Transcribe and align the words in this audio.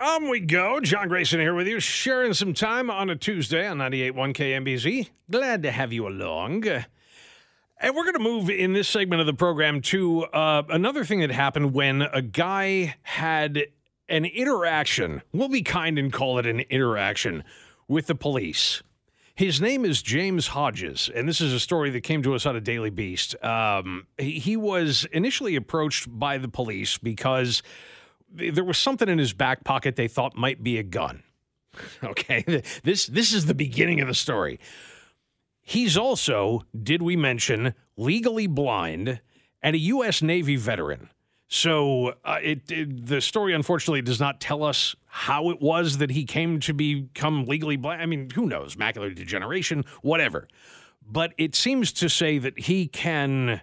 On 0.00 0.30
we 0.30 0.38
go. 0.38 0.78
John 0.78 1.08
Grayson 1.08 1.40
here 1.40 1.54
with 1.54 1.66
you, 1.66 1.80
sharing 1.80 2.32
some 2.32 2.54
time 2.54 2.88
on 2.88 3.10
a 3.10 3.16
Tuesday 3.16 3.66
on 3.66 3.78
98.1 3.78 4.32
KMBZ. 4.32 5.08
Glad 5.28 5.64
to 5.64 5.72
have 5.72 5.92
you 5.92 6.06
along. 6.06 6.68
And 6.68 7.96
we're 7.96 8.04
going 8.04 8.12
to 8.12 8.20
move 8.20 8.48
in 8.48 8.74
this 8.74 8.88
segment 8.88 9.20
of 9.20 9.26
the 9.26 9.34
program 9.34 9.80
to 9.82 10.22
uh, 10.26 10.62
another 10.68 11.04
thing 11.04 11.18
that 11.18 11.32
happened 11.32 11.74
when 11.74 12.02
a 12.02 12.22
guy 12.22 12.94
had 13.02 13.64
an 14.08 14.24
interaction. 14.24 15.22
We'll 15.32 15.48
be 15.48 15.62
kind 15.62 15.98
and 15.98 16.12
call 16.12 16.38
it 16.38 16.46
an 16.46 16.60
interaction 16.60 17.42
with 17.88 18.06
the 18.06 18.14
police. 18.14 18.84
His 19.34 19.60
name 19.60 19.84
is 19.84 20.00
James 20.00 20.48
Hodges, 20.48 21.10
and 21.12 21.28
this 21.28 21.40
is 21.40 21.52
a 21.52 21.58
story 21.58 21.90
that 21.90 22.02
came 22.02 22.22
to 22.22 22.36
us 22.36 22.46
out 22.46 22.54
of 22.54 22.62
Daily 22.62 22.90
Beast. 22.90 23.34
Um, 23.44 24.06
he, 24.16 24.38
he 24.38 24.56
was 24.56 25.08
initially 25.10 25.56
approached 25.56 26.06
by 26.08 26.38
the 26.38 26.48
police 26.48 26.98
because 26.98 27.64
there 28.30 28.64
was 28.64 28.78
something 28.78 29.08
in 29.08 29.18
his 29.18 29.32
back 29.32 29.64
pocket 29.64 29.96
they 29.96 30.08
thought 30.08 30.36
might 30.36 30.62
be 30.62 30.78
a 30.78 30.82
gun. 30.82 31.22
Okay, 32.02 32.44
this 32.82 33.06
this 33.06 33.32
is 33.32 33.46
the 33.46 33.54
beginning 33.54 34.00
of 34.00 34.08
the 34.08 34.14
story. 34.14 34.58
He's 35.62 35.96
also, 35.96 36.62
did 36.82 37.02
we 37.02 37.14
mention, 37.14 37.74
legally 37.96 38.46
blind 38.46 39.20
and 39.62 39.76
a 39.76 39.78
U.S. 39.78 40.22
Navy 40.22 40.56
veteran. 40.56 41.10
So 41.48 42.14
uh, 42.24 42.38
it, 42.42 42.70
it, 42.70 43.06
the 43.06 43.20
story 43.20 43.54
unfortunately 43.54 44.02
does 44.02 44.18
not 44.18 44.40
tell 44.40 44.62
us 44.62 44.96
how 45.06 45.50
it 45.50 45.60
was 45.60 45.98
that 45.98 46.10
he 46.10 46.24
came 46.24 46.60
to 46.60 46.72
become 46.72 47.44
legally 47.46 47.76
blind. 47.76 48.02
I 48.02 48.06
mean, 48.06 48.30
who 48.30 48.46
knows? 48.46 48.76
Macular 48.76 49.14
degeneration, 49.14 49.84
whatever. 50.02 50.48
But 51.06 51.32
it 51.38 51.54
seems 51.54 51.92
to 51.94 52.08
say 52.08 52.38
that 52.38 52.60
he 52.60 52.86
can 52.86 53.62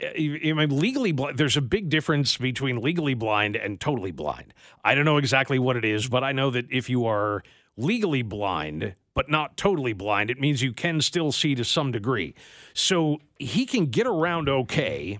I 0.00 0.52
mean, 0.52 0.78
legally 0.78 1.12
blind, 1.12 1.38
there's 1.38 1.56
a 1.56 1.62
big 1.62 1.88
difference 1.88 2.36
between 2.36 2.80
legally 2.80 3.14
blind 3.14 3.56
and 3.56 3.80
totally 3.80 4.12
blind. 4.12 4.54
I 4.84 4.94
don't 4.94 5.04
know 5.04 5.16
exactly 5.16 5.58
what 5.58 5.76
it 5.76 5.84
is, 5.84 6.08
but 6.08 6.22
I 6.22 6.32
know 6.32 6.50
that 6.50 6.66
if 6.70 6.88
you 6.88 7.06
are 7.06 7.42
legally 7.76 8.22
blind, 8.22 8.94
but 9.14 9.28
not 9.28 9.56
totally 9.56 9.92
blind, 9.92 10.30
it 10.30 10.38
means 10.38 10.62
you 10.62 10.72
can 10.72 11.00
still 11.00 11.32
see 11.32 11.56
to 11.56 11.64
some 11.64 11.90
degree. 11.90 12.34
So 12.74 13.18
he 13.40 13.66
can 13.66 13.86
get 13.86 14.06
around 14.06 14.48
okay, 14.48 15.18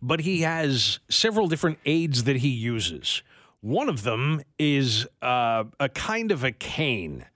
but 0.00 0.20
he 0.20 0.40
has 0.40 1.00
several 1.10 1.46
different 1.48 1.78
aids 1.84 2.24
that 2.24 2.36
he 2.36 2.48
uses. 2.48 3.22
One 3.60 3.88
of 3.90 4.02
them 4.02 4.42
is 4.58 5.06
uh, 5.20 5.64
a 5.78 5.88
kind 5.90 6.32
of 6.32 6.42
a 6.42 6.52
cane 6.52 7.26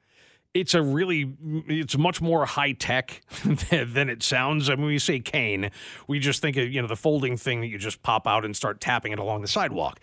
it's 0.57 0.73
a 0.73 0.81
really 0.81 1.35
it's 1.69 1.99
much 1.99 2.23
more 2.23 2.47
high 2.47 2.73
tech 2.73 3.23
than 3.71 4.09
it 4.09 4.23
sounds. 4.23 4.71
I 4.71 4.75
mean, 4.75 4.85
when 4.85 4.89
we 4.93 4.99
say 4.99 5.21
cane, 5.21 5.71
we 6.09 6.19
just 6.19 6.41
think 6.41 6.57
of 6.57 6.73
you 6.73 6.81
know 6.81 6.89
the 6.89 6.97
folding 6.97 7.37
thing 7.37 7.61
that 7.61 7.67
you 7.67 7.79
just 7.79 8.03
pop 8.03 8.27
out 8.27 8.45
and 8.45 8.57
start 8.57 8.81
tapping 8.81 9.13
it 9.13 9.19
along 9.19 9.43
the 9.43 9.49
sidewalk. 9.49 10.01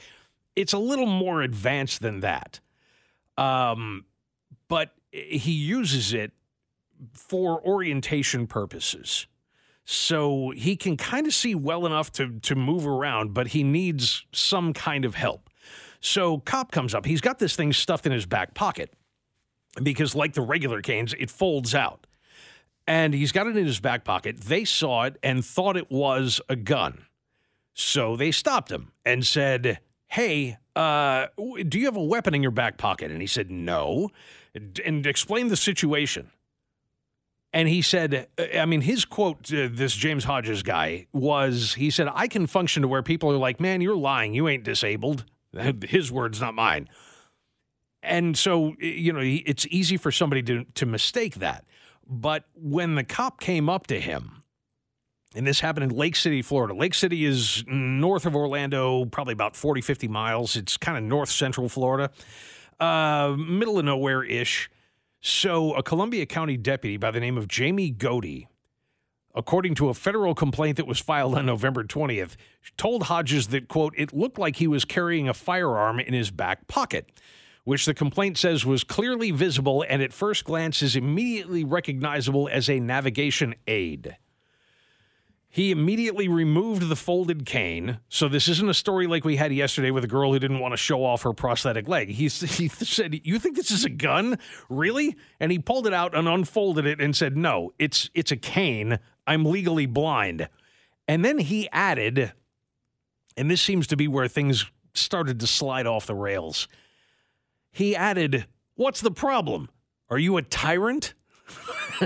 It's 0.56 0.74
a 0.74 0.78
little 0.78 1.08
more 1.08 1.42
advanced 1.42 2.02
than 2.02 2.20
that, 2.20 2.60
um, 3.36 4.06
but 4.68 4.92
he 5.12 5.52
uses 5.52 6.14
it 6.14 6.32
for 7.12 7.66
orientation 7.66 8.46
purposes. 8.46 9.26
So 9.86 10.52
he 10.56 10.78
can 10.78 10.96
kind 10.96 11.26
of 11.28 11.34
see 11.34 11.56
well 11.56 11.88
enough 11.88 12.12
to 12.14 12.40
to 12.42 12.56
move 12.56 12.86
around, 12.86 13.34
but 13.34 13.48
he 13.48 13.64
needs 13.64 14.24
some 14.32 14.72
kind 14.72 15.04
of 15.04 15.16
help. 15.16 15.50
So 16.00 16.40
cop 16.40 16.72
comes 16.72 16.94
up. 16.94 17.06
He's 17.06 17.22
got 17.22 17.40
this 17.40 17.56
thing 17.56 17.74
stuffed 17.74 18.06
in 18.06 18.12
his 18.12 18.28
back 18.28 18.54
pocket 18.54 18.94
because, 19.82 20.16
like 20.16 20.34
the 20.34 20.42
regular 20.42 20.82
canes, 20.82 21.14
it 21.18 21.32
folds 21.32 21.74
out. 21.74 22.06
And 22.86 23.14
he's 23.14 23.32
got 23.32 23.48
it 23.48 23.56
in 23.56 23.66
his 23.66 23.80
back 23.80 24.04
pocket. 24.04 24.42
They 24.42 24.66
saw 24.66 25.04
it 25.04 25.18
and 25.24 25.46
thought 25.46 25.78
it 25.78 25.90
was 25.90 26.42
a 26.50 26.56
gun. 26.56 27.06
So 27.74 28.16
they 28.16 28.32
stopped 28.32 28.72
him 28.72 28.92
and 29.06 29.26
said, 29.26 29.80
Hey, 30.08 30.58
uh, 30.76 31.28
do 31.68 31.80
you 31.80 31.86
have 31.86 31.96
a 31.96 32.04
weapon 32.04 32.36
in 32.36 32.42
your 32.42 32.52
back 32.52 32.78
pocket? 32.78 33.10
And 33.10 33.22
he 33.22 33.28
said, 33.28 33.50
No. 33.50 34.10
And 34.54 35.08
explained 35.08 35.50
the 35.50 35.56
situation. 35.56 36.30
And 37.54 37.70
he 37.70 37.82
said, 37.84 38.28
uh, 38.38 38.58
I 38.58 38.66
mean, 38.66 38.82
his 38.82 39.06
quote 39.06 39.44
to 39.44 39.70
this 39.70 39.96
James 39.96 40.24
Hodges 40.24 40.64
guy 40.64 41.08
was, 41.14 41.76
he 41.76 41.92
said, 41.92 42.10
I 42.12 42.28
can 42.28 42.48
function 42.48 42.82
to 42.82 42.88
where 42.88 43.04
people 43.04 43.32
are 43.32 43.38
like, 43.38 43.60
man, 43.60 43.80
you're 43.80 43.96
lying. 43.96 44.34
You 44.34 44.48
ain't 44.48 44.64
disabled. 44.64 45.24
His 45.84 46.12
words, 46.12 46.42
not 46.42 46.56
mine. 46.56 46.90
And 48.04 48.38
so, 48.38 48.76
you 48.80 49.14
know, 49.14 49.22
it's 49.24 49.66
easy 49.68 49.96
for 49.96 50.12
somebody 50.12 50.44
to, 50.44 50.66
to 50.76 50.86
mistake 50.86 51.36
that. 51.36 51.64
But 52.06 52.44
when 52.54 52.96
the 52.96 53.04
cop 53.04 53.40
came 53.40 53.70
up 53.70 53.88
to 53.88 54.00
him, 54.00 54.44
and 55.36 55.48
this 55.48 55.62
happened 55.62 55.92
in 55.92 55.98
Lake 55.98 56.16
City, 56.16 56.42
Florida. 56.42 56.74
Lake 56.74 56.94
City 56.94 57.26
is 57.26 57.64
north 57.66 58.26
of 58.26 58.36
Orlando, 58.36 59.06
probably 59.06 59.34
about 59.34 59.56
40, 59.56 59.82
50 59.82 60.08
miles. 60.08 60.56
It's 60.56 60.78
kind 60.78 60.98
of 60.98 61.04
north 61.04 61.30
central 61.30 61.70
Florida, 61.70 62.12
uh, 62.80 63.36
middle 63.38 63.80
of 63.80 63.86
nowhere 63.86 64.24
ish. 64.24 64.70
So, 65.22 65.74
a 65.74 65.82
Columbia 65.82 66.26
County 66.26 66.58
deputy 66.58 66.98
by 66.98 67.10
the 67.10 67.20
name 67.22 67.38
of 67.38 67.48
Jamie 67.48 67.92
Godey, 67.92 68.48
according 69.34 69.74
to 69.76 69.88
a 69.88 69.94
federal 69.94 70.36
complaint 70.36 70.78
that 70.78 70.86
was 70.86 71.00
filed 71.00 71.36
on 71.36 71.46
November 71.46 71.84
20th, 71.84 72.36
told 72.78 73.04
Hodges 73.04 73.48
that, 73.48 73.70
quote, 73.70 73.94
it 73.98 74.14
looked 74.14 74.38
like 74.38 74.58
he 74.58 74.68
was 74.68 74.84
carrying 74.84 75.30
a 75.30 75.34
firearm 75.34 76.00
in 76.00 76.14
his 76.14 76.30
back 76.30 76.68
pocket 76.68 77.10
which 77.64 77.86
the 77.86 77.94
complaint 77.94 78.38
says 78.38 78.66
was 78.66 78.84
clearly 78.84 79.32
visible 79.32 79.86
and 79.88 80.02
at 80.02 80.14
first 80.14 80.44
glance 80.44 80.82
is 80.82 80.96
immediately 80.96 81.64
recognizable 81.64 82.50
as 82.52 82.70
a 82.70 82.80
navigation 82.80 83.56
aid. 83.68 84.18
He 85.54 85.70
immediately 85.70 86.28
removed 86.28 86.90
the 86.90 86.96
folded 86.96 87.46
cane. 87.46 88.00
So 88.10 88.28
this 88.28 88.48
isn't 88.48 88.68
a 88.68 88.74
story 88.74 89.06
like 89.06 89.24
we 89.24 89.36
had 89.36 89.54
yesterday 89.54 89.92
with 89.92 90.04
a 90.04 90.08
girl 90.08 90.34
who 90.34 90.40
didn't 90.40 90.60
want 90.60 90.74
to 90.74 90.78
show 90.78 91.06
off 91.06 91.22
her 91.22 91.32
prosthetic 91.32 91.88
leg. 91.88 92.10
He, 92.10 92.24
he 92.24 92.68
said, 92.68 93.22
"You 93.24 93.38
think 93.38 93.56
this 93.56 93.70
is 93.70 93.86
a 93.86 93.90
gun? 93.92 94.40
Really?" 94.68 95.16
And 95.40 95.52
he 95.52 95.60
pulled 95.60 95.86
it 95.86 95.94
out 95.94 96.16
and 96.16 96.28
unfolded 96.28 96.88
it 96.88 97.00
and 97.00 97.16
said, 97.16 97.38
"No, 97.38 97.72
it's 97.78 98.10
it's 98.16 98.32
a 98.32 98.36
cane. 98.36 98.98
I'm 99.28 99.46
legally 99.46 99.86
blind." 99.86 100.50
And 101.08 101.24
then 101.24 101.38
he 101.38 101.70
added, 101.72 102.34
and 103.38 103.52
this 103.52 103.62
seems 103.62 103.86
to 103.88 103.96
be 103.96 104.08
where 104.08 104.28
things 104.28 104.66
started 104.96 105.40
to 105.40 105.46
slide 105.46 105.86
off 105.86 106.08
the 106.08 106.16
rails. 106.16 106.68
He 107.74 107.96
added, 107.96 108.46
What's 108.76 109.02
the 109.02 109.12
problem? 109.12 109.70
Are 110.10 110.18
you 110.18 110.38
a 110.38 110.42
tyrant? 110.42 111.14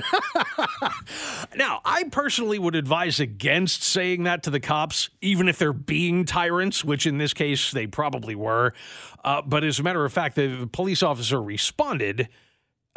now, 1.55 1.81
I 1.85 2.05
personally 2.11 2.57
would 2.57 2.75
advise 2.75 3.19
against 3.19 3.83
saying 3.83 4.23
that 4.23 4.43
to 4.43 4.49
the 4.49 4.59
cops, 4.59 5.09
even 5.21 5.47
if 5.47 5.59
they're 5.59 5.73
being 5.73 6.25
tyrants, 6.25 6.83
which 6.83 7.05
in 7.05 7.19
this 7.19 7.33
case 7.33 7.71
they 7.71 7.85
probably 7.85 8.33
were. 8.33 8.73
Uh, 9.23 9.41
but 9.43 9.63
as 9.63 9.79
a 9.79 9.83
matter 9.83 10.03
of 10.03 10.11
fact, 10.11 10.35
the 10.35 10.67
police 10.71 11.03
officer 11.03 11.41
responded 11.41 12.29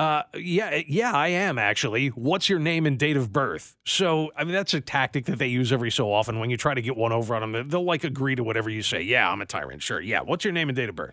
uh, 0.00 0.22
yeah, 0.34 0.80
yeah, 0.86 1.12
I 1.12 1.28
am 1.28 1.58
actually. 1.58 2.08
What's 2.08 2.48
your 2.48 2.58
name 2.58 2.86
and 2.86 2.98
date 2.98 3.18
of 3.18 3.34
birth? 3.34 3.76
So, 3.84 4.30
I 4.34 4.44
mean, 4.44 4.54
that's 4.54 4.72
a 4.72 4.80
tactic 4.80 5.26
that 5.26 5.38
they 5.38 5.48
use 5.48 5.72
every 5.72 5.90
so 5.90 6.10
often 6.10 6.38
when 6.38 6.48
you 6.48 6.56
try 6.56 6.72
to 6.72 6.80
get 6.80 6.96
one 6.96 7.12
over 7.12 7.36
on 7.36 7.52
them. 7.52 7.68
They'll 7.68 7.84
like 7.84 8.02
agree 8.02 8.34
to 8.34 8.42
whatever 8.42 8.70
you 8.70 8.80
say. 8.80 9.02
Yeah, 9.02 9.30
I'm 9.30 9.42
a 9.42 9.46
tyrant. 9.46 9.82
Sure. 9.82 10.00
Yeah. 10.00 10.22
What's 10.22 10.42
your 10.42 10.54
name 10.54 10.70
and 10.70 10.76
date 10.76 10.88
of 10.88 10.94
birth? 10.96 11.12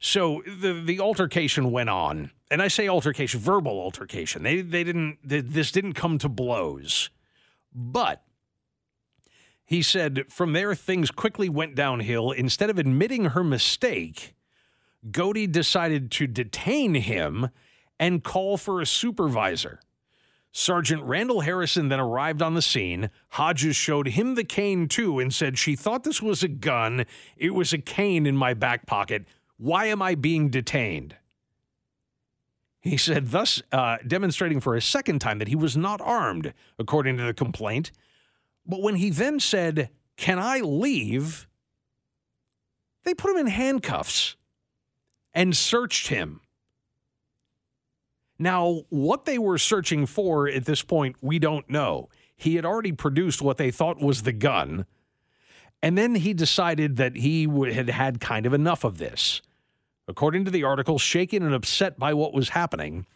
So 0.00 0.42
the 0.46 0.72
the 0.72 1.00
altercation 1.00 1.70
went 1.70 1.90
on, 1.90 2.30
and 2.50 2.62
I 2.62 2.68
say 2.68 2.88
altercation, 2.88 3.40
verbal 3.40 3.80
altercation. 3.80 4.42
They 4.42 4.60
they 4.60 4.84
didn't. 4.84 5.18
They, 5.24 5.40
this 5.40 5.72
didn't 5.72 5.94
come 5.94 6.18
to 6.18 6.28
blows, 6.28 7.10
but 7.74 8.22
he 9.64 9.82
said 9.82 10.24
from 10.28 10.52
there 10.52 10.74
things 10.74 11.10
quickly 11.10 11.48
went 11.48 11.74
downhill. 11.74 12.30
Instead 12.30 12.70
of 12.70 12.78
admitting 12.78 13.26
her 13.26 13.44
mistake 13.44 14.34
Godey 15.10 15.50
decided 15.50 16.10
to 16.12 16.26
detain 16.26 16.94
him 16.94 17.50
and 17.98 18.24
call 18.24 18.56
for 18.56 18.80
a 18.80 18.86
supervisor. 18.86 19.80
Sergeant 20.50 21.02
Randall 21.02 21.42
Harrison 21.42 21.88
then 21.88 22.00
arrived 22.00 22.42
on 22.42 22.54
the 22.54 22.62
scene. 22.62 23.10
Hodges 23.30 23.76
showed 23.76 24.08
him 24.08 24.34
the 24.34 24.44
cane 24.44 24.88
too 24.88 25.18
and 25.18 25.32
said, 25.32 25.58
She 25.58 25.76
thought 25.76 26.04
this 26.04 26.22
was 26.22 26.42
a 26.42 26.48
gun. 26.48 27.04
It 27.36 27.54
was 27.54 27.72
a 27.72 27.78
cane 27.78 28.26
in 28.26 28.36
my 28.36 28.54
back 28.54 28.86
pocket. 28.86 29.26
Why 29.58 29.86
am 29.86 30.00
I 30.00 30.14
being 30.14 30.48
detained? 30.50 31.16
He 32.80 32.96
said, 32.96 33.28
thus 33.28 33.60
uh, 33.72 33.98
demonstrating 34.06 34.60
for 34.60 34.76
a 34.76 34.80
second 34.80 35.18
time 35.18 35.40
that 35.40 35.48
he 35.48 35.56
was 35.56 35.76
not 35.76 36.00
armed, 36.00 36.54
according 36.78 37.16
to 37.18 37.24
the 37.24 37.34
complaint. 37.34 37.90
But 38.64 38.80
when 38.80 38.96
he 38.96 39.10
then 39.10 39.40
said, 39.40 39.90
Can 40.16 40.38
I 40.38 40.60
leave? 40.60 41.48
They 43.04 43.14
put 43.14 43.32
him 43.32 43.38
in 43.38 43.46
handcuffs 43.48 44.36
and 45.34 45.56
searched 45.56 46.08
him. 46.08 46.40
Now, 48.38 48.82
what 48.90 49.24
they 49.24 49.38
were 49.38 49.58
searching 49.58 50.06
for 50.06 50.48
at 50.48 50.64
this 50.64 50.82
point, 50.82 51.16
we 51.20 51.38
don't 51.38 51.68
know. 51.68 52.08
He 52.36 52.54
had 52.54 52.64
already 52.64 52.92
produced 52.92 53.42
what 53.42 53.56
they 53.56 53.72
thought 53.72 54.00
was 54.00 54.22
the 54.22 54.32
gun, 54.32 54.86
and 55.82 55.98
then 55.98 56.14
he 56.14 56.34
decided 56.34 56.96
that 56.96 57.16
he 57.16 57.48
had 57.72 57.90
had 57.90 58.20
kind 58.20 58.46
of 58.46 58.54
enough 58.54 58.84
of 58.84 58.98
this. 58.98 59.42
According 60.08 60.46
to 60.46 60.50
the 60.50 60.64
article, 60.64 60.98
shaken 60.98 61.42
and 61.42 61.54
upset 61.54 61.98
by 61.98 62.14
what 62.14 62.32
was 62.32 62.48
happening, 62.50 63.06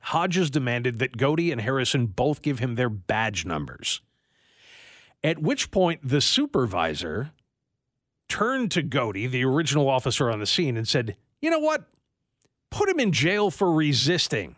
Hodges 0.00 0.48
demanded 0.48 1.00
that 1.00 1.16
Godey 1.16 1.50
and 1.50 1.60
Harrison 1.60 2.06
both 2.06 2.40
give 2.40 2.60
him 2.60 2.76
their 2.76 2.88
badge 2.88 3.44
numbers. 3.44 4.00
At 5.24 5.40
which 5.40 5.72
point, 5.72 6.00
the 6.08 6.20
supervisor 6.20 7.32
turned 8.28 8.70
to 8.72 8.82
Godey, 8.82 9.28
the 9.28 9.44
original 9.44 9.88
officer 9.88 10.30
on 10.30 10.38
the 10.38 10.46
scene, 10.46 10.76
and 10.76 10.86
said, 10.86 11.16
You 11.42 11.50
know 11.50 11.58
what? 11.58 11.84
Put 12.70 12.88
him 12.88 13.00
in 13.00 13.10
jail 13.10 13.50
for 13.50 13.72
resisting. 13.72 14.54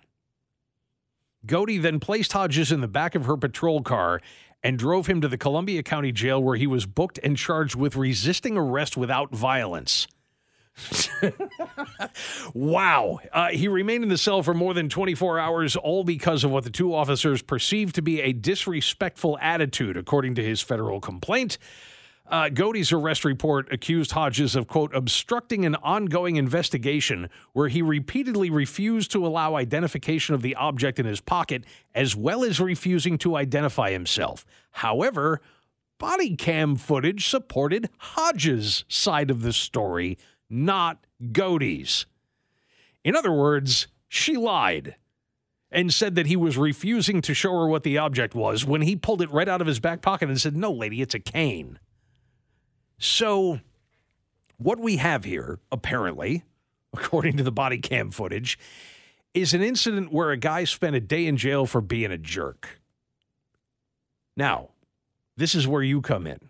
Godey 1.47 1.81
then 1.81 2.01
placed 2.01 2.33
Hodges 2.33 2.73
in 2.73 2.81
the 2.81 2.89
back 2.89 3.15
of 3.15 3.25
her 3.25 3.37
patrol 3.37 3.81
car 3.83 4.21
and 4.63 4.79
drove 4.79 5.07
him 5.07 5.21
to 5.21 5.29
the 5.29 5.39
Columbia 5.39 5.83
County 5.83 6.13
Jail 6.13 6.43
where 6.43 6.57
he 6.57 6.67
was 6.67 6.87
booked 6.87 7.21
and 7.23 7.37
charged 7.37 7.77
with 7.77 7.95
resisting 7.95 8.57
arrest 8.57 8.97
without 8.97 9.33
violence. 9.33 10.09
Wow. 12.55 13.19
Uh, 13.33 13.49
he 13.49 13.69
remained 13.69 14.03
in 14.03 14.09
the 14.09 14.19
cell 14.19 14.43
for 14.43 14.55
more 14.55 14.75
than 14.75 14.89
24 14.89 15.39
hours, 15.39 15.77
all 15.77 16.05
because 16.05 16.45
of 16.45 16.51
what 16.51 16.65
the 16.65 16.71
two 16.71 16.95
officers 16.95 17.43
perceived 17.43 17.95
to 17.95 18.03
be 18.03 18.21
a 18.21 18.33
disrespectful 18.33 19.39
attitude, 19.41 19.97
according 19.97 20.35
to 20.35 20.43
his 20.43 20.61
federal 20.61 21.01
complaint. 21.01 21.59
Uh, 22.29 22.49
Godey's 22.49 22.91
arrest 22.91 23.25
report 23.25 23.73
accused 23.73 24.11
Hodges 24.13 24.57
of, 24.57 24.67
quote, 24.67 24.93
obstructing 24.95 25.65
an 25.65 25.77
ongoing 25.77 26.37
investigation 26.37 27.31
where 27.53 27.69
he 27.69 27.83
repeatedly 27.83 28.51
refused 28.51 29.13
to 29.13 29.25
allow 29.25 29.55
identification 29.55 30.35
of 30.35 30.43
the 30.43 30.57
object 30.57 30.99
in 30.99 31.07
his 31.07 31.21
pocket, 31.21 31.65
as 31.95 32.17
well 32.17 32.43
as 32.43 32.59
refusing 32.59 33.17
to 33.19 33.37
identify 33.37 33.93
himself. 33.93 34.45
However, 34.73 35.41
body 35.99 36.35
cam 36.35 36.75
footage 36.75 37.29
supported 37.29 37.91
Hodges' 37.99 38.85
side 38.89 39.31
of 39.31 39.43
the 39.43 39.53
story 39.53 40.19
not 40.49 41.05
Godey's. 41.33 42.07
In 43.05 43.15
other 43.17 43.33
words, 43.33 43.87
she 44.09 44.37
lied 44.37 44.97
and 45.71 45.93
said 45.93 46.15
that 46.15 46.27
he 46.27 46.37
was 46.37 46.57
refusing 46.57 47.21
to 47.23 47.35
show 47.35 47.53
her 47.53 47.69
what 47.69 47.83
the 47.83 47.99
object 47.99 48.35
was 48.35 48.65
when 48.65 48.83
he 48.83 48.97
pulled 48.97 49.23
it 49.23 49.31
right 49.31 49.49
out 49.49 49.61
of 49.61 49.67
his 49.67 49.81
back 49.81 50.03
pocket 50.03 50.29
and 50.29 50.41
said, 50.41 50.57
No, 50.57 50.73
lady, 50.73 51.03
it's 51.03 51.15
a 51.15 51.21
cane. 51.21 51.79
So, 52.99 53.61
what 54.59 54.79
we 54.79 54.97
have 54.97 55.25
here, 55.25 55.59
apparently, 55.71 56.45
according 56.93 57.37
to 57.37 57.43
the 57.43 57.53
body 57.53 57.79
cam 57.79 58.11
footage, 58.11 58.59
is 59.35 59.53
an 59.53 59.63
incident 59.63 60.13
where 60.13 60.31
a 60.31 60.37
guy 60.37 60.65
spent 60.65 60.97
a 60.97 61.01
day 61.01 61.27
in 61.27 61.37
jail 61.37 61.67
for 61.67 61.81
being 61.81 62.11
a 62.11 62.19
jerk. 62.19 62.81
Now, 64.37 64.71
this 65.37 65.55
is 65.55 65.69
where 65.69 65.83
you 65.83 66.01
come 66.01 66.27
in 66.27 66.41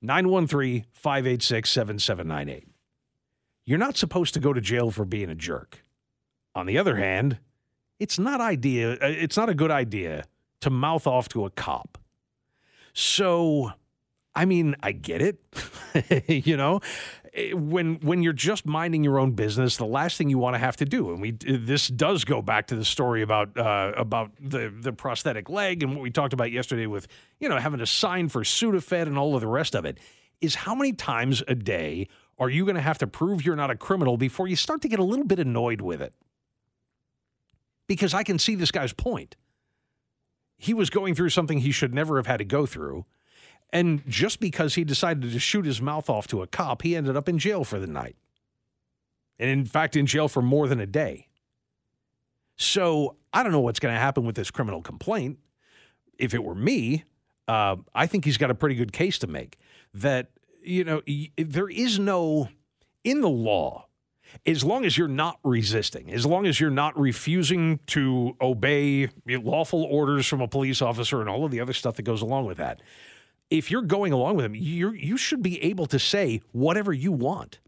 913 0.00 0.86
586 0.92 1.70
7798. 1.70 2.67
You're 3.68 3.76
not 3.76 3.98
supposed 3.98 4.32
to 4.32 4.40
go 4.40 4.54
to 4.54 4.62
jail 4.62 4.90
for 4.90 5.04
being 5.04 5.28
a 5.28 5.34
jerk. 5.34 5.84
On 6.54 6.64
the 6.64 6.78
other 6.78 6.96
hand, 6.96 7.36
it's 8.00 8.18
not 8.18 8.40
idea 8.40 8.92
uh, 8.94 8.96
it's 9.00 9.36
not 9.36 9.50
a 9.50 9.54
good 9.54 9.70
idea 9.70 10.24
to 10.62 10.70
mouth 10.70 11.06
off 11.06 11.28
to 11.28 11.44
a 11.44 11.50
cop. 11.50 11.98
So, 12.94 13.72
I 14.34 14.46
mean, 14.46 14.74
I 14.82 14.92
get 14.92 15.20
it. 15.20 15.38
you 16.46 16.56
know, 16.56 16.80
eh, 17.34 17.52
when 17.52 17.96
when 17.96 18.22
you're 18.22 18.32
just 18.32 18.64
minding 18.64 19.04
your 19.04 19.18
own 19.18 19.32
business, 19.32 19.76
the 19.76 19.84
last 19.84 20.16
thing 20.16 20.30
you 20.30 20.38
want 20.38 20.54
to 20.54 20.58
have 20.58 20.78
to 20.78 20.86
do, 20.86 21.10
and 21.10 21.20
we 21.20 21.32
this 21.32 21.88
does 21.88 22.24
go 22.24 22.40
back 22.40 22.68
to 22.68 22.74
the 22.74 22.86
story 22.86 23.20
about 23.20 23.54
uh, 23.58 23.92
about 23.98 24.30
the 24.40 24.72
the 24.80 24.94
prosthetic 24.94 25.50
leg 25.50 25.82
and 25.82 25.94
what 25.94 26.00
we 26.00 26.10
talked 26.10 26.32
about 26.32 26.50
yesterday 26.50 26.86
with 26.86 27.06
you 27.38 27.50
know 27.50 27.58
having 27.58 27.80
to 27.80 27.86
sign 27.86 28.30
for 28.30 28.44
Sudafed 28.44 29.02
and 29.02 29.18
all 29.18 29.34
of 29.34 29.42
the 29.42 29.46
rest 29.46 29.76
of 29.76 29.84
it, 29.84 29.98
is 30.40 30.54
how 30.54 30.74
many 30.74 30.94
times 30.94 31.42
a 31.46 31.54
day 31.54 32.08
are 32.38 32.48
you 32.48 32.64
going 32.64 32.76
to 32.76 32.80
have 32.80 32.98
to 32.98 33.06
prove 33.06 33.44
you're 33.44 33.56
not 33.56 33.70
a 33.70 33.76
criminal 33.76 34.16
before 34.16 34.46
you 34.46 34.56
start 34.56 34.80
to 34.82 34.88
get 34.88 34.98
a 34.98 35.04
little 35.04 35.24
bit 35.24 35.38
annoyed 35.38 35.80
with 35.80 36.00
it? 36.00 36.14
Because 37.86 38.14
I 38.14 38.22
can 38.22 38.38
see 38.38 38.54
this 38.54 38.70
guy's 38.70 38.92
point. 38.92 39.36
He 40.56 40.74
was 40.74 40.90
going 40.90 41.14
through 41.14 41.30
something 41.30 41.58
he 41.58 41.70
should 41.70 41.94
never 41.94 42.16
have 42.16 42.26
had 42.26 42.38
to 42.38 42.44
go 42.44 42.66
through. 42.66 43.06
And 43.72 44.02
just 44.08 44.40
because 44.40 44.74
he 44.74 44.84
decided 44.84 45.30
to 45.30 45.38
shoot 45.38 45.64
his 45.64 45.80
mouth 45.80 46.08
off 46.08 46.26
to 46.28 46.42
a 46.42 46.46
cop, 46.46 46.82
he 46.82 46.96
ended 46.96 47.16
up 47.16 47.28
in 47.28 47.38
jail 47.38 47.64
for 47.64 47.78
the 47.78 47.86
night. 47.86 48.16
And 49.38 49.50
in 49.50 49.64
fact, 49.64 49.94
in 49.94 50.06
jail 50.06 50.28
for 50.28 50.42
more 50.42 50.66
than 50.68 50.80
a 50.80 50.86
day. 50.86 51.28
So 52.56 53.16
I 53.32 53.42
don't 53.42 53.52
know 53.52 53.60
what's 53.60 53.78
going 53.78 53.94
to 53.94 54.00
happen 54.00 54.24
with 54.24 54.34
this 54.34 54.50
criminal 54.50 54.82
complaint. 54.82 55.38
If 56.18 56.34
it 56.34 56.42
were 56.42 56.54
me, 56.54 57.04
uh, 57.46 57.76
I 57.94 58.06
think 58.06 58.24
he's 58.24 58.36
got 58.36 58.50
a 58.50 58.54
pretty 58.54 58.74
good 58.74 58.92
case 58.92 59.18
to 59.20 59.26
make 59.26 59.58
that 59.94 60.30
you 60.68 60.84
know, 60.84 61.02
there 61.36 61.68
is 61.68 61.98
no, 61.98 62.48
in 63.02 63.20
the 63.20 63.28
law, 63.28 63.86
as 64.46 64.62
long 64.62 64.84
as 64.84 64.98
you're 64.98 65.08
not 65.08 65.38
resisting, 65.42 66.12
as 66.12 66.26
long 66.26 66.46
as 66.46 66.60
you're 66.60 66.70
not 66.70 66.98
refusing 66.98 67.80
to 67.86 68.36
obey 68.40 69.08
lawful 69.26 69.82
orders 69.84 70.26
from 70.26 70.40
a 70.40 70.48
police 70.48 70.82
officer 70.82 71.20
and 71.20 71.30
all 71.30 71.44
of 71.44 71.50
the 71.50 71.60
other 71.60 71.72
stuff 71.72 71.96
that 71.96 72.02
goes 72.02 72.20
along 72.20 72.44
with 72.44 72.58
that, 72.58 72.82
if 73.50 73.70
you're 73.70 73.82
going 73.82 74.12
along 74.12 74.36
with 74.36 74.44
them, 74.44 74.54
you 74.54 74.90
you 74.92 75.16
should 75.16 75.42
be 75.42 75.62
able 75.62 75.86
to 75.86 75.98
say 75.98 76.42
whatever 76.52 76.92
you 76.92 77.10
want. 77.10 77.60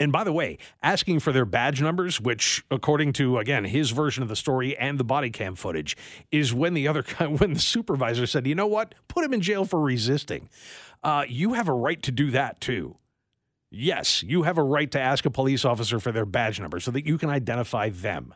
And 0.00 0.12
by 0.12 0.22
the 0.22 0.32
way, 0.32 0.58
asking 0.82 1.20
for 1.20 1.32
their 1.32 1.44
badge 1.44 1.82
numbers, 1.82 2.20
which 2.20 2.64
according 2.70 3.14
to 3.14 3.38
again 3.38 3.64
his 3.64 3.90
version 3.90 4.22
of 4.22 4.28
the 4.28 4.36
story 4.36 4.76
and 4.76 4.98
the 4.98 5.04
body 5.04 5.30
cam 5.30 5.54
footage, 5.56 5.96
is 6.30 6.54
when 6.54 6.74
the 6.74 6.86
other 6.86 7.02
when 7.18 7.54
the 7.54 7.60
supervisor 7.60 8.26
said, 8.26 8.46
"You 8.46 8.54
know 8.54 8.66
what? 8.66 8.94
Put 9.08 9.24
him 9.24 9.34
in 9.34 9.40
jail 9.40 9.64
for 9.64 9.80
resisting." 9.80 10.48
uh, 11.02 11.24
you 11.28 11.54
have 11.54 11.68
a 11.68 11.72
right 11.72 12.02
to 12.02 12.12
do 12.12 12.30
that 12.32 12.60
too. 12.60 12.96
Yes, 13.70 14.22
you 14.22 14.44
have 14.44 14.58
a 14.58 14.62
right 14.62 14.90
to 14.92 15.00
ask 15.00 15.26
a 15.26 15.30
police 15.30 15.64
officer 15.64 16.00
for 16.00 16.10
their 16.10 16.24
badge 16.24 16.58
number 16.58 16.80
so 16.80 16.90
that 16.90 17.06
you 17.06 17.18
can 17.18 17.28
identify 17.28 17.90
them. 17.90 18.34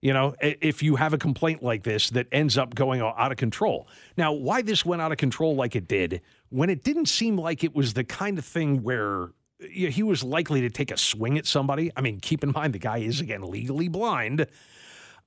You 0.00 0.12
know, 0.12 0.36
if 0.40 0.82
you 0.82 0.96
have 0.96 1.12
a 1.12 1.18
complaint 1.18 1.62
like 1.62 1.82
this 1.82 2.10
that 2.10 2.28
ends 2.30 2.56
up 2.56 2.74
going 2.74 3.00
out 3.00 3.32
of 3.32 3.36
control. 3.36 3.88
Now, 4.16 4.32
why 4.32 4.62
this 4.62 4.86
went 4.86 5.02
out 5.02 5.10
of 5.10 5.18
control 5.18 5.56
like 5.56 5.74
it 5.74 5.88
did, 5.88 6.22
when 6.50 6.70
it 6.70 6.84
didn't 6.84 7.06
seem 7.06 7.36
like 7.36 7.64
it 7.64 7.74
was 7.74 7.94
the 7.94 8.04
kind 8.04 8.38
of 8.38 8.44
thing 8.44 8.82
where 8.84 9.30
he 9.60 10.02
was 10.02 10.22
likely 10.22 10.60
to 10.60 10.70
take 10.70 10.90
a 10.90 10.96
swing 10.96 11.36
at 11.38 11.46
somebody. 11.46 11.90
I 11.96 12.00
mean, 12.00 12.20
keep 12.20 12.44
in 12.44 12.52
mind 12.52 12.74
the 12.74 12.78
guy 12.78 12.98
is 12.98 13.20
again 13.20 13.42
legally 13.42 13.88
blind. 13.88 14.46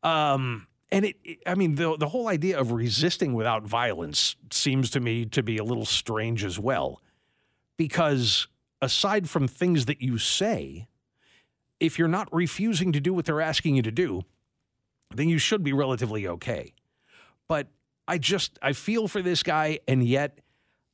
Um, 0.04 0.68
and 0.92 1.06
it, 1.06 1.18
it, 1.24 1.40
I 1.46 1.56
mean, 1.56 1.76
the 1.76 1.98
the 1.98 2.10
whole 2.10 2.28
idea 2.28 2.60
of 2.60 2.72
resisting 2.72 3.34
without 3.34 3.64
violence 3.64 4.36
seems 4.52 4.90
to 4.92 5.00
me 5.00 5.26
to 5.26 5.44
be 5.44 5.58
a 5.58 5.64
little 5.64 5.86
strange 5.86 6.44
as 6.44 6.60
well, 6.60 7.02
because 7.78 8.48
aside 8.82 9.30
from 9.30 9.48
things 9.48 9.86
that 9.86 10.02
you 10.02 10.18
say, 10.18 10.88
if 11.80 12.00
you're 12.00 12.08
not 12.08 12.28
refusing 12.34 12.92
to 12.92 13.00
do 13.00 13.14
what 13.14 13.26
they're 13.26 13.42
asking 13.42 13.76
you 13.76 13.82
to 13.82 13.92
do, 13.92 14.24
then 15.14 15.30
you 15.30 15.38
should 15.38 15.64
be 15.64 15.74
relatively 15.74 16.28
okay. 16.28 16.74
But 17.48 17.68
I 18.08 18.18
just 18.18 18.58
I 18.62 18.74
feel 18.74 19.08
for 19.08 19.22
this 19.22 19.44
guy, 19.44 19.80
and 19.88 20.04
yet 20.04 20.40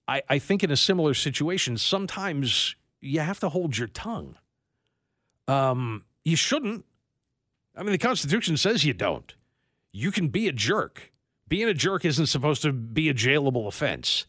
I, 0.08 0.22
I 0.30 0.40
think 0.40 0.64
in 0.64 0.72
a 0.72 0.78
similar 0.78 1.14
situation, 1.14 1.78
sometimes 1.78 2.76
you 3.02 3.20
have 3.20 3.40
to 3.40 3.50
hold 3.50 3.78
your 3.78 3.88
tongue. 3.88 4.38
Um, 5.48 6.06
you 6.24 6.36
shouldn't. 6.36 6.86
I 7.76 7.84
mean, 7.84 7.92
the 7.92 7.98
Constitution 7.98 8.58
says 8.58 8.84
you 8.84 8.94
don't 8.94 9.34
you 9.98 10.12
can 10.12 10.28
be 10.28 10.48
a 10.48 10.52
jerk. 10.52 11.12
Being 11.48 11.68
a 11.68 11.74
jerk 11.74 12.06
isn't 12.06 12.28
supposed 12.28 12.62
to 12.62 12.72
be 12.72 13.10
a 13.10 13.16
jailable 13.16 13.68
offense. 13.68 14.28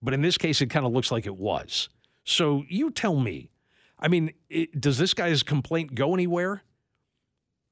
But 0.00 0.14
in 0.14 0.22
this 0.22 0.38
case, 0.38 0.62
it 0.62 0.70
kind 0.70 0.86
of 0.86 0.92
looks 0.92 1.12
like 1.12 1.26
it 1.26 1.36
was. 1.36 1.90
So 2.24 2.64
you 2.66 2.90
tell 2.90 3.16
me. 3.16 3.50
I 3.98 4.08
mean, 4.08 4.32
it, 4.48 4.80
does 4.80 4.96
this 4.96 5.12
guy's 5.12 5.42
complaint 5.42 5.94
go 5.94 6.14
anywhere? 6.14 6.62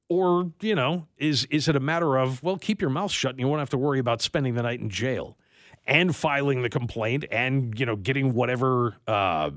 Or, 0.07 0.51
you 0.61 0.75
know, 0.75 1.07
is 1.17 1.45
is 1.45 1.67
it 1.67 1.75
a 1.75 1.79
matter 1.79 2.17
of, 2.17 2.43
well, 2.43 2.57
keep 2.57 2.79
your 2.79 2.91
mouth 2.91 3.11
shut 3.11 3.31
and 3.31 3.39
you 3.39 3.47
won't 3.47 3.59
have 3.59 3.71
to 3.71 3.77
worry 3.77 3.97
about 3.97 4.21
spending 4.21 4.53
the 4.53 4.61
night 4.61 4.79
in 4.79 4.89
jail? 4.91 5.35
And 5.89 6.15
filing 6.15 6.61
the 6.61 6.69
complaint 6.69 7.25
and 7.31 7.77
you 7.79 7.85
know 7.85 7.95
getting 7.95 8.33
whatever 8.33 8.95
uh, 9.07 9.49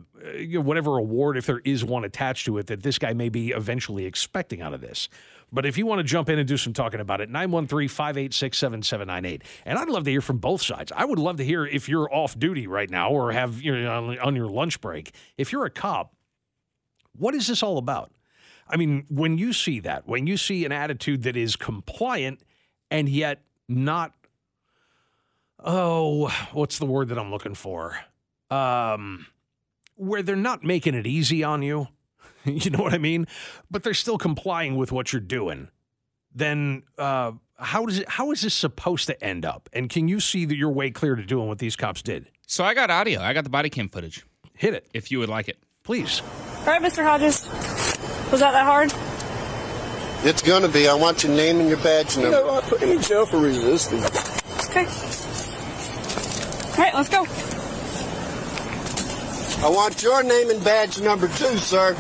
whatever 0.55 0.97
award 0.97 1.37
if 1.37 1.45
there 1.47 1.61
is 1.65 1.85
one 1.85 2.05
attached 2.05 2.47
to 2.47 2.57
it 2.57 2.67
that 2.69 2.83
this 2.83 2.99
guy 2.99 3.13
may 3.13 3.29
be 3.29 3.51
eventually 3.51 4.07
expecting 4.07 4.63
out 4.63 4.73
of 4.73 4.81
this. 4.81 5.09
But 5.53 5.67
if 5.67 5.77
you 5.77 5.85
want 5.85 5.99
to 5.99 6.05
jump 6.05 6.31
in 6.31 6.39
and 6.39 6.49
do 6.49 6.57
some 6.57 6.73
talking 6.73 7.01
about 7.01 7.21
it, 7.21 7.29
913 7.29 7.87
586 7.87 8.59
7798. 8.59 9.43
And 9.67 9.79
I'd 9.79 9.91
love 9.91 10.05
to 10.05 10.11
hear 10.11 10.23
from 10.23 10.39
both 10.39 10.63
sides. 10.63 10.91
I 10.97 11.05
would 11.05 11.19
love 11.19 11.37
to 11.37 11.45
hear 11.45 11.67
if 11.67 11.91
you're 11.91 12.13
off 12.13 12.39
duty 12.39 12.67
right 12.67 12.89
now 12.89 13.11
or 13.11 13.33
have 13.33 13.61
you 13.61 13.79
know, 13.79 14.17
on 14.23 14.35
your 14.35 14.49
lunch 14.49 14.81
break. 14.81 15.15
If 15.37 15.53
you're 15.53 15.67
a 15.67 15.71
cop, 15.71 16.15
what 17.15 17.35
is 17.35 17.47
this 17.47 17.63
all 17.63 17.77
about? 17.77 18.11
I 18.67 18.79
mean, 18.79 19.05
when 19.11 19.37
you 19.37 19.53
see 19.53 19.81
that, 19.81 20.09
when 20.09 20.27
you 20.27 20.39
see 20.39 20.65
an 20.65 20.73
attitude 20.73 21.25
that 21.25 21.37
is 21.37 21.57
compliant 21.57 22.41
and 22.91 23.07
yet 23.07 23.43
not, 23.69 24.15
oh, 25.65 26.29
what's 26.53 26.79
the 26.79 26.87
word 26.87 27.09
that 27.09 27.19
I'm 27.19 27.31
looking 27.31 27.55
for? 27.55 27.99
Um, 28.51 29.27
where 29.97 30.23
they're 30.23 30.37
not 30.37 30.63
making 30.65 30.95
it 30.95 31.07
easy 31.07 31.45
on 31.45 31.63
you, 31.63 31.89
you 32.45 32.71
know 32.71 32.83
what 32.83 32.95
I 32.95 32.99
mean? 32.99 33.27
But 33.71 33.83
they're 33.83 33.95
still 33.95 34.19
complying 34.19 34.77
with 34.77 34.93
what 34.93 35.13
you're 35.13 35.21
doing. 35.21 35.69
Then 36.35 36.83
uh, 36.99 37.33
how 37.59 37.87
does 37.87 37.99
it? 37.99 38.09
How 38.09 38.31
is 38.33 38.43
this 38.43 38.55
supposed 38.55 39.07
to 39.07 39.25
end 39.25 39.45
up? 39.45 39.69
And 39.73 39.89
can 39.89 40.09
you 40.09 40.19
see 40.21 40.45
that 40.45 40.57
you're 40.57 40.71
way 40.71 40.91
clear 40.91 41.15
to 41.15 41.25
doing 41.25 41.47
what 41.47 41.59
these 41.59 41.77
cops 41.77 42.03
did? 42.03 42.29
So 42.47 42.65
I 42.65 42.75
got 42.75 42.91
audio. 42.91 43.21
I 43.21 43.33
got 43.33 43.45
the 43.45 43.51
body 43.51 43.71
cam 43.71 43.89
footage. 43.89 44.25
Hit 44.55 44.75
it, 44.75 44.87
if 44.93 45.11
you 45.11 45.19
would 45.19 45.29
like 45.29 45.49
it, 45.49 45.59
please. 45.83 46.23
All 46.61 46.67
right, 46.67 46.83
Mr. 46.83 47.03
Hodges. 47.03 47.49
Was 48.31 48.41
that 48.41 48.53
that 48.53 48.65
hard? 48.65 48.93
It's 50.25 50.43
gonna 50.43 50.69
be. 50.69 50.89
I 50.89 50.95
want 50.95 51.25
your 51.25 51.35
name 51.35 51.61
and 51.61 51.69
your 51.69 51.79
badge 51.79 52.17
number. 52.17 52.39
You 52.39 52.45
know, 52.45 52.55
I 52.55 52.61
put 52.63 52.81
him 52.81 52.91
in 52.91 53.03
jail 53.03 53.27
for 53.27 53.39
resisting. 53.39 54.03
Okay. 54.71 54.87
All 56.73 56.79
right, 56.79 56.95
let's 56.95 57.09
go. 57.11 57.27
I 59.65 59.71
want 59.71 60.03
your 60.03 60.23
name 60.23 60.51
and 60.51 60.65
badge 60.65 61.01
number 61.01 61.29
two, 61.29 61.57
sir. 61.59 61.95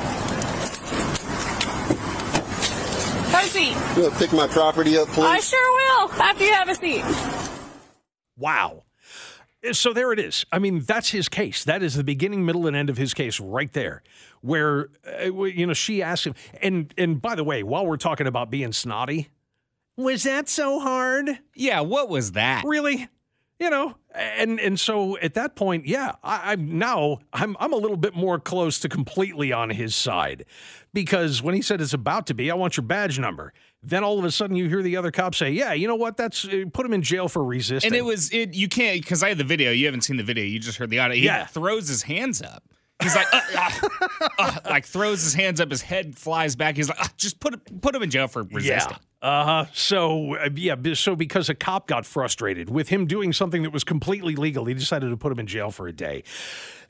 Have 3.33 3.45
a 3.45 3.49
seat. 3.49 3.76
You 3.97 4.02
want 4.02 4.14
to 4.14 4.19
pick 4.19 4.33
my 4.33 4.47
property 4.49 4.97
up, 4.97 5.09
please? 5.09 5.25
I 5.25 5.41
sure 5.41 6.09
will. 6.09 6.23
After 6.23 6.45
you 6.45 6.52
have 6.55 6.69
a 6.69 6.75
seat. 6.75 7.05
Wow. 8.37 8.85
So 9.73 9.93
there 9.93 10.12
it 10.12 10.19
is. 10.19 10.45
I 10.50 10.59
mean, 10.59 10.81
that's 10.81 11.11
his 11.11 11.29
case. 11.29 11.62
That 11.64 11.83
is 11.83 11.95
the 11.95 12.02
beginning, 12.02 12.45
middle, 12.45 12.67
and 12.67 12.75
end 12.75 12.91
of 12.91 12.97
his 12.97 13.14
case 13.14 13.38
right 13.38 13.73
there. 13.73 14.02
Where 14.41 14.88
uh, 15.07 15.45
you 15.45 15.67
know 15.67 15.73
she 15.75 16.02
asked 16.02 16.26
him, 16.26 16.35
and 16.61 16.93
and 16.99 17.23
by 17.23 17.37
the 17.37 17.45
way, 17.45 17.62
while 17.62 17.87
we're 17.87 17.97
talking 17.97 18.26
about 18.26 18.50
being 18.50 18.73
snotty, 18.73 19.29
was 19.97 20.25
that 20.25 20.49
so 20.49 20.81
hard? 20.81 21.38
Yeah, 21.55 21.81
what 21.83 22.09
was 22.09 22.33
that? 22.33 22.64
Really? 22.64 23.09
You 23.62 23.71
know, 23.71 23.95
and 24.12 24.59
and 24.59 24.81
so 24.81 25.16
at 25.19 25.35
that 25.35 25.54
point, 25.54 25.87
yeah, 25.87 26.16
I, 26.25 26.52
I'm 26.52 26.78
now 26.78 27.19
I'm 27.33 27.57
I'm 27.61 27.73
a 27.73 27.76
little 27.76 27.97
bit 27.97 28.12
more 28.12 28.40
close 28.40 28.81
to 28.81 28.88
completely 28.88 29.52
on 29.52 29.71
his 29.71 29.95
side 29.95 30.45
because 30.92 31.40
when 31.42 31.54
he 31.54 31.62
said 31.62 31.81
it's 31.81 31.92
about 31.95 32.26
to 32.26 32.35
be, 32.35 32.50
I 32.50 32.54
want 32.54 32.76
your 32.76 32.83
badge 32.85 33.21
number. 33.21 33.52
Then 33.81 34.02
all 34.02 34.19
of 34.19 34.25
a 34.25 34.33
sudden 34.33 34.57
you 34.57 34.69
hear 34.69 34.83
the 34.83 34.97
other 34.97 35.12
cop 35.12 35.37
say, 35.37 35.52
"Yeah, 35.52 35.75
you 35.75 35.87
know 35.87 35.95
what? 35.95 36.16
That's 36.16 36.45
uh, 36.45 36.64
put 36.73 36.85
him 36.85 36.92
in 36.92 37.02
jail 37.02 37.28
for 37.28 37.45
resisting." 37.45 37.88
And 37.88 37.97
it 37.97 38.04
was 38.04 38.33
it. 38.33 38.52
You 38.52 38.69
can't 38.69 39.00
because 39.00 39.23
I 39.23 39.28
had 39.28 39.38
the 39.38 39.45
video. 39.45 39.71
You 39.71 39.87
haven't 39.87 40.02
seen 40.02 40.16
the 40.16 40.23
video. 40.25 40.45
You 40.45 40.59
just 40.59 40.78
heard 40.78 40.90
the 40.90 40.99
audio. 40.99 41.16
He 41.16 41.25
Yeah. 41.25 41.47
throws 41.47 41.87
his 41.87 42.02
hands 42.02 42.42
up. 42.42 42.64
He's 43.00 43.14
like, 43.16 43.26
uh, 43.33 43.40
uh, 43.57 43.71
uh, 44.38 44.57
like 44.71 44.87
throws 44.87 45.23
his 45.23 45.35
hands 45.35 45.61
up. 45.61 45.71
His 45.71 45.83
head 45.83 46.16
flies 46.16 46.54
back. 46.57 46.76
He's 46.76 46.88
like, 46.88 47.00
uh, 47.00 47.07
just 47.16 47.38
put 47.38 47.81
put 47.81 47.95
him 47.95 48.02
in 48.02 48.11
jail 48.11 48.26
for 48.28 48.42
resisting. 48.42 48.92
Yeah. 48.92 48.99
Uh 49.23 49.45
huh. 49.45 49.67
So 49.73 50.37
yeah. 50.57 50.75
So 50.95 51.14
because 51.14 51.49
a 51.49 51.55
cop 51.55 51.87
got 51.87 52.05
frustrated 52.05 52.69
with 52.69 52.88
him 52.88 53.07
doing 53.07 53.33
something 53.33 53.62
that 53.62 53.71
was 53.73 53.85
completely 53.85 54.35
legal, 54.35 54.64
he 54.64 54.75
decided 54.75 55.11
to 55.11 55.17
put 55.17 55.31
him 55.31 55.38
in 55.38 55.47
jail 55.47 55.71
for 55.71 55.87
a 55.87 55.93
day. 55.93 56.25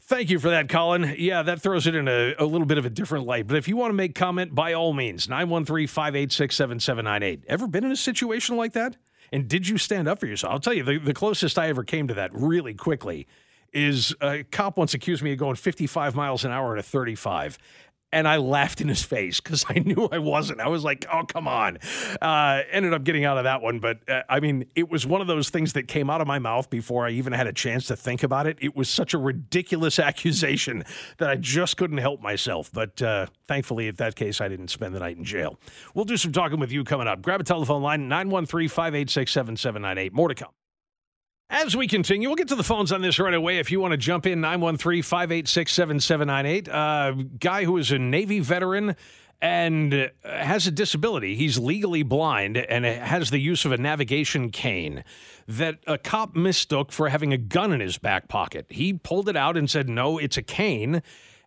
Thank 0.00 0.30
you 0.30 0.38
for 0.38 0.50
that, 0.50 0.68
Colin. 0.68 1.14
Yeah, 1.18 1.42
that 1.42 1.60
throws 1.60 1.86
it 1.86 1.94
in 1.94 2.08
a, 2.08 2.34
a 2.38 2.44
little 2.44 2.66
bit 2.66 2.78
of 2.78 2.84
a 2.86 2.90
different 2.90 3.26
light. 3.26 3.46
But 3.46 3.56
if 3.56 3.68
you 3.68 3.76
want 3.76 3.90
to 3.90 3.94
make 3.94 4.14
comment, 4.14 4.54
by 4.54 4.72
all 4.72 4.92
means, 4.92 5.28
913 5.28 5.86
586 5.86 6.56
7798. 6.56 7.44
Ever 7.48 7.68
been 7.68 7.84
in 7.84 7.92
a 7.92 7.96
situation 7.96 8.56
like 8.56 8.72
that? 8.72 8.96
And 9.30 9.46
did 9.46 9.68
you 9.68 9.78
stand 9.78 10.08
up 10.08 10.18
for 10.18 10.26
yourself? 10.26 10.52
I'll 10.52 10.58
tell 10.58 10.74
you, 10.74 10.82
the, 10.82 10.98
the 10.98 11.14
closest 11.14 11.58
I 11.58 11.68
ever 11.68 11.84
came 11.84 12.08
to 12.08 12.14
that 12.14 12.30
really 12.34 12.74
quickly 12.74 13.26
is 13.72 14.14
a 14.20 14.42
cop 14.44 14.76
once 14.76 14.92
accused 14.92 15.22
me 15.22 15.32
of 15.32 15.38
going 15.38 15.56
55 15.56 16.14
miles 16.14 16.44
an 16.44 16.50
hour 16.50 16.74
at 16.74 16.78
a 16.78 16.82
35. 16.82 17.58
And 18.12 18.28
I 18.28 18.36
laughed 18.36 18.80
in 18.80 18.88
his 18.88 19.02
face 19.02 19.40
because 19.40 19.64
I 19.68 19.78
knew 19.78 20.08
I 20.12 20.18
wasn't. 20.18 20.60
I 20.60 20.68
was 20.68 20.84
like, 20.84 21.06
oh, 21.12 21.24
come 21.24 21.48
on. 21.48 21.78
Uh, 22.20 22.60
ended 22.70 22.92
up 22.92 23.04
getting 23.04 23.24
out 23.24 23.38
of 23.38 23.44
that 23.44 23.62
one. 23.62 23.78
But 23.78 24.08
uh, 24.08 24.22
I 24.28 24.40
mean, 24.40 24.66
it 24.74 24.90
was 24.90 25.06
one 25.06 25.20
of 25.20 25.26
those 25.26 25.50
things 25.50 25.72
that 25.72 25.88
came 25.88 26.10
out 26.10 26.20
of 26.20 26.26
my 26.26 26.38
mouth 26.38 26.68
before 26.68 27.06
I 27.06 27.10
even 27.10 27.32
had 27.32 27.46
a 27.46 27.52
chance 27.52 27.86
to 27.86 27.96
think 27.96 28.22
about 28.22 28.46
it. 28.46 28.58
It 28.60 28.76
was 28.76 28.88
such 28.88 29.14
a 29.14 29.18
ridiculous 29.18 29.98
accusation 29.98 30.84
that 31.18 31.30
I 31.30 31.36
just 31.36 31.76
couldn't 31.76 31.98
help 31.98 32.20
myself. 32.20 32.70
But 32.72 33.00
uh, 33.00 33.26
thankfully, 33.48 33.88
in 33.88 33.94
that 33.96 34.14
case, 34.14 34.40
I 34.40 34.48
didn't 34.48 34.68
spend 34.68 34.94
the 34.94 35.00
night 35.00 35.16
in 35.16 35.24
jail. 35.24 35.58
We'll 35.94 36.04
do 36.04 36.16
some 36.16 36.32
talking 36.32 36.60
with 36.60 36.70
you 36.70 36.84
coming 36.84 37.08
up. 37.08 37.22
Grab 37.22 37.40
a 37.40 37.44
telephone 37.44 37.82
line 37.82 38.08
913 38.08 38.68
586 38.68 39.32
7798. 39.32 40.12
More 40.12 40.28
to 40.28 40.34
come. 40.34 40.50
As 41.54 41.76
we 41.76 41.86
continue, 41.86 42.30
we'll 42.30 42.36
get 42.36 42.48
to 42.48 42.56
the 42.56 42.64
phones 42.64 42.92
on 42.92 43.02
this 43.02 43.18
right 43.18 43.34
away. 43.34 43.58
If 43.58 43.70
you 43.70 43.78
want 43.78 43.92
to 43.92 43.98
jump 43.98 44.24
in, 44.24 44.40
913 44.40 45.02
586 45.02 45.70
7798. 45.70 46.68
Uh, 46.70 47.12
Guy 47.38 47.64
who 47.64 47.76
is 47.76 47.92
a 47.92 47.98
Navy 47.98 48.40
veteran 48.40 48.96
and 49.42 49.92
uh, 49.92 50.08
has 50.24 50.66
a 50.66 50.70
disability. 50.70 51.36
He's 51.36 51.58
legally 51.58 52.04
blind 52.04 52.56
and 52.56 52.86
has 52.86 53.28
the 53.28 53.38
use 53.38 53.66
of 53.66 53.72
a 53.72 53.76
navigation 53.76 54.48
cane 54.48 55.04
that 55.46 55.76
a 55.86 55.98
cop 55.98 56.34
mistook 56.34 56.90
for 56.90 57.10
having 57.10 57.34
a 57.34 57.38
gun 57.38 57.70
in 57.74 57.80
his 57.80 57.98
back 57.98 58.28
pocket. 58.28 58.64
He 58.70 58.94
pulled 58.94 59.28
it 59.28 59.36
out 59.36 59.58
and 59.58 59.68
said, 59.68 59.90
No, 59.90 60.16
it's 60.16 60.38
a 60.38 60.42
cane. 60.42 61.02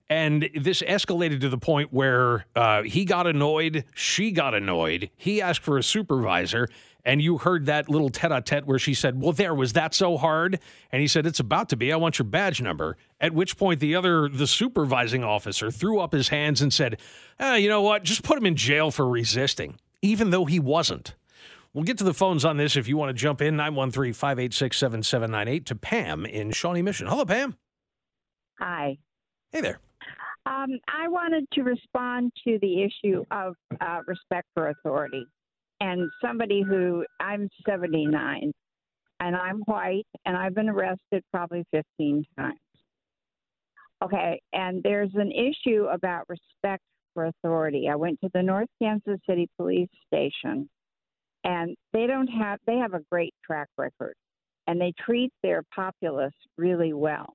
And 0.08 0.52
this 0.54 0.84
escalated 0.84 1.42
to 1.42 1.50
the 1.50 1.58
point 1.58 1.92
where 1.92 2.46
uh, 2.56 2.84
he 2.84 3.06
got 3.06 3.26
annoyed, 3.26 3.86
she 3.96 4.30
got 4.30 4.54
annoyed. 4.54 5.10
He 5.18 5.42
asked 5.42 5.62
for 5.62 5.80
a 5.80 5.84
supervisor, 5.84 6.70
and 7.06 7.22
you 7.22 7.38
heard 7.38 7.68
that 7.68 7.88
little 7.88 8.10
tete 8.10 8.32
a 8.32 8.42
tete 8.42 8.66
where 8.66 8.80
she 8.80 8.94
said, 8.94 9.22
Well, 9.22 9.32
there, 9.32 9.54
was 9.54 9.74
that 9.74 9.94
so 9.94 10.18
hard? 10.18 10.60
And 10.92 11.02
he 11.02 11.08
said, 11.08 11.26
It's 11.26 11.40
about 11.40 11.70
to 11.70 11.78
be. 11.78 11.94
I 11.94 11.98
want 11.98 12.20
your 12.20 12.26
badge 12.26 12.62
number. 12.62 12.98
At 13.22 13.34
which 13.34 13.58
point, 13.58 13.80
the 13.80 13.96
other, 13.96 14.28
the 14.28 14.48
supervising 14.48 15.24
officer, 15.24 15.72
threw 15.72 16.00
up 16.00 16.12
his 16.12 16.30
hands 16.30 16.62
and 16.62 16.74
said, 16.74 17.00
"Ah, 17.40 17.56
You 17.56 17.70
know 17.70 17.82
what? 17.82 18.04
Just 18.04 18.24
put 18.24 18.38
him 18.38 18.46
in 18.46 18.56
jail 18.56 18.92
for 18.92 19.08
resisting, 19.08 19.80
even 20.02 20.32
though 20.32 20.46
he 20.46 20.60
wasn't. 20.60 21.16
We'll 21.74 21.84
get 21.84 21.98
to 22.00 22.04
the 22.06 22.14
phones 22.14 22.46
on 22.46 22.58
this 22.58 22.78
if 22.78 22.88
you 22.88 22.98
want 22.98 23.10
to 23.10 23.14
jump 23.14 23.42
in 23.42 23.58
913 23.58 24.14
586 24.14 24.78
7798 24.78 25.66
to 25.66 25.76
Pam 25.76 26.26
in 26.26 26.52
Shawnee 26.52 26.82
Mission. 26.82 27.08
Hello, 27.08 27.26
Pam. 27.26 27.56
Hi. 28.60 28.98
Hey 29.52 29.62
there. 29.62 29.80
Um, 30.46 30.80
I 30.88 31.08
wanted 31.08 31.46
to 31.54 31.64
respond 31.64 32.32
to 32.48 32.60
the 32.62 32.84
issue 32.84 33.26
of 33.32 33.56
uh, 33.82 34.02
respect 34.06 34.48
for 34.54 34.70
authority. 34.70 35.26
And 35.82 36.10
somebody 36.24 36.62
who 36.62 37.06
I'm 37.20 37.50
79 37.68 38.52
and 39.20 39.36
I'm 39.36 39.60
white 39.62 40.08
and 40.26 40.38
I've 40.38 40.56
been 40.56 40.70
arrested 40.70 41.24
probably 41.32 41.66
15 41.72 42.24
times. 42.38 42.60
Okay, 44.04 44.42
and 44.54 44.84
there's 44.84 45.14
an 45.16 45.32
issue 45.32 45.86
about 45.86 46.28
respect 46.28 46.84
for 47.14 47.26
authority. 47.26 47.88
I 47.90 47.96
went 47.96 48.20
to 48.22 48.30
the 48.34 48.44
North 48.44 48.68
Kansas 48.82 49.20
City 49.28 49.48
Police 49.58 49.90
Station 50.08 50.70
and 51.46 51.78
they 51.94 52.08
don't 52.08 52.28
have 52.28 52.60
they 52.68 52.76
have 52.76 52.94
a 52.94 53.02
great 53.10 53.34
track 53.46 53.70
record 53.78 54.16
and 54.68 54.82
they 54.82 54.92
treat 55.00 55.32
their 55.42 55.64
populace 55.74 56.34
really 56.58 56.92
well 56.92 57.34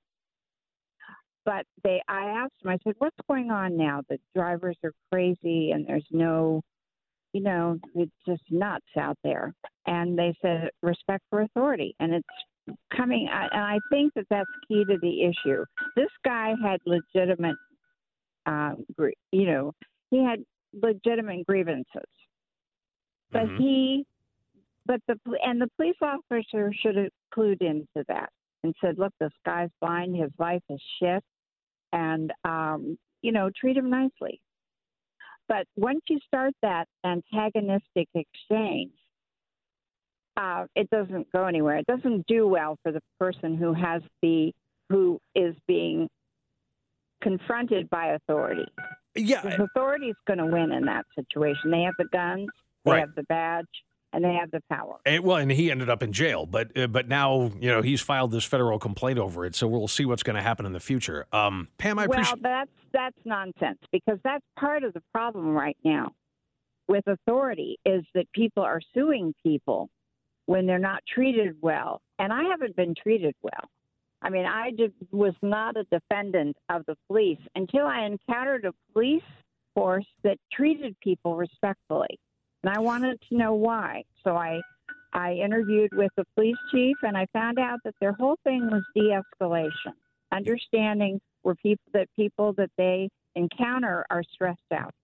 but 1.47 1.65
they 1.83 2.03
i 2.09 2.25
asked 2.27 2.53
them 2.63 2.73
i 2.73 2.79
said 2.85 2.95
what's 2.99 3.17
going 3.29 3.51
on 3.51 3.77
now 3.77 4.03
the 4.11 4.19
drivers 4.35 4.77
are 4.85 4.93
crazy 5.11 5.71
and 5.71 5.87
there's 5.87 6.07
no 6.11 6.61
you 7.33 7.43
know 7.43 7.79
it's 7.95 8.13
just 8.27 8.43
nuts 8.51 8.85
out 8.99 9.17
there. 9.25 9.55
And 9.87 10.19
they 10.19 10.35
said 10.43 10.71
respect 10.83 11.25
for 11.31 11.43
authority. 11.43 11.95
And 12.01 12.15
it's 12.15 12.79
coming 12.97 13.29
I- 13.33 13.49
and 13.53 13.63
i 13.65 13.79
think 13.91 14.13
that 14.15 14.27
that's 14.31 14.51
key 14.69 14.85
to 14.85 14.99
the 14.99 15.23
issue. 15.25 15.65
This 15.97 16.11
guy 16.25 16.55
had 16.63 16.81
legitimate 16.87 17.57
gr- 18.97 19.09
you 19.33 19.47
know 19.47 19.73
he 20.11 20.23
had 20.25 20.45
legitimate 20.73 21.47
grievances. 21.47 22.11
But 23.33 23.47
Mhm. 23.47 23.57
he 23.59 24.07
but 24.87 25.01
the 25.07 25.19
and 25.45 25.61
the 25.61 25.69
police 25.77 25.97
officer 26.03 26.73
should 26.73 26.97
have 26.97 27.13
clued 27.35 27.61
into 27.63 28.05
that 28.09 28.31
and 28.63 28.75
said 28.81 28.99
look 28.99 29.13
this 29.21 29.33
guy's 29.45 29.71
blind. 29.81 30.17
His 30.17 30.33
life 30.39 30.63
is 30.69 30.81
shit. 30.99 31.25
And 31.93 32.33
um, 32.45 32.99
you 33.23 33.33
know 33.33 33.51
treat 33.51 33.77
him 33.77 33.91
nicely. 33.91 34.41
But 35.51 35.67
once 35.77 36.01
you 36.09 36.21
start 36.29 36.55
that 36.63 36.87
antagonistic 37.05 38.09
exchange, 38.15 38.93
uh, 40.37 40.67
it 40.77 40.89
doesn't 40.91 41.31
go 41.33 41.45
anywhere. 41.47 41.77
It 41.79 41.87
doesn't 41.87 42.25
do 42.29 42.47
well 42.47 42.79
for 42.85 42.93
the 42.93 43.01
person 43.19 43.57
who 43.57 43.75
has 43.75 44.01
the 44.23 44.53
who 44.91 45.19
is 45.35 45.55
being 45.67 46.09
confronted 47.21 47.91
by 47.91 48.13
authority. 48.15 48.65
Yeah, 49.17 49.43
Because 49.43 49.61
authority 49.75 50.07
is 50.07 50.17
going 50.27 50.39
to 50.39 50.47
win 50.47 50.71
in 50.73 50.85
that 50.87 51.05
situation. 51.17 51.71
They 51.73 51.83
have 51.83 51.95
the 51.99 52.07
guns, 52.13 52.49
they 52.85 52.93
Right. 52.93 53.01
have 53.01 53.15
the 53.17 53.25
badge, 53.25 53.67
and 54.13 54.25
they 54.25 54.35
have 54.35 54.51
the 54.51 54.63
power. 54.71 54.99
And, 55.07 55.23
well, 55.23 55.37
and 55.37 55.51
he 55.51 55.71
ended 55.71 55.89
up 55.89 56.03
in 56.03 56.13
jail, 56.13 56.47
but 56.47 56.77
uh, 56.77 56.87
but 56.87 57.09
now 57.09 57.53
you 57.61 57.71
know 57.71 57.83
he's 57.83 58.01
filed 58.01 58.31
this 58.33 58.45
federal 58.45 58.79
complaint 58.79 59.19
over 59.19 59.45
it, 59.45 59.55
so 59.55 59.67
we'll 59.67 59.89
see 59.89 60.05
what's 60.05 60.23
going 60.23 60.37
to 60.37 60.43
happen 60.43 60.67
in 60.67 60.73
the 60.73 60.81
future. 60.81 61.27
Um, 61.33 61.69
Pam, 61.79 61.99
I 61.99 62.07
well, 62.07 62.19
appreciate. 62.19 62.43
that's 62.43 62.71
that's 62.93 63.19
nonsense 63.25 63.79
because 63.93 64.19
that's 64.25 64.45
part 64.59 64.85
of 64.85 64.93
the 64.95 65.03
problem 65.13 65.55
right 65.55 65.77
now 65.85 66.13
with 66.91 67.07
authority 67.07 67.79
is 67.87 68.03
that 68.15 68.27
people 68.33 68.65
are 68.65 68.81
suing 68.95 69.33
people 69.45 69.89
when 70.47 70.67
they're 70.67 70.79
not 70.79 71.03
treated 71.07 71.55
well, 71.63 72.03
and 72.19 72.33
I 72.33 72.43
haven't 72.43 72.75
been 72.75 72.95
treated 73.01 73.35
well. 73.43 73.71
I 74.23 74.29
mean, 74.29 74.45
I 74.45 74.73
did, 74.73 74.93
was 75.13 75.35
not 75.41 75.77
a 75.77 75.85
defendant 75.85 76.57
of 76.69 76.85
the 76.87 76.97
police 77.07 77.39
until 77.55 77.87
I 77.87 78.05
encountered 78.05 78.65
a 78.65 78.73
police 78.93 79.23
force 79.75 80.07
that 80.25 80.37
treated 80.53 80.99
people 81.01 81.37
respectfully, 81.37 82.19
and 82.63 82.73
I 82.73 82.79
wanted 82.79 83.21
to 83.29 83.37
know 83.37 83.55
why. 83.55 84.05
So 84.25 84.37
I 84.37 84.61
I 85.13 85.33
interviewed 85.33 85.91
with 85.93 86.13
the 86.17 86.25
police 86.37 86.57
chief, 86.71 86.97
and 87.03 87.17
I 87.17 87.27
found 87.33 87.59
out 87.59 87.81
that 87.85 87.95
their 88.01 88.13
whole 88.13 88.37
thing 88.45 88.71
was 88.71 88.83
de-escalation, 88.95 89.95
understanding 90.31 91.21
where 91.43 91.57
people 91.57 91.85
that 91.93 92.09
people 92.17 92.53
that 92.55 92.71
they 92.77 93.09
encounter 93.35 94.05
are 94.11 94.23
stressed 94.33 94.61
out, 94.73 94.95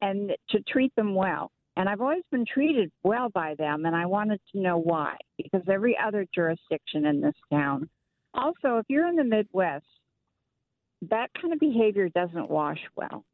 and 0.00 0.32
to 0.50 0.60
treat 0.62 0.94
them 0.96 1.14
well. 1.14 1.50
And 1.78 1.90
I've 1.90 2.00
always 2.00 2.24
been 2.30 2.46
treated 2.46 2.90
well 3.02 3.28
by 3.28 3.54
them, 3.54 3.84
and 3.84 3.94
I 3.94 4.06
wanted 4.06 4.40
to 4.52 4.60
know 4.60 4.78
why, 4.78 5.16
because 5.36 5.62
every 5.68 5.96
other 5.98 6.26
jurisdiction 6.34 7.04
in 7.04 7.20
this 7.20 7.34
town. 7.52 7.88
Also, 8.32 8.78
if 8.78 8.86
you're 8.88 9.06
in 9.06 9.16
the 9.16 9.24
Midwest, 9.24 9.84
that 11.10 11.28
kind 11.40 11.52
of 11.52 11.60
behavior 11.60 12.08
doesn't 12.08 12.50
wash 12.50 12.80
well. 12.96 13.24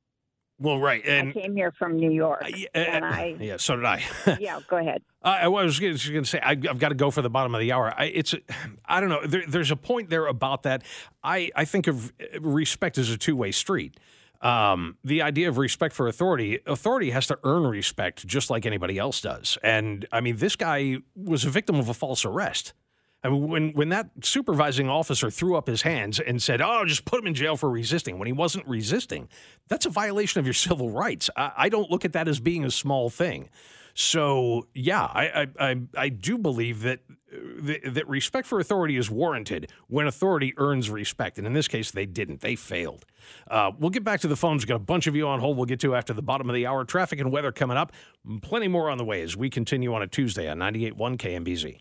Well, 0.58 0.78
right, 0.78 1.04
and 1.04 1.30
I 1.30 1.32
came 1.32 1.56
here 1.56 1.72
from 1.72 1.96
New 1.96 2.10
York, 2.10 2.44
uh, 2.44 2.78
and 2.78 3.04
uh, 3.04 3.08
I 3.08 3.36
yeah, 3.40 3.56
so 3.56 3.76
did 3.76 3.84
I. 3.84 4.02
yeah, 4.40 4.60
go 4.68 4.76
ahead. 4.76 5.02
I 5.22 5.42
I 5.42 5.48
was 5.48 5.78
going 5.78 5.96
to 5.96 6.24
say 6.24 6.40
I, 6.40 6.50
I've 6.50 6.78
got 6.78 6.90
to 6.90 6.94
go 6.94 7.10
for 7.10 7.22
the 7.22 7.30
bottom 7.30 7.54
of 7.54 7.60
the 7.60 7.72
hour. 7.72 7.92
I, 7.96 8.04
it's 8.06 8.34
I 8.84 9.00
don't 9.00 9.08
know. 9.08 9.26
There, 9.26 9.44
there's 9.46 9.70
a 9.70 9.76
point 9.76 10.10
there 10.10 10.26
about 10.26 10.62
that. 10.64 10.82
I 11.22 11.50
I 11.56 11.64
think 11.64 11.86
of 11.86 12.12
respect 12.40 12.98
as 12.98 13.10
a 13.10 13.18
two 13.18 13.36
way 13.36 13.52
street. 13.52 13.96
Um, 14.42 14.96
the 15.04 15.22
idea 15.22 15.48
of 15.48 15.56
respect 15.56 15.94
for 15.94 16.08
authority, 16.08 16.58
authority 16.66 17.10
has 17.10 17.28
to 17.28 17.38
earn 17.44 17.62
respect 17.62 18.26
just 18.26 18.50
like 18.50 18.66
anybody 18.66 18.98
else 18.98 19.20
does. 19.20 19.56
And 19.62 20.04
I 20.10 20.20
mean, 20.20 20.36
this 20.36 20.56
guy 20.56 20.96
was 21.14 21.44
a 21.44 21.50
victim 21.50 21.76
of 21.76 21.88
a 21.88 21.94
false 21.94 22.24
arrest. 22.24 22.72
I 23.24 23.28
mean, 23.28 23.48
when 23.48 23.72
when 23.72 23.88
that 23.90 24.10
supervising 24.22 24.88
officer 24.88 25.30
threw 25.30 25.56
up 25.56 25.68
his 25.68 25.82
hands 25.82 26.18
and 26.18 26.42
said, 26.42 26.60
"Oh, 26.60 26.84
just 26.84 27.04
put 27.04 27.20
him 27.20 27.26
in 27.28 27.34
jail 27.34 27.56
for 27.56 27.70
resisting," 27.70 28.18
when 28.18 28.26
he 28.26 28.32
wasn't 28.32 28.66
resisting, 28.66 29.28
that's 29.68 29.86
a 29.86 29.90
violation 29.90 30.40
of 30.40 30.46
your 30.46 30.54
civil 30.54 30.90
rights. 30.90 31.30
I, 31.36 31.52
I 31.56 31.68
don't 31.68 31.90
look 31.90 32.04
at 32.04 32.12
that 32.14 32.26
as 32.26 32.40
being 32.40 32.64
a 32.64 32.70
small 32.70 33.10
thing. 33.10 33.48
So, 33.94 34.66
yeah, 34.74 35.02
I 35.02 35.42
I, 35.42 35.70
I, 35.70 35.80
I 35.96 36.08
do 36.08 36.38
believe 36.38 36.82
that, 36.82 37.00
uh, 37.32 37.36
that 37.60 37.94
that 37.94 38.08
respect 38.08 38.48
for 38.48 38.58
authority 38.58 38.96
is 38.96 39.10
warranted 39.10 39.70
when 39.86 40.06
authority 40.06 40.54
earns 40.56 40.90
respect, 40.90 41.38
and 41.38 41.46
in 41.46 41.52
this 41.52 41.68
case, 41.68 41.90
they 41.92 42.06
didn't. 42.06 42.40
They 42.40 42.56
failed. 42.56 43.04
Uh, 43.48 43.70
we'll 43.78 43.90
get 43.90 44.02
back 44.02 44.20
to 44.20 44.28
the 44.28 44.36
phones. 44.36 44.62
We've 44.62 44.68
got 44.68 44.76
a 44.76 44.78
bunch 44.80 45.06
of 45.06 45.14
you 45.14 45.28
on 45.28 45.38
hold. 45.38 45.58
We'll 45.58 45.66
get 45.66 45.80
to 45.80 45.94
after 45.94 46.12
the 46.12 46.22
bottom 46.22 46.48
of 46.50 46.54
the 46.54 46.66
hour. 46.66 46.84
Traffic 46.84 47.20
and 47.20 47.30
weather 47.30 47.52
coming 47.52 47.76
up. 47.76 47.92
Plenty 48.40 48.66
more 48.66 48.90
on 48.90 48.98
the 48.98 49.04
way 49.04 49.22
as 49.22 49.36
we 49.36 49.48
continue 49.48 49.94
on 49.94 50.02
a 50.02 50.08
Tuesday 50.08 50.48
on 50.48 50.58
98.1 50.58 51.18
KMBZ. 51.18 51.80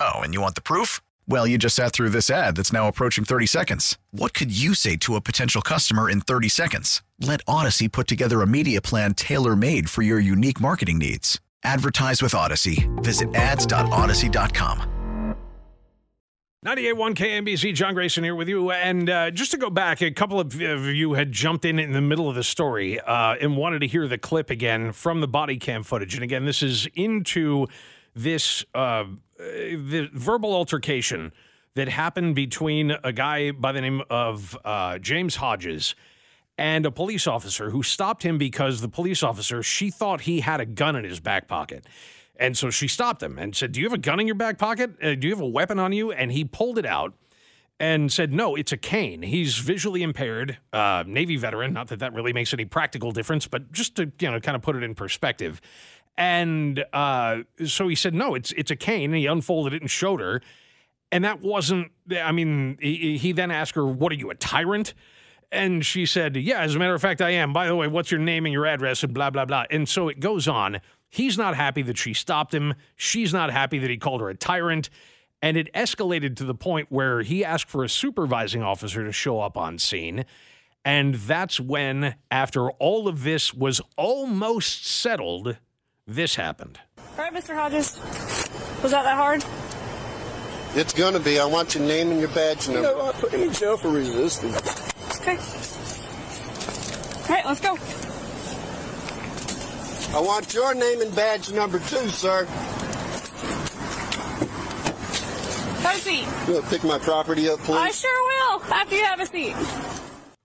Oh, 0.00 0.20
and 0.20 0.34
you 0.34 0.40
want 0.40 0.54
the 0.56 0.60
proof? 0.60 1.00
Well, 1.28 1.46
you 1.46 1.58
just 1.58 1.76
sat 1.76 1.92
through 1.92 2.10
this 2.10 2.30
ad 2.30 2.56
that's 2.56 2.72
now 2.72 2.86
approaching 2.86 3.24
30 3.24 3.46
seconds. 3.46 3.98
What 4.10 4.34
could 4.34 4.56
you 4.56 4.74
say 4.74 4.96
to 4.98 5.16
a 5.16 5.20
potential 5.20 5.62
customer 5.62 6.08
in 6.08 6.20
30 6.20 6.48
seconds? 6.48 7.02
Let 7.20 7.44
Audacy 7.46 7.90
put 7.90 8.06
together 8.06 8.42
a 8.42 8.46
media 8.46 8.80
plan 8.80 9.14
tailor 9.14 9.56
made 9.56 9.90
for 9.90 10.02
your 10.02 10.20
unique 10.20 10.60
marketing 10.60 10.98
needs. 10.98 11.40
Advertise 11.64 12.22
with 12.22 12.32
Audacy. 12.32 12.86
Visit 13.02 13.34
ads.audacy.com. 13.34 14.92
98.1 16.64 17.14
KMBZ, 17.14 17.74
John 17.74 17.94
Grayson 17.94 18.24
here 18.24 18.34
with 18.34 18.48
you. 18.48 18.72
And 18.72 19.08
uh, 19.08 19.30
just 19.30 19.52
to 19.52 19.56
go 19.56 19.70
back, 19.70 20.02
a 20.02 20.10
couple 20.10 20.40
of 20.40 20.54
you 20.54 21.14
had 21.14 21.30
jumped 21.30 21.64
in 21.64 21.78
in 21.78 21.92
the 21.92 22.00
middle 22.00 22.28
of 22.28 22.34
the 22.34 22.42
story 22.42 22.98
uh, 23.00 23.36
and 23.40 23.56
wanted 23.56 23.80
to 23.80 23.86
hear 23.86 24.08
the 24.08 24.18
clip 24.18 24.50
again 24.50 24.92
from 24.92 25.20
the 25.20 25.28
body 25.28 25.58
cam 25.58 25.82
footage. 25.84 26.14
And 26.14 26.24
again, 26.24 26.44
this 26.44 26.62
is 26.62 26.88
into 26.94 27.68
this 28.16 28.64
uh, 28.74 29.04
the 29.38 30.08
verbal 30.12 30.54
altercation 30.54 31.32
that 31.74 31.88
happened 31.88 32.34
between 32.34 32.92
a 33.04 33.12
guy 33.12 33.50
by 33.50 33.72
the 33.72 33.80
name 33.80 34.02
of 34.08 34.56
uh, 34.64 34.98
James 34.98 35.36
Hodges 35.36 35.94
and 36.58 36.86
a 36.86 36.90
police 36.90 37.26
officer 37.26 37.70
who 37.70 37.82
stopped 37.82 38.22
him 38.22 38.38
because 38.38 38.80
the 38.80 38.88
police 38.88 39.22
officer, 39.22 39.62
she 39.62 39.90
thought 39.90 40.22
he 40.22 40.40
had 40.40 40.60
a 40.60 40.66
gun 40.66 40.96
in 40.96 41.04
his 41.04 41.20
back 41.20 41.48
pocket. 41.48 41.86
And 42.38 42.56
so 42.56 42.70
she 42.70 42.88
stopped 42.88 43.22
him 43.22 43.38
and 43.38 43.54
said, 43.54 43.72
Do 43.72 43.80
you 43.80 43.86
have 43.86 43.92
a 43.92 43.98
gun 43.98 44.20
in 44.20 44.26
your 44.26 44.36
back 44.36 44.58
pocket? 44.58 44.92
Uh, 45.02 45.14
do 45.14 45.28
you 45.28 45.34
have 45.34 45.42
a 45.42 45.46
weapon 45.46 45.78
on 45.78 45.92
you? 45.92 46.12
And 46.12 46.32
he 46.32 46.44
pulled 46.44 46.78
it 46.78 46.86
out 46.86 47.14
and 47.78 48.10
said, 48.12 48.32
No, 48.32 48.54
it's 48.54 48.72
a 48.72 48.76
cane. 48.76 49.22
He's 49.22 49.58
visually 49.58 50.02
impaired, 50.02 50.58
uh, 50.72 51.04
Navy 51.06 51.36
veteran. 51.36 51.72
Not 51.72 51.88
that 51.88 51.98
that 52.00 52.12
really 52.12 52.32
makes 52.32 52.52
any 52.52 52.64
practical 52.64 53.12
difference, 53.12 53.46
but 53.46 53.72
just 53.72 53.96
to, 53.96 54.10
you 54.20 54.30
know, 54.30 54.40
kind 54.40 54.56
of 54.56 54.62
put 54.62 54.76
it 54.76 54.82
in 54.82 54.94
perspective. 54.94 55.60
And 56.18 56.84
uh, 56.92 57.42
so 57.66 57.88
he 57.88 57.94
said, 57.94 58.14
No, 58.14 58.34
it's, 58.34 58.52
it's 58.52 58.70
a 58.70 58.76
cane. 58.76 59.10
And 59.10 59.16
he 59.16 59.26
unfolded 59.26 59.74
it 59.74 59.82
and 59.82 59.90
showed 59.90 60.20
her. 60.20 60.40
And 61.12 61.24
that 61.24 61.40
wasn't, 61.40 61.92
I 62.20 62.32
mean, 62.32 62.78
he, 62.80 63.18
he 63.18 63.32
then 63.32 63.50
asked 63.50 63.74
her, 63.74 63.86
What 63.86 64.12
are 64.12 64.16
you, 64.16 64.30
a 64.30 64.34
tyrant? 64.34 64.94
And 65.52 65.84
she 65.84 66.06
said, 66.06 66.36
Yeah, 66.36 66.60
as 66.60 66.74
a 66.74 66.78
matter 66.78 66.94
of 66.94 67.02
fact, 67.02 67.20
I 67.20 67.30
am. 67.30 67.52
By 67.52 67.66
the 67.66 67.76
way, 67.76 67.86
what's 67.86 68.10
your 68.10 68.20
name 68.20 68.46
and 68.46 68.52
your 68.52 68.66
address 68.66 69.02
and 69.02 69.12
blah, 69.14 69.30
blah, 69.30 69.44
blah. 69.44 69.64
And 69.70 69.88
so 69.88 70.08
it 70.08 70.20
goes 70.20 70.48
on. 70.48 70.80
He's 71.08 71.38
not 71.38 71.54
happy 71.54 71.82
that 71.82 71.98
she 71.98 72.14
stopped 72.14 72.52
him. 72.52 72.74
She's 72.96 73.32
not 73.32 73.50
happy 73.50 73.78
that 73.78 73.90
he 73.90 73.96
called 73.96 74.20
her 74.20 74.28
a 74.28 74.34
tyrant. 74.34 74.90
And 75.42 75.56
it 75.56 75.72
escalated 75.74 76.36
to 76.36 76.44
the 76.44 76.54
point 76.54 76.88
where 76.90 77.22
he 77.22 77.44
asked 77.44 77.68
for 77.68 77.84
a 77.84 77.88
supervising 77.88 78.62
officer 78.62 79.04
to 79.04 79.12
show 79.12 79.40
up 79.40 79.56
on 79.56 79.78
scene. 79.78 80.24
And 80.84 81.14
that's 81.14 81.60
when, 81.60 82.16
after 82.30 82.70
all 82.72 83.06
of 83.06 83.22
this 83.22 83.52
was 83.52 83.80
almost 83.96 84.86
settled, 84.86 85.58
this 86.06 86.34
happened. 86.34 86.78
All 86.98 87.24
right, 87.24 87.32
Mr. 87.32 87.54
Hodges. 87.54 87.98
Was 88.82 88.92
that 88.92 89.02
that 89.02 89.16
hard? 89.16 89.44
It's 90.74 90.92
gonna 90.92 91.20
be. 91.20 91.38
I 91.40 91.46
want 91.46 91.74
your 91.74 91.84
name 91.84 92.10
and 92.10 92.20
your 92.20 92.28
badge 92.28 92.68
number. 92.68 92.80
You 92.80 92.86
number. 92.86 93.02
know, 93.02 93.08
I 93.08 93.12
put 93.12 93.32
him 93.32 93.42
in 93.42 93.52
jail 93.52 93.76
for 93.76 93.88
resisting. 93.88 94.54
Okay. 95.22 95.38
All 97.22 97.34
right, 97.34 97.46
let's 97.46 97.60
go. 97.60 97.76
I 100.16 100.20
want 100.20 100.54
your 100.54 100.74
name 100.74 101.00
and 101.00 101.14
badge 101.16 101.50
number 101.52 101.78
too, 101.78 102.08
sir. 102.08 102.44
Have 105.82 105.96
a 105.96 105.98
seat. 105.98 106.26
You 106.46 106.54
wanna 106.54 106.66
pick 106.68 106.84
my 106.84 106.98
property 106.98 107.48
up, 107.48 107.58
please? 107.60 107.76
I 107.76 107.90
sure 107.90 108.24
will. 108.24 108.62
After 108.72 108.96
you 108.96 109.04
have 109.04 109.20
a 109.20 109.26
seat. 109.26 109.54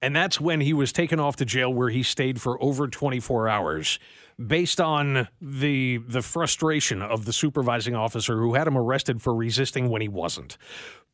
And 0.02 0.16
that's 0.16 0.42
when 0.42 0.62
he 0.62 0.74
was 0.74 0.92
taken 0.92 1.20
off 1.20 1.36
to 1.38 1.46
jail 1.46 1.72
where 1.72 1.90
he 1.90 2.02
stayed 2.02 2.42
for 2.42 2.62
over 2.62 2.88
24 2.88 3.48
hours 3.48 4.00
based 4.44 4.82
on 4.82 5.28
the 5.40 5.98
the 5.98 6.24
frustration 6.24 7.02
of 7.04 7.26
the 7.26 7.34
supervising 7.34 7.94
officer 7.94 8.38
who 8.40 8.56
had 8.56 8.68
him 8.68 8.78
arrested 8.78 9.22
for 9.22 9.36
resisting 9.36 9.90
when 9.90 10.02
he 10.02 10.08
wasn't. 10.08 10.58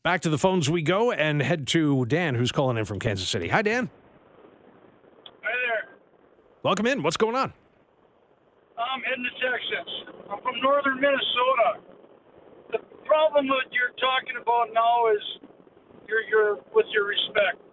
Back 0.03 0.21
to 0.21 0.29
the 0.29 0.37
phones 0.37 0.69
we 0.69 0.81
go 0.81 1.11
and 1.11 1.41
head 1.41 1.67
to 1.67 2.05
Dan 2.05 2.35
who's 2.35 2.53
calling 2.53 2.77
in 2.77 2.85
from 2.85 2.99
Kansas 2.99 3.27
City. 3.27 3.49
Hi 3.49 3.61
Dan. 3.61 3.89
Hi 5.43 5.51
there. 5.51 5.89
Welcome 6.63 6.85
in. 6.85 7.03
What's 7.03 7.17
going 7.17 7.35
on? 7.35 7.51
I'm 8.77 9.01
heading 9.01 9.25
to 9.25 9.51
Texas. 9.51 9.91
I'm 10.31 10.41
from 10.41 10.61
northern 10.61 11.01
Minnesota. 11.01 11.81
The 12.71 12.79
problem 13.05 13.47
that 13.47 13.67
you're 13.71 13.95
talking 13.99 14.39
about 14.41 14.71
now 14.71 15.11
is 15.11 15.23
you're, 16.07 16.23
you're 16.29 16.55
with 16.73 16.85
your 16.93 17.05
respect. 17.05 17.66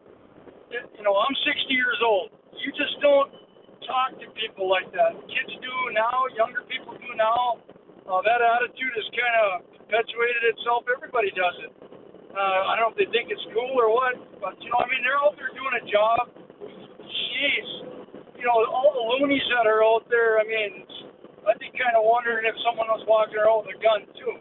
You 0.74 1.02
know, 1.06 1.14
I'm 1.14 1.34
60 1.46 1.70
years 1.70 2.00
old. 2.02 2.34
You 2.58 2.74
just 2.74 2.98
don't 2.98 3.30
talk 3.86 4.18
to 4.18 4.26
people 4.34 4.66
like 4.66 4.90
that. 4.90 5.14
Kids 5.30 5.52
do 5.62 5.74
now, 5.94 6.26
younger 6.34 6.66
people 6.66 6.98
do 6.98 7.12
now. 7.14 7.62
Uh, 8.04 8.20
that 8.26 8.42
attitude 8.42 8.94
has 8.98 9.08
kind 9.14 9.36
of 9.38 9.46
perpetuated 9.78 10.42
itself. 10.56 10.84
Everybody 10.90 11.30
does 11.32 11.56
it. 11.68 11.72
Uh, 12.34 12.66
I 12.66 12.74
don't 12.74 12.90
know 12.90 12.92
if 12.92 12.98
they 12.98 13.06
think 13.14 13.30
it's 13.30 13.44
cool 13.54 13.78
or 13.78 13.94
what, 13.94 14.18
but 14.42 14.58
you 14.58 14.66
know, 14.66 14.82
I 14.82 14.90
mean, 14.90 15.06
they're 15.06 15.20
out 15.22 15.38
there 15.38 15.54
doing 15.54 15.74
a 15.78 15.84
job. 15.86 16.22
Jeez, 17.06 17.68
you 18.34 18.42
know, 18.42 18.58
all 18.66 18.90
the 18.90 19.04
loonies 19.14 19.46
that 19.54 19.70
are 19.70 19.86
out 19.86 20.02
there. 20.10 20.42
I 20.42 20.44
mean, 20.44 20.82
I'd 21.46 21.60
be 21.62 21.70
kind 21.78 21.94
of 21.94 22.02
wondering 22.02 22.42
if 22.50 22.58
someone 22.66 22.90
was 22.90 23.06
walking 23.06 23.38
around 23.38 23.70
with 23.70 23.76
a 23.76 23.80
gun 23.80 24.02
too. 24.18 24.34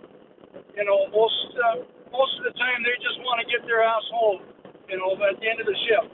You 0.74 0.84
know, 0.89 1.06
most 1.13 1.54
uh, 1.54 1.86
most 2.10 2.34
of 2.41 2.50
the 2.50 2.56
time 2.58 2.82
they 2.82 2.98
just 2.98 3.22
want 3.22 3.46
to 3.46 3.48
get 3.48 3.62
their 3.69 3.86
ass 3.86 4.04
home. 4.10 4.53
You 4.89 4.98
know, 5.00 5.15
at 5.15 5.39
the 5.39 5.48
end 5.48 5.60
of 5.60 5.67
the 5.67 5.78
shift. 5.88 6.12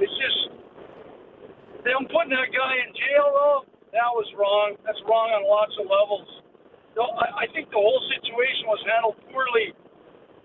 It's 0.00 0.16
just 0.16 0.40
them 1.84 2.08
putting 2.08 2.32
that 2.32 2.48
guy 2.52 2.72
in 2.80 2.90
jail 2.96 3.28
though. 3.32 3.60
That 3.92 4.10
was 4.14 4.28
wrong. 4.38 4.78
That's 4.86 5.00
wrong 5.04 5.34
on 5.34 5.42
lots 5.44 5.74
of 5.76 5.90
levels. 5.90 6.28
So 6.94 7.04
I, 7.04 7.44
I 7.44 7.46
think 7.52 7.68
the 7.70 7.80
whole 7.80 8.02
situation 8.10 8.70
was 8.70 8.80
handled 8.86 9.18
poorly 9.30 9.74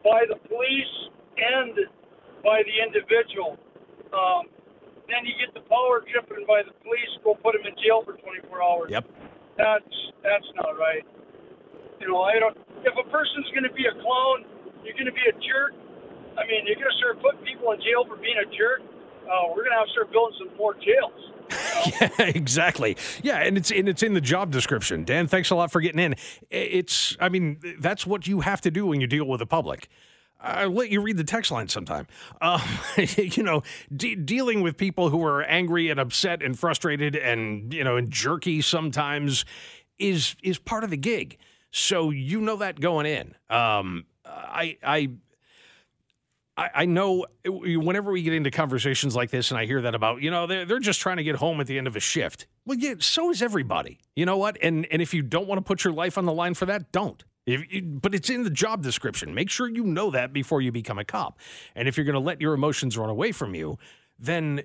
by 0.02 0.26
the 0.28 0.38
police 0.50 0.96
and 1.38 1.74
by 2.42 2.62
the 2.66 2.76
individual. 2.82 3.58
Um, 4.14 4.50
then 5.06 5.26
you 5.26 5.38
get 5.38 5.54
the 5.54 5.66
power 5.70 6.02
tripping 6.06 6.46
by 6.50 6.66
the 6.66 6.74
police, 6.82 7.12
go 7.22 7.38
put 7.38 7.54
him 7.54 7.66
in 7.66 7.74
jail 7.78 8.02
for 8.02 8.18
24 8.18 8.62
hours. 8.62 8.90
Yep. 8.90 9.06
That's 9.58 9.96
that's 10.26 10.50
not 10.58 10.76
right. 10.76 11.06
You 12.02 12.10
know, 12.10 12.22
I 12.26 12.42
don't. 12.42 12.58
If 12.84 12.94
a 12.98 13.06
person's 13.08 13.50
going 13.54 13.66
to 13.66 13.74
be 13.74 13.86
a 13.88 13.96
clown, 14.02 14.46
you're 14.84 14.98
going 14.98 15.10
to 15.10 15.16
be 15.16 15.26
a 15.26 15.36
jerk. 15.42 15.74
I 16.38 16.46
mean, 16.48 16.66
you're 16.66 16.76
going 16.76 16.92
to 16.92 16.98
start 16.98 17.22
putting 17.22 17.42
people 17.46 17.72
in 17.72 17.80
jail 17.80 18.06
for 18.08 18.18
being 18.18 18.38
a 18.38 18.46
jerk. 18.56 18.82
Uh, 19.26 19.50
we're 19.50 19.64
going 19.64 19.72
to 19.72 19.80
have 19.80 19.88
to 19.88 19.92
start 19.92 20.12
building 20.12 20.38
some 20.38 20.58
more 20.58 20.76
jails. 20.76 21.32
yeah, 22.02 22.26
exactly. 22.28 22.98
Yeah, 23.22 23.38
and 23.38 23.58
it's 23.58 23.72
and 23.72 23.88
it's 23.88 24.02
in 24.04 24.14
the 24.14 24.22
job 24.22 24.52
description. 24.52 25.04
Dan, 25.04 25.28
thanks 25.28 25.50
a 25.50 25.56
lot 25.56 25.72
for 25.72 25.80
getting 25.82 26.00
in. 26.00 26.16
It's, 26.50 27.16
I 27.20 27.30
mean, 27.30 27.60
that's 27.80 28.06
what 28.06 28.28
you 28.28 28.42
have 28.42 28.62
to 28.62 28.72
do 28.72 28.88
when 28.88 29.02
you 29.02 29.08
deal 29.08 29.26
with 29.26 29.40
the 29.40 29.46
public. 29.46 29.88
I'll 30.40 30.70
let 30.70 30.90
you 30.90 31.02
read 31.02 31.18
the 31.18 31.24
text 31.24 31.52
line 31.52 31.68
sometime. 31.70 32.08
Um, 32.42 32.62
you 33.18 33.44
know, 33.44 33.64
de- 33.96 34.16
dealing 34.16 34.62
with 34.62 34.78
people 34.78 35.10
who 35.10 35.24
are 35.24 35.44
angry 35.44 35.90
and 35.90 36.00
upset 36.00 36.44
and 36.44 36.58
frustrated 36.58 37.16
and 37.16 37.74
you 37.74 37.84
know 37.84 37.98
and 37.98 38.12
jerky 38.12 38.62
sometimes 38.62 39.46
is 39.98 40.36
is 40.44 40.60
part 40.60 40.84
of 40.84 40.90
the 40.90 40.98
gig. 40.98 41.38
So 41.72 42.10
you 42.10 42.42
know 42.42 42.56
that 42.58 42.80
going 42.80 43.06
in. 43.06 43.36
Um, 43.50 44.06
I 44.26 44.78
I 44.84 45.10
I, 46.58 46.70
I 46.74 46.86
know 46.86 47.26
whenever 47.46 48.12
we 48.12 48.22
get 48.24 48.34
into 48.34 48.52
conversations 48.52 49.16
like 49.16 49.30
this 49.30 49.52
and 49.52 49.60
I 49.60 49.66
hear 49.66 49.82
that 49.82 49.94
about, 49.94 50.22
you 50.22 50.32
know, 50.32 50.48
they're, 50.48 50.66
they're 50.66 50.80
just 50.80 51.02
trying 51.02 51.18
to 51.18 51.24
get 51.24 51.36
home 51.36 51.60
at 51.60 51.68
the 51.68 51.78
end 51.78 51.88
of 51.88 51.96
a 51.96 52.00
shift. 52.00 52.48
Well, 52.66 52.78
yeah, 52.78 52.96
so 53.00 53.30
is 53.30 53.42
everybody. 53.42 54.00
You 54.16 54.26
know 54.26 54.38
what? 54.38 54.58
And 54.62 54.88
and 54.92 55.02
if 55.02 55.14
you 55.14 55.22
don't 55.22 55.48
want 55.48 55.60
to 55.60 55.64
put 55.64 55.84
your 55.84 55.94
life 55.94 56.18
on 56.18 56.26
the 56.26 56.34
line 56.34 56.54
for 56.54 56.66
that, 56.66 56.92
don't. 56.92 57.24
If, 57.46 57.64
but 57.84 58.16
it's 58.16 58.30
in 58.30 58.44
the 58.44 58.50
job 58.50 58.82
description. 58.82 59.36
Make 59.36 59.50
sure 59.50 59.68
you 59.70 59.84
know 59.84 60.10
that 60.12 60.34
before 60.34 60.62
you 60.62 60.72
become 60.72 60.98
a 60.98 61.06
cop. 61.06 61.40
And 61.76 61.88
if 61.88 61.98
you're 61.98 62.06
going 62.06 62.14
to 62.14 62.20
let 62.20 62.42
your 62.42 62.54
emotions 62.54 62.98
run 62.98 63.10
away 63.10 63.32
from 63.32 63.54
you, 63.54 63.78
then, 64.18 64.64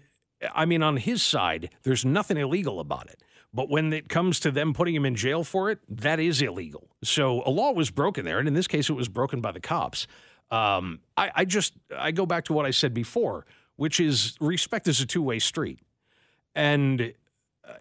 I 0.55 0.65
mean, 0.65 0.83
on 0.83 0.97
his 0.97 1.23
side, 1.23 1.71
there's 1.83 2.05
nothing 2.05 2.39
illegal 2.39 2.81
about 2.81 3.11
it. 3.11 3.23
But 3.53 3.69
when 3.69 3.93
it 3.93 4.09
comes 4.09 4.41
to 4.41 4.51
them 4.51 4.73
putting 4.73 4.95
him 4.95 5.05
in 5.05 5.17
jail 5.17 5.45
for 5.45 5.71
it, 5.71 5.81
that 5.89 6.21
is 6.21 6.41
illegal. 6.41 6.89
So 7.03 7.43
a 7.45 7.51
law 7.51 7.73
was 7.73 7.91
broken 7.91 8.25
there. 8.25 8.39
And 8.39 8.49
in 8.49 8.55
this 8.55 8.69
case, 8.69 8.89
it 8.89 8.95
was 8.95 9.09
broken 9.09 9.41
by 9.41 9.53
the 9.53 9.61
cops. 9.61 10.07
Um, 10.51 11.01
I, 11.17 11.31
I 11.35 11.45
just 11.45 11.75
I 11.97 12.11
go 12.11 12.27
back 12.27 12.45
to 12.47 12.53
what 12.53 12.67
I 12.67 12.71
said 12.71 12.93
before, 12.93 13.47
which 13.77 14.01
is 14.01 14.37
respect 14.41 14.89
is 14.89 15.01
a 15.01 15.07
two 15.07 15.23
way 15.23 15.39
street, 15.39 15.79
and 16.55 17.01
it, 17.01 17.15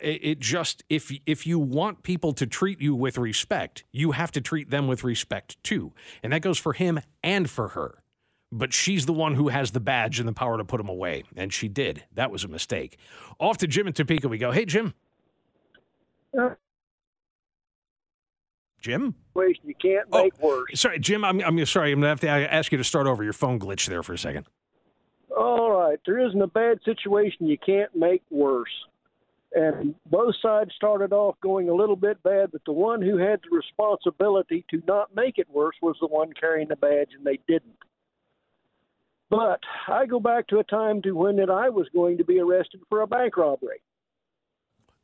it 0.01 0.39
just 0.39 0.83
if 0.89 1.11
if 1.25 1.47
you 1.47 1.59
want 1.59 2.03
people 2.03 2.33
to 2.33 2.45
treat 2.45 2.81
you 2.81 2.95
with 2.95 3.17
respect, 3.17 3.83
you 3.91 4.11
have 4.11 4.31
to 4.33 4.41
treat 4.41 4.69
them 4.69 4.87
with 4.87 5.03
respect 5.03 5.61
too, 5.63 5.93
and 6.21 6.33
that 6.33 6.41
goes 6.41 6.57
for 6.57 6.73
him 6.73 6.99
and 7.23 7.49
for 7.49 7.69
her. 7.69 7.97
But 8.51 8.73
she's 8.73 9.05
the 9.05 9.13
one 9.13 9.35
who 9.35 9.49
has 9.49 9.71
the 9.71 9.79
badge 9.79 10.19
and 10.19 10.27
the 10.27 10.33
power 10.33 10.57
to 10.57 10.65
put 10.65 10.79
him 10.79 10.89
away, 10.89 11.23
and 11.35 11.53
she 11.53 11.67
did. 11.67 12.03
That 12.13 12.31
was 12.31 12.43
a 12.43 12.47
mistake. 12.47 12.97
Off 13.39 13.57
to 13.57 13.67
Jim 13.67 13.85
and 13.85 13.95
Topeka 13.95 14.27
we 14.27 14.37
go. 14.39 14.51
Hey, 14.51 14.65
Jim. 14.65 14.93
Uh, 16.37 16.55
Jim? 18.79 19.15
You 19.35 19.75
can't 19.81 20.07
oh, 20.11 20.23
make 20.23 20.33
oh, 20.41 20.47
worse. 20.47 20.79
Sorry, 20.79 20.99
Jim, 20.99 21.23
I'm, 21.23 21.41
I'm 21.41 21.65
sorry. 21.65 21.91
I'm 21.91 22.01
going 22.01 22.17
to 22.17 22.27
have 22.27 22.45
to 22.45 22.53
ask 22.53 22.71
you 22.71 22.77
to 22.77 22.83
start 22.83 23.07
over. 23.07 23.23
Your 23.23 23.33
phone 23.33 23.59
glitched 23.59 23.87
there 23.87 24.03
for 24.03 24.13
a 24.13 24.17
second. 24.17 24.45
All 25.35 25.71
right. 25.71 25.99
There 26.05 26.19
isn't 26.19 26.41
a 26.41 26.47
bad 26.47 26.79
situation 26.83 27.47
you 27.47 27.57
can't 27.57 27.95
make 27.95 28.23
worse. 28.29 28.71
And 29.53 29.95
both 30.05 30.35
sides 30.41 30.71
started 30.75 31.11
off 31.11 31.35
going 31.41 31.69
a 31.69 31.73
little 31.73 31.95
bit 31.95 32.21
bad, 32.21 32.51
but 32.51 32.61
the 32.65 32.71
one 32.71 33.01
who 33.01 33.17
had 33.17 33.39
the 33.41 33.55
responsibility 33.55 34.63
to 34.69 34.81
not 34.87 35.15
make 35.15 35.37
it 35.37 35.47
worse 35.49 35.75
was 35.81 35.95
the 35.99 36.07
one 36.07 36.33
carrying 36.39 36.67
the 36.67 36.75
badge, 36.75 37.09
and 37.17 37.25
they 37.25 37.39
didn't. 37.47 37.77
But 39.29 39.61
I 39.87 40.05
go 40.05 40.19
back 40.19 40.47
to 40.47 40.59
a 40.59 40.63
time 40.63 41.01
to 41.03 41.13
when 41.13 41.37
that 41.37 41.49
I 41.49 41.69
was 41.69 41.87
going 41.93 42.17
to 42.17 42.23
be 42.23 42.39
arrested 42.39 42.81
for 42.89 43.01
a 43.01 43.07
bank 43.07 43.37
robbery. 43.37 43.81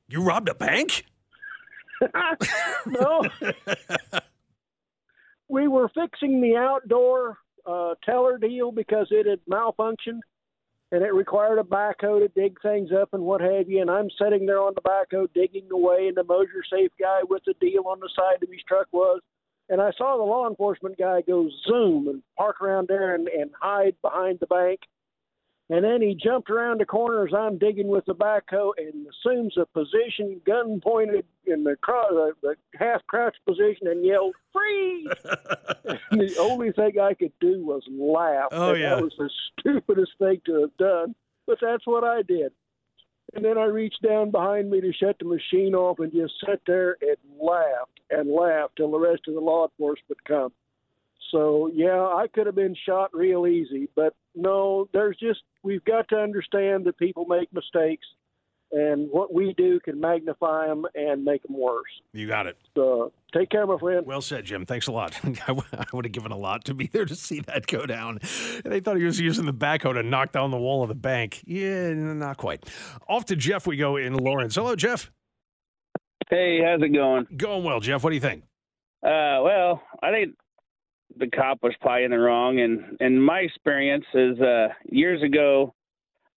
You 0.08 0.22
robbed 0.22 0.50
a 0.50 0.56
bank? 0.56 1.06
no. 2.86 3.24
we 5.48 5.68
were 5.68 5.90
fixing 5.90 6.42
the 6.42 6.56
outdoor 6.56 7.38
uh, 7.66 7.96
teller 8.04 8.38
deal 8.38 8.72
because 8.72 9.08
it 9.12 9.26
had 9.26 9.40
malfunctioned 9.50 10.22
and 10.92 11.04
it 11.04 11.14
required 11.14 11.60
a 11.60 11.64
backhoe 11.64 12.20
to 12.20 12.28
dig 12.36 12.62
things 12.62 12.90
up 12.92 13.14
and 13.14 13.24
what 13.24 13.42
have 13.42 13.70
you. 13.70 13.82
And 13.82 13.90
I'm 13.90 14.10
sitting 14.22 14.46
there 14.46 14.60
on 14.62 14.74
the 14.76 14.82
backhoe 14.82 15.28
digging 15.34 15.68
away, 15.72 16.08
and 16.08 16.16
the 16.16 16.24
Mosler 16.24 16.64
Safe 16.72 16.92
guy 17.00 17.22
with 17.28 17.44
the 17.46 17.54
deal 17.60 17.88
on 17.88 18.00
the 18.00 18.10
side 18.16 18.42
of 18.42 18.50
his 18.50 18.62
truck 18.68 18.88
was. 18.92 19.22
And 19.68 19.82
I 19.82 19.92
saw 19.98 20.16
the 20.16 20.24
law 20.24 20.48
enforcement 20.48 20.98
guy 20.98 21.22
go 21.22 21.50
zoom 21.68 22.08
and 22.08 22.22
park 22.38 22.62
around 22.62 22.88
there 22.88 23.16
and, 23.16 23.28
and 23.28 23.50
hide 23.60 23.96
behind 24.02 24.40
the 24.40 24.46
bank. 24.46 24.82
And 25.70 25.84
then 25.84 26.00
he 26.02 26.14
jumped 26.14 26.52
around 26.52 26.80
the 26.80 26.86
corner 26.86 27.26
as 27.26 27.34
I'm 27.34 27.58
digging 27.58 27.88
with 27.88 28.06
the 28.06 28.14
backhoe 28.14 28.74
and 28.78 29.08
assumes 29.08 29.58
a 29.58 29.66
position, 29.66 30.40
gun 30.46 30.80
pointed 30.80 31.26
in 31.48 31.64
the, 31.64 31.76
the, 31.84 32.34
the 32.44 32.56
half 32.78 33.06
crouch 33.08 33.36
position, 33.48 33.88
and 33.88 34.06
yelled, 34.06 34.36
"Freeze!" 34.54 35.08
and 36.12 36.22
the 36.22 36.36
only 36.40 36.72
thing 36.72 37.00
I 37.00 37.16
could 37.16 37.34
do 37.42 37.66
was 37.66 37.82
laugh. 37.90 38.50
Oh 38.52 38.72
and 38.72 38.80
yeah, 38.80 38.96
that 38.96 39.04
was 39.04 39.16
the 39.18 39.30
stupidest 39.60 40.12
thing 40.20 40.40
to 40.46 40.62
have 40.62 40.78
done, 40.78 41.16
but 41.48 41.58
that's 41.60 41.88
what 41.88 42.04
I 42.04 42.22
did. 42.22 42.52
And 43.34 43.44
then 43.44 43.58
I 43.58 43.66
reached 43.66 44.04
down 44.04 44.30
behind 44.30 44.70
me 44.70 44.82
to 44.82 44.94
shut 44.94 45.18
the 45.20 45.26
machine 45.26 45.74
off 45.74 45.98
and 45.98 46.14
just 46.14 46.36
sat 46.46 46.62
there 46.68 46.96
and 47.02 47.18
laughed 47.42 48.00
and 48.12 48.30
laughed 48.30 48.76
till 48.78 48.92
the 48.92 49.00
rest 49.00 49.24
of 49.28 49.34
the 49.34 49.40
law 49.40 49.66
enforcement 49.66 50.24
come. 50.28 50.54
So 51.32 51.70
yeah, 51.74 52.02
I 52.02 52.28
could 52.34 52.46
have 52.46 52.56
been 52.56 52.76
shot 52.88 53.10
real 53.14 53.48
easy, 53.48 53.90
but 53.96 54.14
no, 54.36 54.88
there's 54.94 55.18
just 55.18 55.42
we've 55.64 55.84
got 55.86 56.08
to 56.10 56.18
understand 56.18 56.86
that 56.86 56.98
people 56.98 57.26
make 57.26 57.52
mistakes, 57.52 58.06
and 58.72 59.10
what 59.12 59.34
we 59.34 59.54
do 59.58 59.80
can 59.80 60.00
magnify 60.00 60.68
them 60.68 60.86
and 60.94 61.24
make 61.24 61.44
them 61.44 61.58
worse. 61.58 61.90
You 62.14 62.28
got 62.28 62.48
it. 62.48 62.58
So 62.76 63.12
take 63.34 63.50
care, 63.50 63.66
my 63.66 63.78
friend. 63.78 64.06
Well 64.06 64.22
said, 64.22 64.46
Jim. 64.46 64.66
Thanks 64.66 64.88
a 64.88 64.92
lot. 64.92 65.20
I 65.48 65.86
would 65.94 66.06
have 66.06 66.12
given 66.12 66.32
a 66.32 66.38
lot 66.38 66.66
to 66.66 66.74
be 66.74 66.88
there 66.88 67.06
to 67.06 67.16
see 67.16 67.40
that 67.42 67.68
go 67.68 67.86
down. 67.86 68.20
They 68.64 68.80
thought 68.80 68.98
he 68.98 69.04
was 69.04 69.20
using 69.20 69.46
the 69.46 69.54
backhoe 69.54 69.94
to 69.94 70.04
knock 70.04 70.32
down 70.32 70.52
the 70.52 70.58
wall 70.58 70.84
of 70.84 70.90
the 70.90 70.96
bank. 70.96 71.44
Yeah, 71.46 71.94
not 71.94 72.38
quite. 72.38 72.70
Off 73.10 73.26
to 73.26 73.36
Jeff 73.36 73.66
we 73.66 73.78
go 73.78 73.98
in 73.98 74.14
Lawrence. 74.14 74.56
Hello, 74.56 74.76
Jeff. 74.76 75.12
Hey, 76.30 76.62
how's 76.64 76.82
it 76.82 76.90
going? 76.90 77.28
Going 77.38 77.64
well, 77.64 77.80
Jeff. 77.80 78.04
What 78.04 78.10
do 78.10 78.16
you 78.16 78.22
think? 78.22 78.44
Uh, 79.04 79.38
well, 79.44 79.84
I 80.02 80.12
think 80.12 80.36
the 81.18 81.28
cop 81.28 81.60
was 81.64 81.74
probably 81.82 82.06
in 82.06 82.12
the 82.12 82.20
wrong. 82.20 82.60
And 82.60 82.98
and 83.00 83.24
my 83.24 83.40
experience 83.40 84.06
is 84.14 84.40
uh, 84.40 84.68
years 84.86 85.22
ago, 85.24 85.74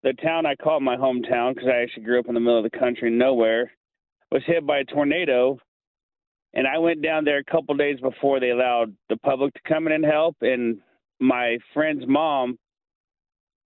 the 0.03 0.13
town 0.15 0.47
I 0.47 0.55
call 0.55 0.81
my 0.81 0.97
hometown 0.97 1.55
because 1.55 1.69
I 1.69 1.83
actually 1.83 2.05
grew 2.05 2.21
up 2.21 2.29
in 2.29 2.35
the 2.35 2.41
middle 2.41 2.65
of 2.65 2.71
the 2.71 2.79
country, 2.79 3.11
nowhere, 3.11 3.71
was 4.31 4.43
hit 4.47 4.67
by 4.67 4.79
a 4.79 4.85
tornado. 4.85 5.59
And 6.55 6.67
I 6.67 6.79
went 6.79 7.03
down 7.03 7.25
there 7.25 7.39
a 7.39 7.45
couple 7.45 7.75
days 7.77 8.01
before 8.01 8.41
they 8.41 8.51
allowed 8.51 8.95
the 9.09 9.19
public 9.19 9.53
to 9.55 9.61
come 9.69 9.87
in 9.87 9.93
and 9.93 10.05
help. 10.05 10.37
And 10.41 10.79
my 11.21 11.59
friend's 11.75 12.05
mom 12.07 12.59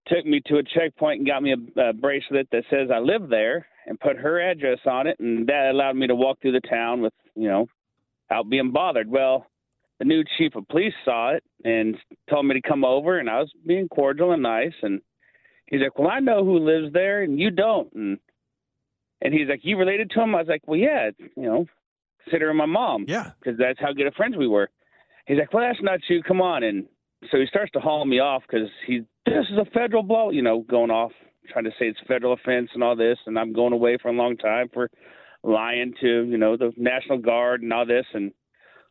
took 0.09 0.27
me 0.27 0.41
to 0.47 0.57
a 0.57 0.63
checkpoint 0.63 1.21
and 1.21 1.29
got 1.29 1.43
me 1.43 1.55
a, 1.55 1.81
a 1.81 1.93
bracelet 1.93 2.49
that 2.51 2.65
says 2.71 2.89
I 2.93 2.99
live 2.99 3.29
there 3.29 3.67
and 3.87 4.01
put 4.01 4.17
her 4.17 4.41
address 4.41 4.79
on 4.87 5.07
it, 5.07 5.19
and 5.21 5.47
that 5.49 5.71
allowed 5.71 5.97
me 5.97 6.07
to 6.07 6.15
walk 6.15 6.41
through 6.41 6.53
the 6.53 6.69
town 6.69 7.03
with 7.03 7.13
you 7.35 7.49
know, 7.49 7.67
out 8.31 8.49
being 8.49 8.73
bothered. 8.73 9.09
Well, 9.09 9.47
the 10.03 10.09
new 10.09 10.25
chief 10.37 10.57
of 10.57 10.67
police 10.67 10.95
saw 11.05 11.31
it 11.31 11.45
and 11.65 11.97
told 12.29 12.47
me 12.47 12.55
to 12.55 12.69
come 12.69 12.85
over, 12.85 13.21
and 13.21 13.31
I 13.31 13.39
was 13.39 13.53
being 13.65 13.87
cordial 13.87 14.33
and 14.33 14.43
nice, 14.43 14.75
and 14.83 15.01
he's 15.67 15.81
like, 15.81 15.97
"Well, 15.97 16.09
I 16.09 16.19
know 16.19 16.45
who 16.45 16.59
lives 16.59 16.93
there, 16.93 17.23
and 17.23 17.39
you 17.39 17.53
don't," 17.53 17.93
and 17.93 18.19
and 19.21 19.33
he's 19.33 19.49
like, 19.49 19.61
"You 19.63 19.79
related 19.79 20.11
to 20.11 20.21
him?" 20.21 20.35
I 20.35 20.39
was 20.39 20.49
like, 20.49 20.63
"Well, 20.67 20.79
yeah, 20.79 21.11
you 21.37 21.43
know, 21.45 21.67
consider 22.25 22.49
her 22.49 22.55
my 22.55 22.67
mom, 22.67 23.05
yeah, 23.07 23.31
because 23.39 23.57
that's 23.59 23.79
how 23.79 23.93
good 23.93 24.09
of 24.09 24.15
friends 24.15 24.37
we 24.37 24.49
were." 24.49 24.71
He's 25.27 25.39
like, 25.39 25.53
"Well, 25.53 25.65
that's 25.65 25.83
not 25.83 26.01
you. 26.09 26.21
Come 26.25 26.41
on," 26.41 26.65
and 26.65 26.89
so 27.31 27.39
he 27.39 27.47
starts 27.47 27.71
to 27.73 27.81
haul 27.81 28.05
me 28.05 28.19
off 28.19 28.43
because 28.43 28.69
he 28.89 29.05
this 29.25 29.47
is 29.53 29.59
a 29.59 29.71
federal 29.71 30.03
blow, 30.03 30.31
you 30.31 30.43
know, 30.43 30.65
going 30.69 30.91
off 30.91 31.13
trying 31.49 31.65
to 31.65 31.71
say 31.79 31.87
it's 31.87 32.01
federal 32.09 32.33
offense 32.33 32.71
and 32.75 32.83
all 32.83 32.97
this, 32.97 33.19
and 33.27 33.39
I'm 33.39 33.53
going 33.53 33.73
away 33.73 33.99
for 34.03 34.09
a 34.09 34.13
long 34.13 34.37
time 34.37 34.69
for 34.75 34.91
lying 35.45 35.95
to 36.01 36.25
you 36.25 36.39
know 36.39 36.57
the 36.57 36.73
National 36.77 37.19
Guard 37.19 37.63
and 37.63 37.73
all 37.73 37.87
this, 37.87 38.07
and 38.15 38.33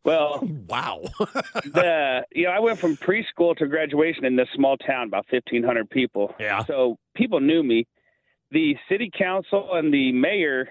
well, 0.03 0.39
wow. 0.67 1.01
the 1.19 2.25
you 2.33 2.45
know 2.45 2.51
I 2.51 2.59
went 2.59 2.79
from 2.79 2.97
preschool 2.97 3.55
to 3.57 3.67
graduation 3.67 4.25
in 4.25 4.35
this 4.35 4.47
small 4.55 4.77
town, 4.77 5.07
about 5.07 5.25
fifteen 5.29 5.63
hundred 5.63 5.89
people. 5.89 6.33
Yeah. 6.39 6.63
So 6.65 6.97
people 7.15 7.39
knew 7.39 7.63
me. 7.63 7.85
The 8.51 8.75
city 8.89 9.09
council 9.17 9.69
and 9.73 9.93
the 9.93 10.11
mayor, 10.11 10.69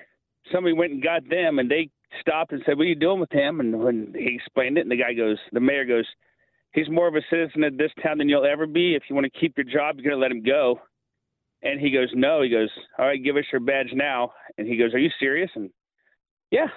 somebody 0.53 0.75
went 0.75 0.93
and 0.93 1.03
got 1.03 1.29
them, 1.29 1.59
and 1.59 1.71
they 1.71 1.89
stopped 2.21 2.53
and 2.53 2.63
said, 2.67 2.77
"What 2.77 2.85
are 2.85 2.89
you 2.89 2.95
doing 2.95 3.21
with 3.21 3.33
him?" 3.33 3.61
And 3.61 3.83
when 3.83 4.15
he 4.17 4.35
explained 4.35 4.79
it, 4.79 4.83
and 4.83 4.91
the 4.91 4.97
guy 4.97 5.15
goes, 5.15 5.39
the 5.53 5.61
mayor 5.61 5.85
goes, 5.85 6.07
"He's 6.73 6.91
more 6.91 7.09
of 7.09 7.15
a 7.15 7.23
citizen 7.31 7.65
of 7.65 7.79
this 7.79 7.93
town 8.03 8.19
than 8.19 8.29
you'll 8.29 8.47
ever 8.47 8.67
be. 8.67 8.95
If 8.95 9.05
you 9.09 9.15
want 9.15 9.33
to 9.33 9.41
keep 9.41 9.57
your 9.57 9.65
job, 9.65 9.97
you're 9.99 10.13
gonna 10.13 10.23
let 10.23 10.33
him 10.33 10.43
go." 10.43 10.81
And 11.63 11.81
he 11.81 11.91
goes, 11.91 12.11
No. 12.15 12.43
He 12.43 12.49
goes, 12.49 12.71
All 12.99 13.07
right, 13.07 13.23
give 13.23 13.37
us 13.37 13.45
your 13.53 13.61
badge 13.61 13.91
now. 13.93 14.33
And 14.57 14.67
he 14.67 14.77
goes, 14.77 14.95
Are 14.95 14.99
you 14.99 15.11
serious? 15.19 15.51
And 15.55 15.71
yeah, 16.51 16.69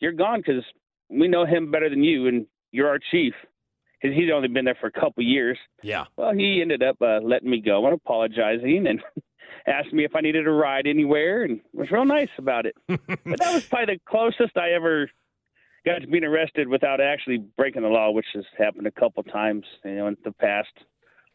you're 0.00 0.12
gone 0.12 0.40
because 0.40 0.64
we 1.08 1.28
know 1.28 1.44
him 1.44 1.70
better 1.70 1.88
than 1.88 2.04
you, 2.04 2.26
and 2.26 2.46
you're 2.72 2.88
our 2.88 2.98
chief. 2.98 3.34
Because 4.00 4.14
he's 4.16 4.30
only 4.30 4.48
been 4.48 4.66
there 4.66 4.76
for 4.78 4.88
a 4.88 4.92
couple 4.92 5.22
years. 5.24 5.58
Yeah. 5.82 6.04
Well, 6.16 6.32
he 6.34 6.60
ended 6.60 6.82
up 6.82 6.96
uh, 7.00 7.20
letting 7.22 7.48
me 7.48 7.60
go 7.60 7.86
and 7.86 7.94
apologizing 7.94 8.86
and 8.86 9.02
asked 9.66 9.92
me 9.92 10.04
if 10.04 10.14
I 10.14 10.20
needed 10.20 10.46
a 10.46 10.50
ride 10.50 10.86
anywhere 10.86 11.44
and 11.44 11.60
was 11.72 11.90
real 11.90 12.04
nice 12.04 12.28
about 12.36 12.66
it. 12.66 12.76
but 12.86 13.38
that 13.38 13.54
was 13.54 13.64
probably 13.64 13.94
the 13.94 14.00
closest 14.06 14.56
I 14.58 14.72
ever 14.72 15.10
got 15.86 16.00
to 16.00 16.06
being 16.08 16.24
arrested 16.24 16.68
without 16.68 17.00
actually 17.00 17.38
breaking 17.38 17.82
the 17.82 17.88
law, 17.88 18.10
which 18.10 18.26
has 18.34 18.44
happened 18.58 18.86
a 18.86 18.90
couple 18.90 19.22
times, 19.22 19.64
you 19.84 19.94
know, 19.94 20.08
in 20.08 20.16
the 20.24 20.32
past 20.32 20.68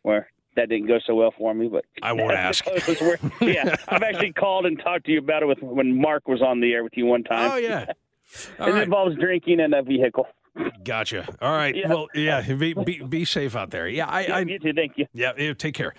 where 0.03 0.29
that 0.55 0.69
didn't 0.69 0.87
go 0.87 0.99
so 1.05 1.15
well 1.15 1.33
for 1.37 1.53
me, 1.53 1.67
but 1.67 1.85
I 2.01 2.13
won't 2.13 2.33
ask. 2.33 2.65
Where, 2.65 3.17
yeah, 3.41 3.75
I've 3.87 4.03
actually 4.03 4.33
called 4.33 4.65
and 4.65 4.77
talked 4.77 5.05
to 5.05 5.11
you 5.11 5.19
about 5.19 5.43
it 5.43 5.45
with 5.45 5.61
when 5.61 5.99
Mark 5.99 6.27
was 6.27 6.41
on 6.41 6.59
the 6.59 6.73
air 6.73 6.83
with 6.83 6.93
you 6.95 7.05
one 7.05 7.23
time. 7.23 7.51
Oh 7.51 7.55
yeah, 7.55 7.85
it 8.59 8.59
right. 8.59 8.83
involves 8.83 9.15
drinking 9.17 9.59
in 9.59 9.73
a 9.73 9.81
vehicle. 9.81 10.27
Gotcha. 10.83 11.27
All 11.41 11.51
right. 11.55 11.75
Yeah. 11.75 11.87
Well, 11.87 12.07
yeah. 12.13 12.41
Be, 12.41 12.73
be, 12.73 13.01
be 13.01 13.25
safe 13.25 13.55
out 13.55 13.71
there. 13.71 13.87
Yeah. 13.87 14.07
I. 14.07 14.21
Yeah, 14.21 14.35
I 14.35 14.39
you 14.41 14.59
too. 14.59 14.73
Thank 14.73 14.97
you. 14.97 15.05
Yeah. 15.13 15.53
Take 15.53 15.75
care. 15.75 15.93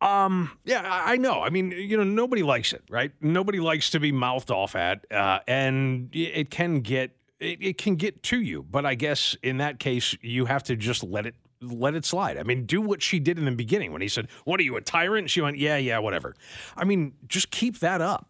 Um. 0.00 0.52
Yeah. 0.64 0.82
I 0.84 1.16
know. 1.16 1.42
I 1.42 1.50
mean, 1.50 1.72
you 1.72 1.96
know, 1.96 2.04
nobody 2.04 2.42
likes 2.42 2.72
it, 2.72 2.82
right? 2.88 3.12
Nobody 3.20 3.60
likes 3.60 3.90
to 3.90 4.00
be 4.00 4.12
mouthed 4.12 4.50
off 4.50 4.76
at, 4.76 5.10
uh, 5.12 5.40
and 5.46 6.08
it 6.12 6.50
can 6.50 6.80
get 6.80 7.16
it, 7.40 7.62
it 7.62 7.78
can 7.78 7.96
get 7.96 8.22
to 8.24 8.40
you. 8.40 8.62
But 8.62 8.86
I 8.86 8.94
guess 8.94 9.36
in 9.42 9.58
that 9.58 9.78
case, 9.78 10.16
you 10.22 10.46
have 10.46 10.62
to 10.64 10.76
just 10.76 11.02
let 11.02 11.26
it 11.26 11.34
let 11.62 11.94
it 11.94 12.04
slide. 12.04 12.38
I 12.38 12.42
mean, 12.42 12.64
do 12.64 12.80
what 12.80 13.02
she 13.02 13.18
did 13.18 13.38
in 13.38 13.44
the 13.44 13.50
beginning 13.50 13.92
when 13.92 14.02
he 14.02 14.08
said, 14.08 14.28
What 14.44 14.60
are 14.60 14.62
you, 14.62 14.76
a 14.76 14.80
tyrant? 14.80 15.30
She 15.30 15.40
went, 15.40 15.58
Yeah, 15.58 15.76
yeah, 15.76 15.98
whatever. 15.98 16.34
I 16.76 16.84
mean, 16.84 17.14
just 17.26 17.50
keep 17.50 17.80
that 17.80 18.00
up. 18.00 18.29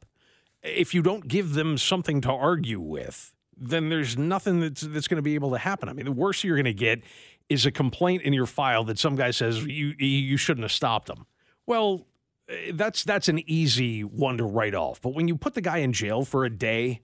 If 0.63 0.95
you 0.95 1.03
don't 1.03 1.27
give 1.27 1.55
them 1.55 1.79
something 1.79 2.21
to 2.23 2.31
argue 2.31 2.81
with, 2.81 3.35
then 3.57 3.89
there's 3.89 4.17
nothing 4.17 4.61
that's, 4.61 4.83
that's 4.83 5.09
going 5.09 5.17
to 5.17 5.23
be 5.23 5.35
able 5.35 5.51
to 5.51 5.59
happen. 5.59 5.89
I 5.89 5.93
mean, 5.93 6.07
the 6.07 6.13
worst 6.13 6.45
you're 6.45 6.57
going 6.57 6.65
to 6.65 6.75
get 6.75 7.03
is 7.49 7.67
a 7.67 7.71
complaint 7.71 8.23
in 8.23 8.33
your 8.33 8.47
file 8.47 8.85
that 8.85 8.99
some 8.99 9.17
guy 9.17 9.33
says 9.33 9.65
you 9.65 9.95
you 9.99 10.37
shouldn't 10.37 10.63
have 10.63 10.73
stopped 10.73 11.09
them. 11.09 11.27
Well, 11.67 12.07
eh, 12.49 12.73
that's 12.75 13.05
that's 13.05 13.29
an 13.29 13.41
easy 13.51 14.03
one 14.03 14.39
to 14.39 14.45
write 14.45 14.75
off. 14.75 15.01
But 15.03 15.15
when 15.15 15.29
you 15.29 15.37
put 15.37 15.55
the 15.55 15.61
guy 15.61 15.79
in 15.79 15.93
jail 15.93 16.25
for 16.25 16.45
a 16.45 16.51
day, 16.51 17.03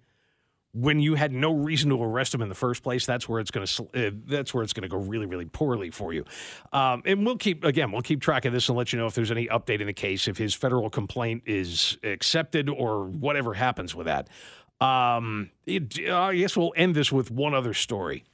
when 0.77 1.01
you 1.01 1.15
had 1.15 1.33
no 1.33 1.55
reason 1.55 1.89
to 1.91 2.03
arrest 2.03 2.35
him 2.35 2.43
in 2.43 2.49
the 2.49 2.55
first 2.55 2.83
place, 2.83 3.07
that's 3.07 3.29
where 3.29 3.41
it's 3.41 3.51
going 3.51 3.67
to 3.67 4.07
uh, 4.07 4.11
that's 4.27 4.53
where 4.53 4.63
it's 4.63 4.73
going 4.73 4.83
to 4.83 4.89
go 4.89 4.99
really 4.99 5.27
really 5.27 5.47
poorly 5.47 5.91
for 5.91 6.13
you. 6.13 6.25
Um, 6.73 7.03
and 7.07 7.25
we'll 7.25 7.39
keep 7.39 7.65
again 7.65 7.93
we'll 7.93 8.03
keep 8.03 8.21
track 8.21 8.45
of 8.45 8.53
this 8.53 8.69
and 8.69 8.77
let 8.77 8.93
you 8.93 8.99
know 8.99 9.07
if 9.07 9.15
there's 9.15 9.31
any 9.31 9.47
update 9.47 9.81
in 9.81 9.87
the 9.87 9.95
case, 9.95 10.29
if 10.29 10.37
his 10.37 10.55
federal 10.55 10.91
complaint 10.91 11.45
is 11.47 11.97
accepted 12.05 12.69
or 12.69 13.07
whatever 13.07 13.55
happens 13.55 13.95
with 13.95 14.07
that. 14.07 14.29
Um, 14.79 15.51
it, 15.65 15.99
I 16.11 16.37
guess 16.37 16.57
we'll 16.57 16.75
end 16.77 16.95
this 16.95 17.11
with 17.11 17.31
one 17.31 17.55
other 17.55 17.73
story 17.73 18.25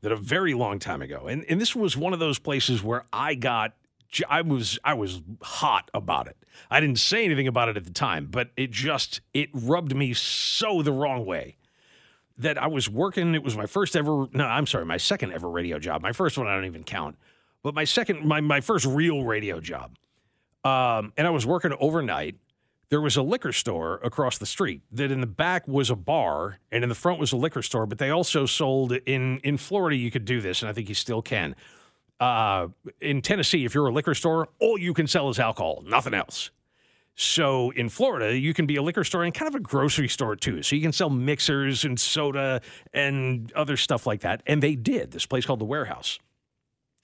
that 0.00 0.12
a 0.12 0.16
very 0.16 0.54
long 0.54 0.78
time 0.78 1.02
ago, 1.02 1.26
and 1.26 1.44
and 1.48 1.60
this 1.60 1.76
was 1.76 1.96
one 1.96 2.14
of 2.14 2.18
those 2.18 2.38
places 2.38 2.82
where 2.82 3.04
I 3.12 3.34
got 3.34 3.74
I 4.28 4.42
was 4.42 4.78
I 4.84 4.94
was 4.94 5.22
hot 5.42 5.90
about 5.94 6.26
it. 6.26 6.36
I 6.70 6.80
didn't 6.80 6.98
say 6.98 7.24
anything 7.24 7.48
about 7.48 7.68
it 7.68 7.76
at 7.76 7.84
the 7.84 7.92
time, 7.92 8.28
but 8.30 8.50
it 8.56 8.70
just 8.70 9.20
it 9.32 9.50
rubbed 9.52 9.94
me 9.94 10.14
so 10.14 10.82
the 10.82 10.92
wrong 10.92 11.26
way 11.26 11.56
that 12.38 12.58
I 12.58 12.66
was 12.66 12.88
working. 12.88 13.34
It 13.34 13.42
was 13.42 13.56
my 13.56 13.66
first 13.66 13.96
ever 13.96 14.26
no, 14.32 14.44
I'm 14.44 14.66
sorry, 14.66 14.84
my 14.84 14.96
second 14.96 15.32
ever 15.32 15.48
radio 15.48 15.78
job. 15.78 16.02
My 16.02 16.12
first 16.12 16.38
one 16.38 16.46
I 16.46 16.54
don't 16.54 16.64
even 16.64 16.84
count, 16.84 17.16
but 17.62 17.74
my 17.74 17.84
second 17.84 18.24
my 18.24 18.40
my 18.40 18.60
first 18.60 18.86
real 18.86 19.24
radio 19.24 19.60
job. 19.60 19.96
Um, 20.64 21.12
and 21.16 21.26
I 21.26 21.30
was 21.30 21.44
working 21.44 21.72
overnight. 21.78 22.36
There 22.88 23.00
was 23.00 23.16
a 23.16 23.22
liquor 23.22 23.52
store 23.52 23.98
across 24.04 24.38
the 24.38 24.46
street 24.46 24.82
that 24.92 25.10
in 25.10 25.20
the 25.20 25.26
back 25.26 25.66
was 25.66 25.90
a 25.90 25.96
bar 25.96 26.60
and 26.70 26.84
in 26.84 26.88
the 26.88 26.94
front 26.94 27.18
was 27.18 27.32
a 27.32 27.36
liquor 27.36 27.62
store, 27.62 27.86
but 27.86 27.98
they 27.98 28.10
also 28.10 28.46
sold 28.46 28.92
in 28.92 29.38
in 29.38 29.56
Florida 29.56 29.96
you 29.96 30.10
could 30.10 30.24
do 30.24 30.40
this 30.40 30.62
and 30.62 30.68
I 30.68 30.72
think 30.72 30.88
you 30.88 30.94
still 30.94 31.22
can 31.22 31.56
uh, 32.20 32.68
in 33.00 33.22
Tennessee, 33.22 33.64
if 33.64 33.74
you're 33.74 33.86
a 33.86 33.92
liquor 33.92 34.14
store, 34.14 34.48
all 34.60 34.78
you 34.78 34.94
can 34.94 35.06
sell 35.06 35.28
is 35.28 35.38
alcohol, 35.38 35.82
nothing 35.86 36.14
else. 36.14 36.50
So 37.16 37.70
in 37.70 37.88
Florida, 37.88 38.36
you 38.36 38.52
can 38.54 38.66
be 38.66 38.76
a 38.76 38.82
liquor 38.82 39.04
store 39.04 39.22
and 39.22 39.32
kind 39.32 39.48
of 39.48 39.54
a 39.54 39.60
grocery 39.60 40.08
store 40.08 40.34
too. 40.34 40.62
So 40.62 40.74
you 40.74 40.82
can 40.82 40.92
sell 40.92 41.10
mixers 41.10 41.84
and 41.84 41.98
soda 41.98 42.60
and 42.92 43.52
other 43.52 43.76
stuff 43.76 44.06
like 44.06 44.22
that. 44.22 44.42
And 44.46 44.62
they 44.62 44.74
did 44.74 45.12
this 45.12 45.26
place 45.26 45.46
called 45.46 45.60
the 45.60 45.64
Warehouse. 45.64 46.18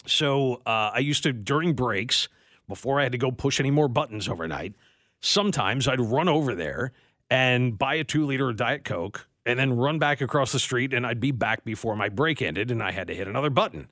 So 0.06 0.62
uh, 0.66 0.90
I 0.94 0.98
used 0.98 1.22
to, 1.24 1.32
during 1.32 1.74
breaks, 1.74 2.28
before 2.66 2.98
I 2.98 3.04
had 3.04 3.12
to 3.12 3.18
go 3.18 3.30
push 3.30 3.60
any 3.60 3.70
more 3.70 3.88
buttons 3.88 4.28
overnight, 4.28 4.74
sometimes 5.20 5.86
I'd 5.86 6.00
run 6.00 6.28
over 6.28 6.54
there 6.54 6.92
and 7.28 7.78
buy 7.78 7.94
a 7.94 8.04
two 8.04 8.26
liter 8.26 8.50
of 8.50 8.56
Diet 8.56 8.84
Coke 8.84 9.28
and 9.46 9.58
then 9.58 9.76
run 9.76 9.98
back 9.98 10.20
across 10.20 10.52
the 10.52 10.58
street 10.58 10.92
and 10.92 11.06
I'd 11.06 11.20
be 11.20 11.30
back 11.30 11.64
before 11.64 11.94
my 11.94 12.08
break 12.08 12.42
ended 12.42 12.70
and 12.70 12.82
I 12.82 12.90
had 12.90 13.06
to 13.08 13.14
hit 13.14 13.28
another 13.28 13.50
button. 13.50 13.88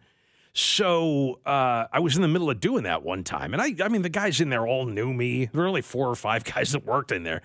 So 0.59 1.38
uh, 1.47 1.87
I 1.92 2.01
was 2.01 2.16
in 2.16 2.23
the 2.23 2.27
middle 2.27 2.51
of 2.51 2.59
doing 2.59 2.83
that 2.83 3.05
one 3.05 3.23
time, 3.23 3.53
and 3.53 3.62
I, 3.62 3.77
I 3.81 3.88
mean, 3.88 4.03
the 4.03 4.09
guys 4.09 4.40
in 4.40 4.49
there 4.49 4.66
all 4.66 4.87
knew 4.87 5.14
me. 5.14 5.44
There 5.44 5.62
were 5.62 5.68
only 5.68 5.83
four 5.83 6.09
or 6.09 6.16
five 6.16 6.42
guys 6.53 6.73
that 6.73 6.85
worked 6.85 7.12
in 7.12 7.23
there. 7.23 7.42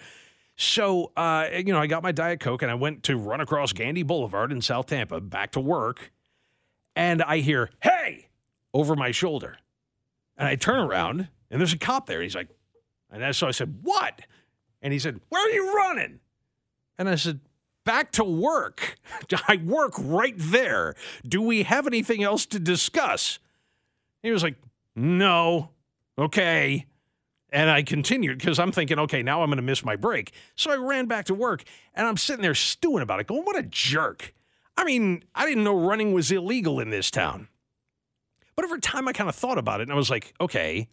So, 0.56 1.12
uh, 1.16 1.46
you 1.54 1.74
know, 1.74 1.80
I 1.80 1.86
got 1.86 2.02
my 2.02 2.12
Diet 2.12 2.40
Coke 2.40 2.64
and 2.64 2.72
I 2.72 2.74
went 2.74 3.04
to 3.04 3.16
run 3.16 3.40
across 3.40 3.72
Gandy 3.72 4.02
Boulevard 4.02 4.52
in 4.52 4.62
South 4.64 4.88
Tampa 4.88 5.22
back 5.22 5.52
to 5.52 5.60
work. 5.60 6.12
And 6.96 7.22
I 7.22 7.38
hear, 7.38 7.70
hey, 7.84 8.30
over 8.74 8.96
my 8.96 9.12
shoulder. 9.12 9.58
And 10.36 10.48
I 10.48 10.56
turn 10.56 10.80
around 10.80 11.28
and 11.52 11.62
there's 11.62 11.74
a 11.74 11.78
cop 11.78 12.08
there. 12.08 12.20
He's 12.20 12.36
like, 12.36 12.50
and 13.12 13.22
that's 13.22 13.38
so 13.38 13.48
I 13.48 13.52
said, 13.52 13.78
what? 13.84 14.22
And 14.82 14.92
he 14.92 14.98
said, 14.98 15.20
where 15.30 15.48
are 15.48 15.52
you 15.52 15.76
running? 15.76 16.20
And 16.98 17.08
I 17.08 17.16
said, 17.16 17.42
back 17.84 18.12
to 18.14 18.24
work. 18.24 18.96
I 19.48 19.58
work 19.58 19.94
right 19.98 20.36
there. 20.38 20.96
Do 21.28 21.42
we 21.42 21.64
have 21.64 21.88
anything 21.88 22.24
else 22.24 22.46
to 22.48 22.60
discuss? 22.60 23.40
He 24.22 24.32
was 24.32 24.44
like, 24.44 24.56
No. 24.96 25.70
Okay. 26.18 26.86
And 27.52 27.70
I 27.70 27.84
continued 27.84 28.40
because 28.40 28.58
I'm 28.58 28.72
thinking, 28.72 28.98
okay, 28.98 29.22
now 29.22 29.44
I'm 29.44 29.50
going 29.50 29.58
to 29.58 29.62
miss 29.64 29.86
my 29.86 29.96
break. 29.96 30.34
So 30.56 30.72
I 30.72 30.76
ran 30.76 31.06
back 31.06 31.26
to 31.26 31.36
work 31.36 31.64
and 31.94 32.08
I'm 32.08 32.18
sitting 32.18 32.42
there 32.42 32.56
stewing 32.56 33.04
about 33.04 33.20
it, 33.20 33.28
going, 33.28 33.44
what 33.44 33.56
a 33.56 33.62
jerk. 33.62 34.34
I 34.76 34.84
mean, 34.84 35.24
I 35.36 35.46
didn't 35.46 35.64
know 35.64 35.80
running 35.80 36.14
was 36.14 36.32
illegal 36.32 36.80
in 36.80 36.90
this 36.90 37.12
town. 37.12 37.48
But 38.56 38.66
over 38.66 38.80
time, 38.80 39.08
I 39.08 39.14
kind 39.14 39.30
of 39.30 39.36
thought 39.36 39.60
about 39.60 39.82
it 39.82 39.84
and 39.84 39.92
I 39.92 39.96
was 39.96 40.10
like, 40.10 40.34
okay, 40.42 40.88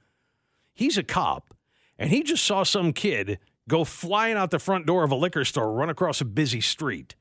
he's 0.74 0.98
a 0.98 1.02
cop 1.02 1.54
and 1.98 2.10
he 2.10 2.22
just 2.22 2.44
saw 2.44 2.62
some 2.62 2.92
kid 2.92 3.38
go 3.70 3.84
flying 3.84 4.36
out 4.36 4.50
the 4.50 4.58
front 4.58 4.84
door 4.84 5.04
of 5.04 5.10
a 5.10 5.14
liquor 5.14 5.44
store, 5.44 5.72
run 5.72 5.88
across 5.88 6.20
a 6.20 6.24
busy 6.24 6.60
street. 6.60 7.14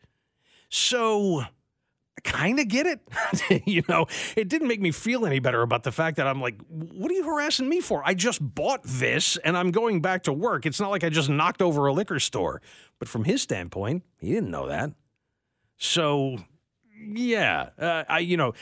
So 0.67 1.41
I 1.41 2.21
kind 2.23 2.59
of 2.59 2.67
get 2.67 2.85
it. 2.85 3.63
you 3.65 3.83
know, 3.87 4.07
it 4.35 4.49
didn't 4.49 4.67
make 4.67 4.81
me 4.81 4.91
feel 4.91 5.25
any 5.25 5.39
better 5.39 5.61
about 5.61 5.83
the 5.83 5.91
fact 5.91 6.17
that 6.17 6.27
I'm 6.27 6.41
like, 6.41 6.59
what 6.67 7.09
are 7.09 7.13
you 7.13 7.23
harassing 7.23 7.69
me 7.69 7.79
for? 7.79 8.01
I 8.03 8.13
just 8.13 8.39
bought 8.41 8.81
this 8.83 9.37
and 9.37 9.55
I'm 9.55 9.71
going 9.71 10.01
back 10.01 10.23
to 10.23 10.33
work. 10.33 10.65
It's 10.65 10.79
not 10.79 10.91
like 10.91 11.03
I 11.03 11.09
just 11.09 11.29
knocked 11.29 11.61
over 11.61 11.87
a 11.87 11.93
liquor 11.93 12.19
store. 12.19 12.61
But 12.97 13.07
from 13.07 13.23
his 13.23 13.41
standpoint, 13.41 14.03
he 14.19 14.33
didn't 14.33 14.51
know 14.51 14.67
that. 14.67 14.91
So, 15.77 16.37
yeah, 17.01 17.69
uh, 17.79 18.03
I, 18.09 18.19
you 18.19 18.35
know, 18.35 18.53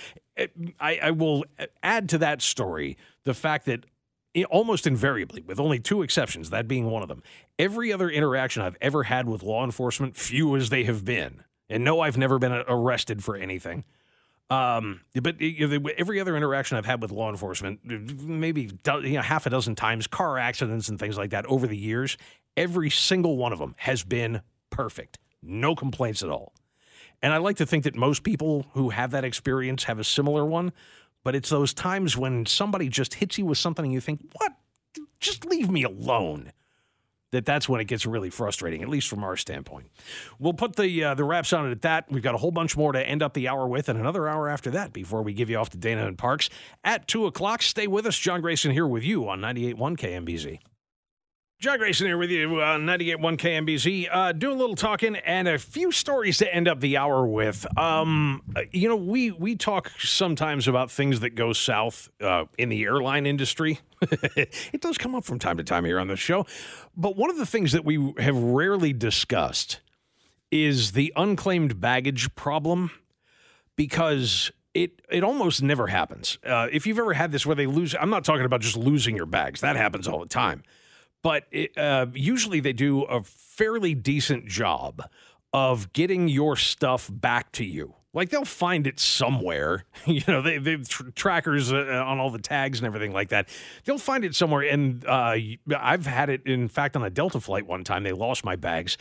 I, 0.80 1.00
I 1.02 1.12
will 1.12 1.46
add 1.82 2.10
to 2.10 2.20
that 2.20 2.44
story 2.44 2.98
the 3.24 3.34
fact 3.34 3.66
that 3.66 3.86
almost 4.46 4.88
invariably, 4.88 5.42
with 5.42 5.60
only 5.60 5.80
two 5.80 6.02
exceptions, 6.02 6.50
that 6.50 6.68
being 6.68 6.90
one 6.90 7.02
of 7.02 7.10
them, 7.10 7.24
every 7.58 7.92
other 7.92 8.10
interaction 8.10 8.62
I've 8.62 8.78
ever 8.82 9.04
had 9.04 9.28
with 9.28 9.44
law 9.44 9.64
enforcement, 9.64 10.16
few 10.16 10.56
as 10.56 10.70
they 10.70 10.84
have 10.84 11.04
been, 11.06 11.44
and 11.70 11.84
no, 11.84 12.02
I've 12.02 12.18
never 12.18 12.40
been 12.40 12.52
arrested 12.68 13.24
for 13.24 13.36
anything. 13.36 13.84
Um, 14.50 15.02
but 15.22 15.36
every 15.98 16.22
other 16.22 16.38
interaction 16.38 16.78
I've 16.78 16.86
had 16.86 17.02
with 17.02 17.12
law 17.12 17.30
enforcement, 17.30 17.82
maybe 17.84 18.72
you 18.86 19.10
know, 19.10 19.22
half 19.22 19.46
a 19.46 19.50
dozen 19.50 19.76
times, 19.76 20.08
car 20.08 20.38
accidents 20.38 20.88
and 20.88 20.98
things 20.98 21.18
like 21.18 21.32
that 21.32 21.46
over 21.48 21.68
the 21.68 21.76
years, 21.76 22.18
every 22.56 22.90
single 22.90 23.36
one 23.36 23.52
of 23.52 23.60
them 23.60 23.76
has 23.80 24.04
been 24.04 24.42
perfect. 24.70 25.20
No 25.44 25.76
complaints 25.76 26.24
at 26.24 26.30
all. 26.30 26.54
And 27.22 27.34
I 27.34 27.38
like 27.38 27.58
to 27.58 27.66
think 27.66 27.84
that 27.84 27.96
most 27.96 28.24
people 28.24 28.68
who 28.74 28.90
have 28.90 29.12
that 29.12 29.26
experience 29.26 29.86
have 29.86 30.00
a 30.00 30.04
similar 30.04 30.46
one, 30.46 30.72
but 31.24 31.36
it's 31.36 31.50
those 31.50 31.74
times 31.74 32.18
when 32.18 32.46
somebody 32.46 32.90
just 32.90 33.16
hits 33.16 33.38
you 33.38 33.46
with 33.46 33.58
something 33.58 33.86
and 33.86 33.94
you 33.94 34.02
think, 34.02 34.22
what? 34.34 34.54
Just 35.20 35.46
leave 35.46 35.70
me 35.70 35.84
alone. 35.84 36.52
That 37.32 37.46
that's 37.46 37.68
when 37.68 37.82
it 37.82 37.86
gets 37.86 38.06
really 38.06 38.30
frustrating, 38.30 38.82
at 38.82 38.88
least 38.88 39.10
from 39.10 39.22
our 39.24 39.36
standpoint. 39.36 39.88
We'll 40.40 40.54
put 40.54 40.78
the 40.78 41.04
uh, 41.04 41.14
the 41.14 41.26
wraps 41.26 41.52
on 41.52 41.68
it 41.68 41.72
at 41.72 41.82
that. 41.82 42.06
We've 42.10 42.24
got 42.24 42.36
a 42.36 42.38
whole 42.38 42.52
bunch 42.52 42.78
more 42.78 42.94
to 42.94 43.06
end 43.06 43.22
up 43.22 43.34
the 43.34 43.50
hour 43.50 43.68
with, 43.68 43.90
and 43.90 44.00
another 44.00 44.30
hour 44.30 44.48
after 44.48 44.72
that 44.72 44.94
before 44.94 45.22
we 45.24 45.34
give 45.34 45.50
you 45.50 45.58
off 45.58 45.70
to 45.72 45.78
Dana 45.78 46.08
and 46.08 46.18
Parks 46.18 46.50
at 46.86 47.06
two 47.06 47.26
o'clock. 47.26 47.62
Stay 47.62 47.86
with 47.86 48.06
us, 48.06 48.18
John 48.18 48.40
Grayson 48.40 48.72
here 48.72 48.88
with 48.88 49.04
you 49.04 49.28
on 49.28 49.42
98.1 49.42 49.98
KMBZ. 49.98 50.60
John 51.60 51.80
Grayson 51.80 52.06
here 52.06 52.20
with 52.20 52.30
you 52.30 52.62
on 52.62 52.82
98.1 52.82 53.38
KMBZ. 53.38 54.10
Uh, 54.12 54.32
doing 54.32 54.58
a 54.58 54.60
little 54.60 54.76
talking 54.76 55.16
and 55.16 55.48
a 55.48 55.58
few 55.58 55.92
stories 55.92 56.38
to 56.38 56.54
end 56.54 56.68
up 56.68 56.82
the 56.82 56.98
hour 56.98 57.26
with. 57.26 57.66
Um, 57.76 58.44
uh, 58.56 58.62
you 58.72 58.88
know, 58.88 58.96
we 58.96 59.32
we 59.32 59.56
talk 59.56 59.90
sometimes 59.98 60.68
about 60.68 60.92
things 60.92 61.22
that 61.22 61.32
go 61.32 61.54
south 61.54 62.12
uh, 62.22 62.46
in 62.60 62.70
the 62.70 62.84
airline 62.84 63.26
industry. 63.26 63.80
it 64.04 64.82
does 64.82 65.00
come 65.00 65.16
up 65.16 65.24
from 65.24 65.40
time 65.40 65.58
to 65.58 65.64
time 65.64 65.84
here 65.84 66.00
on 66.00 66.08
the 66.08 66.16
show. 66.16 66.46
But 66.96 67.18
one 67.18 67.32
of 67.32 67.38
the 67.38 67.46
things 67.48 67.72
that 67.72 67.84
we 67.84 68.14
have 68.20 68.38
rarely 68.38 68.94
discussed 68.94 69.80
is 70.52 70.92
the 70.92 71.12
unclaimed 71.16 71.82
baggage 71.82 72.36
problem 72.36 72.92
because 73.76 74.52
it 74.76 75.02
it 75.10 75.24
almost 75.24 75.64
never 75.64 75.88
happens. 75.88 76.38
Uh, 76.46 76.68
if 76.72 76.86
you've 76.86 77.00
ever 77.00 77.14
had 77.14 77.32
this 77.32 77.48
where 77.48 77.56
they 77.56 77.66
lose, 77.66 77.96
I'm 78.00 78.12
not 78.12 78.24
talking 78.24 78.46
about 78.46 78.62
just 78.62 78.78
losing 78.78 79.16
your 79.16 79.26
bags. 79.26 79.62
That 79.62 79.76
happens 79.76 80.08
all 80.08 80.20
the 80.20 80.28
time. 80.28 80.62
But 81.24 81.46
it, 81.52 81.78
uh, 81.78 82.08
usually 82.14 82.60
they 82.60 82.74
do 82.74 83.04
a 83.04 83.24
fairly 83.24 83.96
decent 83.96 84.46
job 84.48 85.10
of 85.54 85.92
getting 85.94 86.28
your 86.28 86.56
stuff 86.56 87.10
back 87.12 87.52
to 87.54 87.66
you. 87.66 87.96
Like 88.14 88.30
they'll 88.30 88.46
find 88.46 88.88
it 88.88 89.00
somewhere. 89.00 89.86
You 90.06 90.22
know, 90.26 90.42
they 90.42 90.58
they 90.58 90.78
tr- 90.78 91.10
trackers 91.10 91.74
uh, 91.74 92.04
on 92.06 92.20
all 92.20 92.30
the 92.30 92.40
tags 92.40 92.80
and 92.80 92.88
everything 92.88 93.12
like 93.12 93.30
that. 93.30 93.50
They'll 93.84 93.98
find 93.98 94.24
it 94.24 94.36
somewhere. 94.36 94.62
And 94.62 95.06
uh, 95.06 95.36
I've 95.78 96.06
had 96.06 96.30
it. 96.30 96.46
In 96.46 96.70
fact, 96.70 96.96
on 96.96 97.04
a 97.04 97.10
Delta 97.10 97.42
flight 97.42 97.68
one 97.68 97.84
time, 97.84 98.04
they 98.04 98.14
lost 98.14 98.46
my 98.46 98.56
bags, 98.56 98.98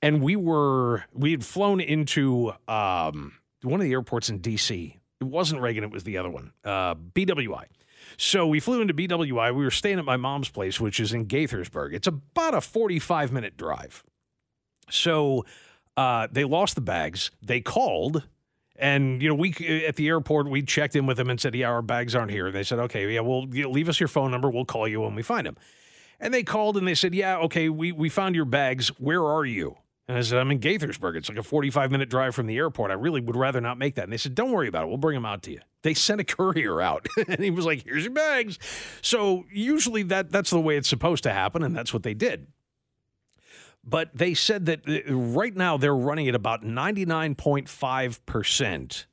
and 0.00 0.22
we 0.22 0.36
were 0.36 1.04
we 1.12 1.32
had 1.32 1.44
flown 1.44 1.80
into 1.80 2.52
um, 2.68 3.34
one 3.62 3.80
of 3.80 3.84
the 3.84 3.92
airports 3.92 4.30
in 4.30 4.38
D.C. 4.38 4.96
It 5.20 5.24
wasn't 5.24 5.60
Reagan. 5.60 5.84
It 5.84 5.90
was 5.90 6.04
the 6.04 6.16
other 6.16 6.30
one, 6.30 6.52
uh, 6.64 6.94
BWI. 6.94 7.64
So 8.22 8.46
we 8.46 8.60
flew 8.60 8.82
into 8.82 8.92
BWI. 8.92 9.54
We 9.54 9.64
were 9.64 9.70
staying 9.70 9.98
at 9.98 10.04
my 10.04 10.18
mom's 10.18 10.50
place, 10.50 10.78
which 10.78 11.00
is 11.00 11.14
in 11.14 11.24
Gaithersburg. 11.24 11.94
It's 11.94 12.06
about 12.06 12.52
a 12.52 12.60
45 12.60 13.32
minute 13.32 13.56
drive. 13.56 14.04
So 14.90 15.46
uh, 15.96 16.28
they 16.30 16.44
lost 16.44 16.74
the 16.74 16.82
bags. 16.82 17.30
They 17.40 17.62
called. 17.62 18.28
And 18.76 19.22
you 19.22 19.28
know, 19.30 19.34
we 19.34 19.54
at 19.86 19.96
the 19.96 20.06
airport 20.08 20.50
we 20.50 20.60
checked 20.60 20.96
in 20.96 21.06
with 21.06 21.16
them 21.16 21.30
and 21.30 21.40
said, 21.40 21.54
"Yeah, 21.54 21.68
our 21.68 21.80
bags 21.80 22.14
aren't 22.14 22.30
here." 22.30 22.48
And 22.48 22.54
they 22.54 22.62
said, 22.62 22.78
"Okay, 22.78 23.10
yeah, 23.10 23.20
well, 23.20 23.46
you 23.50 23.62
know, 23.62 23.70
leave 23.70 23.88
us 23.88 23.98
your 23.98 24.08
phone 24.08 24.30
number. 24.30 24.50
We'll 24.50 24.66
call 24.66 24.86
you 24.86 25.00
when 25.00 25.14
we 25.14 25.22
find 25.22 25.46
them." 25.46 25.56
And 26.18 26.32
they 26.32 26.42
called 26.42 26.76
and 26.76 26.86
they 26.86 26.94
said, 26.94 27.14
"Yeah, 27.14 27.38
okay, 27.38 27.70
we 27.70 27.90
we 27.90 28.10
found 28.10 28.36
your 28.36 28.44
bags. 28.44 28.88
Where 28.98 29.24
are 29.24 29.46
you?" 29.46 29.76
And 30.10 30.18
I 30.18 30.22
said, 30.22 30.38
"I'm 30.38 30.50
in 30.50 30.58
Gaithersburg. 30.58 31.14
It's 31.14 31.28
like 31.28 31.38
a 31.38 31.42
45 31.44 31.92
minute 31.92 32.10
drive 32.10 32.34
from 32.34 32.48
the 32.48 32.56
airport. 32.56 32.90
I 32.90 32.94
really 32.94 33.20
would 33.20 33.36
rather 33.36 33.60
not 33.60 33.78
make 33.78 33.94
that." 33.94 34.02
And 34.02 34.12
they 34.12 34.16
said, 34.16 34.34
"Don't 34.34 34.50
worry 34.50 34.66
about 34.66 34.82
it. 34.82 34.88
We'll 34.88 34.96
bring 34.96 35.14
them 35.14 35.24
out 35.24 35.44
to 35.44 35.52
you." 35.52 35.60
They 35.82 35.94
sent 35.94 36.20
a 36.20 36.24
courier 36.24 36.80
out, 36.80 37.06
and 37.28 37.38
he 37.38 37.50
was 37.50 37.64
like, 37.64 37.84
"Here's 37.84 38.02
your 38.02 38.12
bags." 38.12 38.58
So 39.02 39.44
usually 39.52 40.02
that 40.04 40.32
that's 40.32 40.48
the 40.50 40.58
way 40.58 40.76
it's 40.76 40.88
supposed 40.88 41.22
to 41.22 41.32
happen, 41.32 41.62
and 41.62 41.76
that's 41.76 41.94
what 41.94 42.02
they 42.02 42.14
did. 42.14 42.48
But 43.84 44.10
they 44.12 44.34
said 44.34 44.66
that 44.66 44.80
uh, 44.88 45.14
right 45.14 45.56
now 45.56 45.76
they're 45.76 45.94
running 45.94 46.28
at 46.28 46.34
about 46.34 46.64
99.5% 46.64 49.04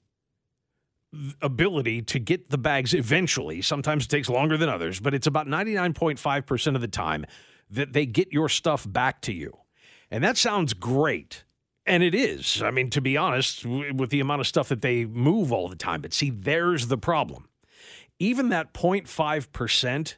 ability 1.43 2.01
to 2.01 2.17
get 2.17 2.49
the 2.49 2.57
bags 2.57 2.95
eventually. 2.95 3.61
Sometimes 3.61 4.05
it 4.05 4.09
takes 4.09 4.29
longer 4.29 4.57
than 4.57 4.67
others, 4.67 4.99
but 4.99 5.13
it's 5.13 5.27
about 5.27 5.45
99.5% 5.45 6.75
of 6.75 6.81
the 6.81 6.87
time 6.87 7.23
that 7.69 7.93
they 7.93 8.07
get 8.07 8.33
your 8.33 8.49
stuff 8.49 8.91
back 8.91 9.21
to 9.21 9.31
you. 9.31 9.55
And 10.09 10.23
that 10.23 10.37
sounds 10.37 10.73
great. 10.73 11.43
And 11.85 12.03
it 12.03 12.13
is. 12.13 12.61
I 12.61 12.71
mean, 12.71 12.89
to 12.91 13.01
be 13.01 13.15
honest, 13.15 13.65
with 13.65 14.09
the 14.09 14.19
amount 14.19 14.41
of 14.41 14.47
stuff 14.47 14.69
that 14.69 14.81
they 14.81 15.05
move 15.05 15.51
all 15.53 15.69
the 15.69 15.75
time. 15.75 16.01
But 16.01 16.13
see, 16.13 16.29
there's 16.29 16.87
the 16.87 16.97
problem. 16.97 17.47
Even 18.19 18.49
that 18.49 18.73
0.5% 18.73 20.15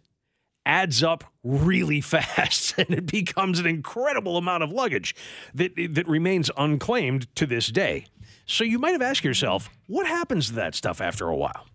adds 0.66 1.04
up 1.04 1.24
really 1.44 2.02
fast 2.02 2.76
and 2.78 2.92
it 2.92 3.06
becomes 3.06 3.60
an 3.60 3.66
incredible 3.66 4.38
amount 4.38 4.64
of 4.64 4.72
luggage 4.72 5.16
that 5.54 5.72
that 5.76 6.08
remains 6.08 6.52
unclaimed 6.58 7.34
to 7.36 7.46
this 7.46 7.68
day. 7.68 8.06
So 8.46 8.64
you 8.64 8.80
might 8.80 8.92
have 8.92 9.02
asked 9.02 9.24
yourself, 9.24 9.70
what 9.88 10.08
happens 10.08 10.48
to 10.48 10.54
that 10.54 10.76
stuff 10.76 11.02
after 11.02 11.28
a 11.28 11.36
while? 11.36 11.68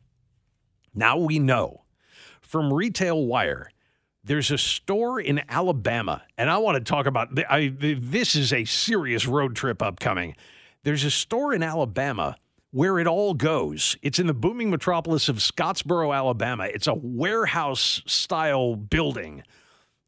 Now 0.95 1.17
we 1.17 1.39
know 1.39 1.83
from 2.41 2.73
Retail 2.73 3.25
Wire. 3.27 3.71
There's 4.25 4.51
a 4.51 4.57
store 4.59 5.21
in 5.21 5.43
Alabama, 5.51 6.23
and 6.39 6.49
I 6.51 6.57
want 6.59 6.77
to 6.77 6.93
talk 6.93 7.05
about. 7.05 7.29
I, 7.49 7.73
this 7.79 8.35
is 8.35 8.53
a 8.53 8.65
serious 8.65 9.27
road 9.27 9.55
trip 9.55 9.83
upcoming. 9.83 10.35
There's 10.83 11.05
a 11.05 11.11
store 11.11 11.53
in 11.53 11.63
Alabama 11.63 12.37
where 12.71 12.99
it 12.99 13.07
all 13.07 13.35
goes. 13.35 13.97
It's 14.03 14.19
in 14.19 14.27
the 14.27 14.35
booming 14.35 14.71
metropolis 14.71 15.29
of 15.29 15.37
Scottsboro, 15.37 16.15
Alabama. 16.15 16.65
It's 16.65 16.87
a 16.87 16.95
warehouse 16.95 18.03
style 18.07 18.77
building 18.77 19.43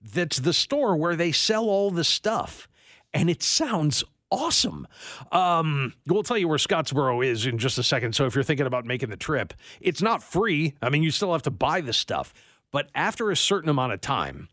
that's 0.02 0.38
the 0.38 0.52
store 0.52 0.96
where 0.96 1.14
they 1.14 1.31
sell 1.31 1.68
all 1.68 1.90
the 1.90 2.05
stuff. 2.05 2.68
And 3.12 3.31
it 3.31 3.42
sounds 3.42 4.02
awesome. 4.31 4.88
Um, 5.31 5.94
we'll 6.07 6.22
tell 6.22 6.38
you 6.38 6.48
where 6.48 6.59
Scottsboro 6.59 7.24
is 7.24 7.46
in 7.46 7.59
just 7.59 7.79
a 7.79 7.83
second. 7.83 8.14
So 8.14 8.26
if 8.26 8.35
you're 8.35 8.44
thinking 8.44 8.66
about 8.66 8.85
making 8.85 9.11
the 9.11 9.16
trip, 9.16 9.55
it's 9.81 10.02
not 10.02 10.22
free. 10.22 10.74
I 10.83 10.90
mean, 10.90 11.02
you 11.02 11.11
still 11.11 11.33
have 11.33 11.42
to 11.42 11.50
buy 11.50 11.81
the 11.81 11.92
stuff. 11.92 12.35
But 12.77 12.91
after 12.95 13.31
a 13.31 13.37
certain 13.37 13.71
amount 13.71 13.95
of 13.95 14.03
time, 14.03 14.51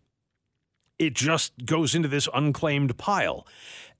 it 0.97 1.13
just 1.13 1.65
goes 1.65 1.93
into 1.93 2.07
this 2.07 2.29
unclaimed 2.33 2.97
pile 2.97 3.45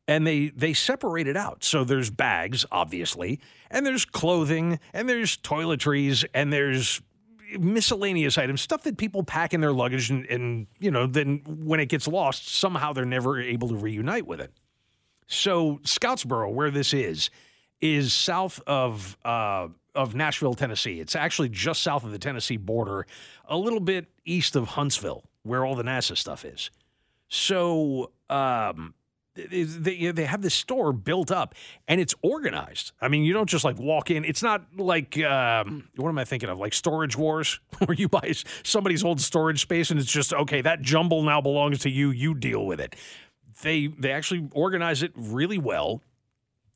and 0.08 0.26
they 0.26 0.48
they 0.48 0.72
separate 0.72 1.28
it 1.28 1.36
out. 1.36 1.66
So 1.66 1.84
there's 1.84 2.10
bags, 2.10 2.66
obviously, 2.72 3.42
and 3.70 3.86
there's 3.86 4.06
clothing, 4.06 4.80
and 4.94 5.10
there's 5.10 5.36
toiletries, 5.36 6.24
and 6.34 6.54
there's 6.54 7.02
miscellaneous 7.60 8.38
items, 8.38 8.62
stuff 8.62 8.84
that 8.84 8.98
people 8.98 9.24
pack 9.24 9.54
in 9.54 9.60
their 9.60 9.74
luggage, 9.74 10.10
and, 10.10 10.26
and 10.28 10.68
you 10.80 10.90
know, 10.90 11.06
then 11.06 11.42
when 11.46 11.82
it 11.82 11.88
gets 11.90 12.08
lost, 12.08 12.48
somehow 12.48 12.94
they're 12.94 13.04
never 13.04 13.42
able 13.42 13.68
to 13.68 13.76
reunite 13.76 14.26
with 14.26 14.40
it. 14.40 14.54
So 15.28 15.80
Scottsboro, 15.84 16.50
where 16.50 16.72
this 16.72 16.94
is, 16.94 17.30
is 17.82 18.14
south 18.14 18.62
of 18.66 19.18
uh, 19.26 19.68
of 19.96 20.16
Nashville, 20.16 20.54
Tennessee. 20.54 21.00
It's 21.00 21.16
actually 21.16 21.50
just 21.50 21.84
south 21.84 22.04
of 22.04 22.12
the 22.12 22.20
Tennessee 22.20 22.58
border, 22.58 23.06
a 23.48 23.58
little 23.58 23.80
bit 23.80 24.08
east 24.26 24.56
of 24.56 24.70
Huntsville, 24.70 25.24
where 25.44 25.66
all 25.66 25.76
the 25.76 25.84
NASA 25.84 26.18
stuff 26.18 26.46
is. 26.46 26.72
So 27.28 28.12
um, 28.30 28.94
they, 29.36 30.12
they 30.12 30.26
have 30.26 30.42
this 30.42 30.54
store 30.54 30.94
built 30.94 31.32
up 31.32 31.56
and 31.88 32.00
it's 32.00 32.14
organized. 32.22 32.92
I 33.02 33.08
mean, 33.08 33.24
you 33.24 33.34
don't 33.34 33.50
just 33.50 33.66
like 33.66 33.80
walk 33.80 34.12
in. 34.12 34.26
It's 34.26 34.44
not 34.44 34.66
like, 34.78 35.20
um, 35.20 35.90
what 35.96 36.10
am 36.10 36.18
I 36.18 36.26
thinking 36.26 36.50
of? 36.50 36.60
Like 36.60 36.74
Storage 36.74 37.18
Wars, 37.18 37.60
where 37.86 37.96
you 37.96 38.08
buy 38.08 38.34
somebody's 38.64 39.04
old 39.04 39.22
storage 39.22 39.62
space 39.62 39.90
and 39.90 40.00
it's 40.00 40.12
just, 40.12 40.34
okay, 40.34 40.62
that 40.62 40.82
jumble 40.82 41.24
now 41.24 41.42
belongs 41.42 41.80
to 41.80 41.90
you. 41.90 42.12
You 42.12 42.36
deal 42.36 42.66
with 42.66 42.80
it. 42.80 42.96
They, 43.62 43.88
they 43.88 44.12
actually 44.12 44.50
organize 44.54 45.04
it 45.04 45.12
really 45.16 45.58
well 45.58 46.02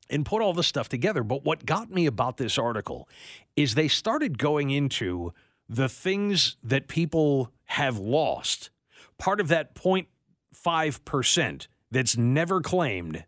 and 0.10 0.26
put 0.26 0.42
all 0.42 0.54
this 0.54 0.68
stuff 0.68 0.90
together. 0.90 1.24
But 1.24 1.44
what 1.44 1.66
got 1.66 1.90
me 1.90 2.06
about 2.06 2.38
this 2.38 2.58
article 2.58 3.08
is 3.56 3.76
they 3.76 3.88
started 3.88 4.38
going 4.38 4.70
into 4.70 5.34
the 5.70 5.90
things 5.90 6.58
that 6.64 6.88
people 6.88 7.52
have 7.66 7.98
lost. 7.98 8.70
Part 9.18 9.40
of 9.40 9.48
that 9.50 9.76
0.5% 9.76 11.68
that's 11.92 12.18
never 12.18 12.62
claimed 12.62 13.26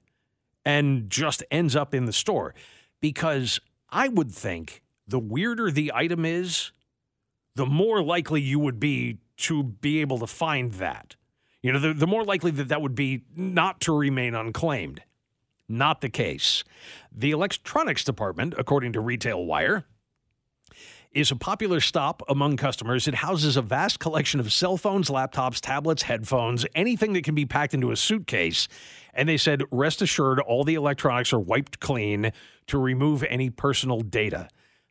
and 0.65 1.09
just 1.09 1.43
ends 1.51 1.75
up 1.75 1.93
in 1.93 2.05
the 2.05 2.13
store. 2.13 2.53
Because 3.01 3.59
I 3.89 4.07
would 4.07 4.31
think 4.31 4.81
the 5.07 5.19
weirder 5.19 5.71
the 5.71 5.91
item 5.93 6.25
is, 6.25 6.71
the 7.55 7.65
more 7.65 8.01
likely 8.03 8.41
you 8.41 8.59
would 8.59 8.79
be 8.79 9.17
to 9.37 9.63
be 9.63 10.01
able 10.01 10.19
to 10.19 10.27
find 10.27 10.73
that. 10.73 11.15
You 11.61 11.73
know, 11.73 11.79
the, 11.79 11.93
the 11.93 12.07
more 12.07 12.23
likely 12.23 12.51
that 12.51 12.69
that 12.69 12.81
would 12.81 12.95
be 12.95 13.23
not 13.35 13.81
to 13.81 13.97
remain 13.97 14.35
unclaimed. 14.35 15.01
Not 15.69 16.01
the 16.01 16.09
case. 16.09 16.63
The 17.15 17.29
electronics 17.29 18.03
department, 18.03 18.55
according 18.57 18.93
to 18.93 18.99
Retail 18.99 19.45
Wire, 19.45 19.85
is 21.11 21.31
a 21.31 21.35
popular 21.35 21.79
stop 21.79 22.21
among 22.27 22.57
customers. 22.57 23.07
It 23.07 23.15
houses 23.15 23.55
a 23.55 23.61
vast 23.61 23.99
collection 23.99 24.39
of 24.39 24.51
cell 24.51 24.77
phones, 24.77 25.09
laptops, 25.09 25.59
tablets, 25.59 26.03
headphones, 26.03 26.65
anything 26.75 27.13
that 27.13 27.23
can 27.23 27.35
be 27.35 27.45
packed 27.45 27.73
into 27.73 27.91
a 27.91 27.95
suitcase. 27.95 28.67
And 29.13 29.29
they 29.29 29.37
said, 29.37 29.63
rest 29.71 30.01
assured, 30.01 30.39
all 30.39 30.63
the 30.63 30.75
electronics 30.75 31.33
are 31.33 31.39
wiped 31.39 31.79
clean 31.79 32.31
to 32.67 32.77
remove 32.77 33.23
any 33.23 33.49
personal 33.49 34.01
data. 34.01 34.49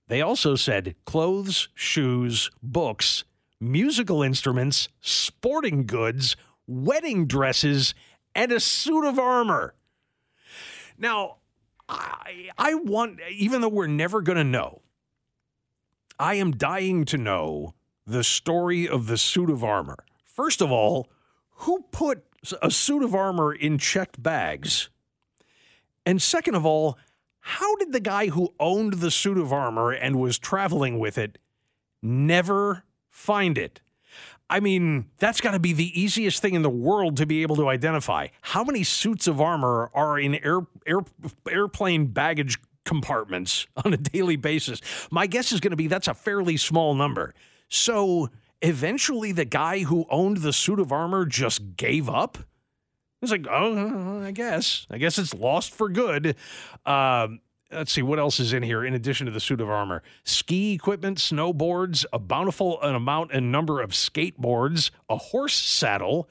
They 0.08 0.22
also 0.22 0.54
said 0.54 0.94
clothes, 1.04 1.68
shoes, 1.74 2.50
books, 2.62 3.24
musical 3.60 4.22
instruments, 4.22 4.88
sporting 5.00 5.86
goods, 5.86 6.36
wedding 6.66 7.26
dresses, 7.26 7.94
and 8.34 8.52
a 8.52 8.60
suit 8.60 9.04
of 9.04 9.18
armor. 9.18 9.74
Now, 10.99 11.36
I, 11.88 12.51
I 12.59 12.74
want, 12.74 13.20
even 13.30 13.61
though 13.61 13.68
we're 13.68 13.86
never 13.86 14.20
going 14.20 14.36
to 14.36 14.44
know, 14.44 14.82
I 16.18 16.34
am 16.34 16.53
dying 16.53 17.05
to 17.07 17.16
know 17.16 17.74
the 18.05 18.24
story 18.24 18.88
of 18.88 19.07
the 19.07 19.16
suit 19.16 19.49
of 19.49 19.62
armor. 19.62 20.05
First 20.24 20.61
of 20.61 20.72
all, 20.72 21.09
who 21.51 21.84
put 21.92 22.24
a 22.61 22.70
suit 22.70 23.03
of 23.03 23.14
armor 23.14 23.53
in 23.53 23.78
checked 23.78 24.22
bags? 24.22 24.90
And 26.05 26.20
second 26.20 26.55
of 26.55 26.66
all, 26.66 26.99
how 27.40 27.76
did 27.76 27.92
the 27.92 28.01
guy 28.01 28.28
who 28.28 28.55
owned 28.59 28.94
the 28.94 29.11
suit 29.11 29.38
of 29.38 29.53
armor 29.53 29.92
and 29.92 30.18
was 30.18 30.38
traveling 30.38 30.99
with 30.99 31.16
it 31.16 31.38
never 32.03 32.84
find 33.11 33.57
it? 33.57 33.80
I 34.51 34.61
mean, 34.61 35.07
that's 35.18 35.40
got 35.40 35.51
to 35.53 35.59
be 35.59 35.72
the 35.72 36.01
easiest 36.01 36.40
thing 36.40 36.55
in 36.55 36.62
the 36.62 36.70
world 36.70 37.18
to 37.18 37.26
be 37.26 37.42
able 37.42 37.57
to 37.57 37.68
identify. 37.68 38.28
How 38.40 38.64
many 38.64 38.82
suits 38.82 39.26
of 39.26 39.40
armor 39.40 39.90
are 39.92 40.18
in 40.18 40.36
air, 40.36 40.61
air, 40.86 41.01
airplane 41.51 42.07
baggage 42.07 42.59
compartments 42.84 43.66
on 43.84 43.92
a 43.92 43.99
daily 43.99 44.36
basis? 44.36 44.80
My 45.11 45.26
guess 45.26 45.53
is 45.53 45.61
going 45.61 45.72
to 45.72 45.76
be 45.76 45.86
that's 45.86 46.09
a 46.09 46.14
fairly 46.14 46.57
small 46.57 46.94
number. 46.94 47.34
So 47.68 48.30
eventually, 48.62 49.32
the 49.32 49.44
guy 49.44 49.80
who 49.80 50.07
owned 50.11 50.38
the 50.38 50.53
suit 50.55 50.80
of 50.80 50.92
armor 50.92 51.26
just 51.26 51.76
gave 51.76 52.09
up. 52.09 52.38
It's 53.20 53.32
like, 53.32 53.46
oh, 53.51 54.22
I 54.22 54.30
guess. 54.30 54.86
I 54.90 54.99
guess 54.99 55.18
it's 55.18 55.34
lost 55.34 55.74
for 55.74 55.88
good. 55.88 56.36
Um, 56.86 57.40
let's 57.70 57.92
see 57.92 58.02
what 58.02 58.18
else 58.18 58.40
is 58.40 58.52
in 58.52 58.62
here 58.62 58.84
in 58.84 58.94
addition 58.94 59.26
to 59.26 59.32
the 59.32 59.40
suit 59.40 59.60
of 59.60 59.68
armor 59.68 60.02
ski 60.24 60.72
equipment 60.72 61.18
snowboards 61.18 62.04
a 62.12 62.18
bountiful 62.18 62.80
amount 62.82 63.30
and 63.32 63.52
number 63.52 63.80
of 63.80 63.90
skateboards 63.90 64.90
a 65.08 65.16
horse 65.16 65.54
saddle 65.54 66.28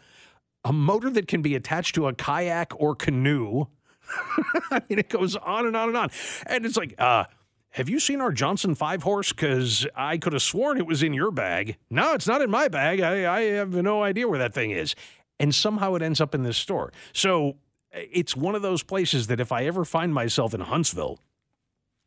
a 0.63 0.73
motor 0.73 1.09
that 1.09 1.27
can 1.27 1.41
be 1.41 1.55
attached 1.55 1.95
to 1.95 2.07
a 2.07 2.13
kayak 2.13 2.73
or 2.79 2.95
canoe 2.95 3.65
i 4.71 4.81
mean 4.89 4.99
it 4.99 5.09
goes 5.09 5.35
on 5.35 5.65
and 5.65 5.75
on 5.75 5.89
and 5.89 5.97
on 5.97 6.09
and 6.45 6.65
it's 6.65 6.77
like 6.77 6.95
uh 6.99 7.23
have 7.71 7.89
you 7.89 7.99
seen 7.99 8.21
our 8.21 8.31
Johnson 8.31 8.73
five 8.73 9.03
horse? 9.03 9.31
Because 9.31 9.85
I 9.95 10.17
could 10.17 10.33
have 10.33 10.41
sworn 10.41 10.79
it 10.79 10.87
was 10.87 11.03
in 11.03 11.13
your 11.13 11.29
bag. 11.29 11.77
No, 11.91 12.13
it's 12.13 12.25
not 12.25 12.41
in 12.41 12.49
my 12.49 12.69
bag. 12.69 13.01
I, 13.01 13.31
I 13.31 13.41
have 13.51 13.71
no 13.71 14.01
idea 14.01 14.27
where 14.27 14.39
that 14.39 14.55
thing 14.55 14.71
is. 14.71 14.95
And 15.39 15.53
somehow 15.53 15.93
it 15.93 16.01
ends 16.01 16.19
up 16.19 16.33
in 16.33 16.41
this 16.41 16.57
store. 16.57 16.91
So 17.13 17.57
it's 17.91 18.35
one 18.35 18.55
of 18.55 18.63
those 18.63 18.83
places 18.83 19.27
that 19.27 19.39
if 19.39 19.51
I 19.51 19.65
ever 19.65 19.85
find 19.85 20.13
myself 20.13 20.53
in 20.53 20.61
Huntsville 20.61 21.19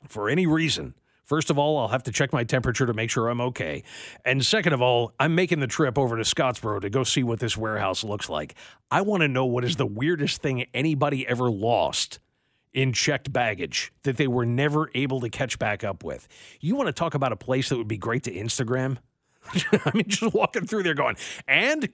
for 0.06 0.28
any 0.28 0.46
reason, 0.46 0.94
first 1.24 1.50
of 1.50 1.58
all, 1.58 1.78
I'll 1.78 1.88
have 1.88 2.02
to 2.04 2.12
check 2.12 2.32
my 2.32 2.44
temperature 2.44 2.86
to 2.86 2.92
make 2.92 3.10
sure 3.10 3.28
I'm 3.28 3.40
okay. 3.40 3.82
And 4.24 4.44
second 4.44 4.72
of 4.72 4.82
all, 4.82 5.12
I'm 5.18 5.34
making 5.34 5.60
the 5.60 5.66
trip 5.66 5.98
over 5.98 6.16
to 6.16 6.22
Scottsboro 6.22 6.80
to 6.80 6.90
go 6.90 7.04
see 7.04 7.22
what 7.22 7.40
this 7.40 7.56
warehouse 7.56 8.02
looks 8.02 8.28
like. 8.28 8.54
I 8.90 9.02
want 9.02 9.22
to 9.22 9.28
know 9.28 9.44
what 9.46 9.64
is 9.64 9.76
the 9.76 9.86
weirdest 9.86 10.42
thing 10.42 10.66
anybody 10.74 11.26
ever 11.26 11.50
lost 11.50 12.18
in 12.72 12.92
checked 12.92 13.32
baggage 13.32 13.92
that 14.02 14.16
they 14.16 14.28
were 14.28 14.46
never 14.46 14.90
able 14.94 15.20
to 15.20 15.28
catch 15.28 15.58
back 15.58 15.82
up 15.82 16.04
with. 16.04 16.28
You 16.60 16.76
want 16.76 16.88
to 16.88 16.92
talk 16.92 17.14
about 17.14 17.32
a 17.32 17.36
place 17.36 17.68
that 17.68 17.76
would 17.76 17.88
be 17.88 17.96
great 17.96 18.22
to 18.24 18.32
Instagram? 18.32 18.98
I 19.54 19.90
mean, 19.94 20.04
just 20.06 20.34
walking 20.34 20.66
through 20.66 20.82
there 20.82 20.94
going, 20.94 21.16
and 21.48 21.88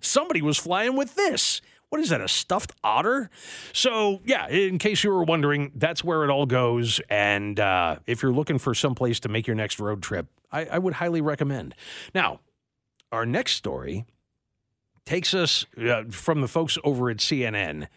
somebody 0.00 0.40
was 0.40 0.56
flying 0.56 0.96
with 0.96 1.16
this. 1.16 1.60
What 1.90 2.00
is 2.00 2.08
that, 2.10 2.20
a 2.20 2.28
stuffed 2.28 2.72
otter? 2.84 3.30
So, 3.72 4.20
yeah, 4.24 4.48
in 4.48 4.78
case 4.78 5.02
you 5.02 5.10
were 5.10 5.24
wondering, 5.24 5.72
that's 5.74 6.04
where 6.04 6.22
it 6.22 6.30
all 6.30 6.46
goes. 6.46 7.00
And 7.10 7.58
uh, 7.58 7.96
if 8.06 8.22
you're 8.22 8.32
looking 8.32 8.58
for 8.58 8.74
some 8.74 8.94
place 8.94 9.18
to 9.20 9.28
make 9.28 9.48
your 9.48 9.56
next 9.56 9.80
road 9.80 10.00
trip, 10.00 10.28
I, 10.52 10.66
I 10.66 10.78
would 10.78 10.94
highly 10.94 11.20
recommend. 11.20 11.74
Now, 12.14 12.40
our 13.10 13.26
next 13.26 13.52
story 13.52 14.06
takes 15.04 15.34
us 15.34 15.66
uh, 15.76 16.04
from 16.10 16.40
the 16.40 16.48
folks 16.48 16.78
over 16.84 17.10
at 17.10 17.16
CNN 17.16 17.88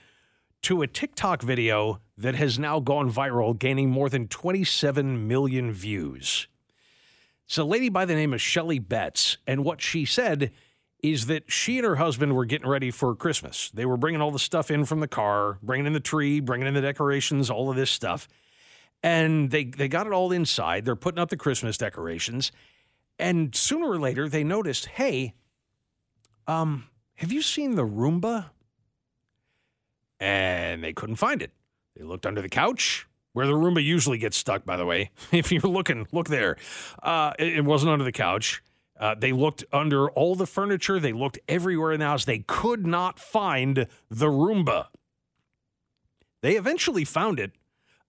to 0.64 0.82
a 0.82 0.88
TikTok 0.88 1.44
video 1.44 2.00
that 2.18 2.34
has 2.34 2.58
now 2.58 2.80
gone 2.80 3.12
viral, 3.12 3.58
gaining 3.58 3.92
more 3.92 4.10
than 4.10 4.28
27 4.28 5.28
million 5.28 5.72
views. 5.72 6.48
It's 7.46 7.58
a 7.60 7.64
lady 7.64 7.90
by 7.90 8.06
the 8.06 8.16
name 8.16 8.34
of 8.34 8.42
Shelly 8.42 8.80
Betts, 8.80 9.38
and 9.46 9.64
what 9.64 9.82
she 9.82 10.06
said 10.06 10.52
is 11.04 11.28
that 11.28 11.52
she 11.52 11.78
and 11.78 11.86
her 11.86 11.98
husband 11.98 12.36
were 12.36 12.46
getting 12.46 12.68
ready 12.68 12.90
for 12.90 13.14
Christmas. 13.16 13.70
They 13.74 13.86
were 13.86 13.98
bringing 13.98 14.22
all 14.22 14.32
the 14.32 14.40
stuff 14.40 14.72
in 14.72 14.86
from 14.86 15.02
the 15.02 15.08
car, 15.08 15.60
bringing 15.62 15.86
in 15.86 15.94
the 15.94 16.00
tree, 16.00 16.40
bringing 16.40 16.66
in 16.66 16.74
the 16.74 16.82
decorations, 16.82 17.50
all 17.50 17.70
of 17.70 17.76
this 17.76 17.92
stuff. 17.92 18.28
And 19.04 19.52
they, 19.52 19.66
they 19.66 19.90
got 19.90 20.08
it 20.08 20.14
all 20.14 20.32
inside. 20.32 20.86
They're 20.86 20.96
putting 20.96 21.20
up 21.20 21.30
the 21.30 21.38
Christmas 21.38 21.78
decorations. 21.78 22.52
And 23.20 23.54
sooner 23.54 23.88
or 23.88 24.00
later, 24.00 24.28
they 24.30 24.44
noticed 24.44 24.86
hey, 24.86 25.34
um, 26.48 26.86
have 27.16 27.32
you 27.32 27.42
seen 27.42 27.76
the 27.76 27.86
Roomba? 27.86 28.46
and 30.24 30.82
they 30.82 30.94
couldn't 30.94 31.18
find 31.18 31.42
it. 31.42 31.52
They 31.98 32.04
looked 32.04 32.26
under 32.26 32.42
the 32.42 32.50
couch, 32.50 33.08
where 33.34 33.46
the 33.46 33.52
Roomba 33.52 33.84
usually 33.84 34.18
gets 34.18 34.38
stuck, 34.38 34.64
by 34.64 34.78
the 34.78 34.86
way. 34.86 35.12
if 35.34 35.52
you're 35.52 35.62
looking, 35.62 36.08
look 36.14 36.30
there. 36.30 36.56
Uh, 37.02 37.34
it, 37.38 37.58
it, 37.58 37.66
wasn't 37.66 37.92
under 37.92 38.06
the 38.06 38.12
couch. 38.14 38.64
Uh, 39.04 39.14
they 39.14 39.34
looked 39.34 39.66
under 39.74 40.10
all 40.12 40.34
the 40.34 40.48
furniture. 40.48 40.98
They 40.98 41.12
looked 41.12 41.38
everywhere 41.50 41.92
in 41.92 42.00
the 42.00 42.06
house. 42.06 42.24
They 42.24 42.40
could 42.40 42.88
not 42.88 43.20
find 43.20 43.86
the 44.10 44.28
Roomba. 44.28 44.86
They 46.42 46.56
eventually 46.56 47.04
found 47.04 47.38
it 47.38 47.52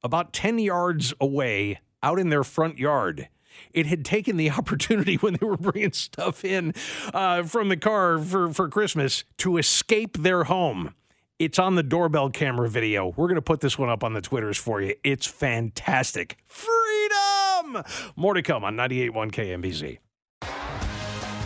about 0.05 0.32
10 0.32 0.61
yards 0.61 1.12
away 1.20 1.80
out 2.01 2.20
in 2.20 2.28
their 2.28 2.45
front 2.45 2.78
yard. 2.78 3.28
It 3.72 3.86
had 3.86 4.05
taken 4.05 4.36
the 4.36 4.51
opportunity 4.53 5.16
when 5.16 5.36
they 5.40 5.45
were 5.45 5.57
bringing 5.57 5.90
stuff 5.90 6.45
in 6.45 6.72
uh, 7.12 7.42
from 7.42 7.70
the 7.70 7.76
car 7.76 8.20
for, 8.20 8.53
for 8.53 8.68
Christmas 8.68 9.24
to 9.38 9.59
escape 9.59 10.18
their 10.18 10.45
home. 10.45 10.95
It's 11.40 11.59
on 11.59 11.74
the 11.74 11.82
doorbell 11.82 12.30
camera 12.30 12.70
video. 12.70 13.09
We're 13.16 13.26
going 13.26 13.34
to 13.34 13.42
put 13.42 13.59
this 13.59 13.76
one 13.76 13.88
up 13.88 14.05
on 14.05 14.12
the 14.12 14.20
Twitters 14.20 14.59
for 14.59 14.80
you. 14.80 14.95
It's 15.03 15.26
fantastic. 15.26 16.36
Freedom! 16.45 17.82
More 18.14 18.34
to 18.34 18.42
come 18.42 18.62
on 18.62 18.76
98.1 18.76 19.32
KMBZ. 19.32 19.99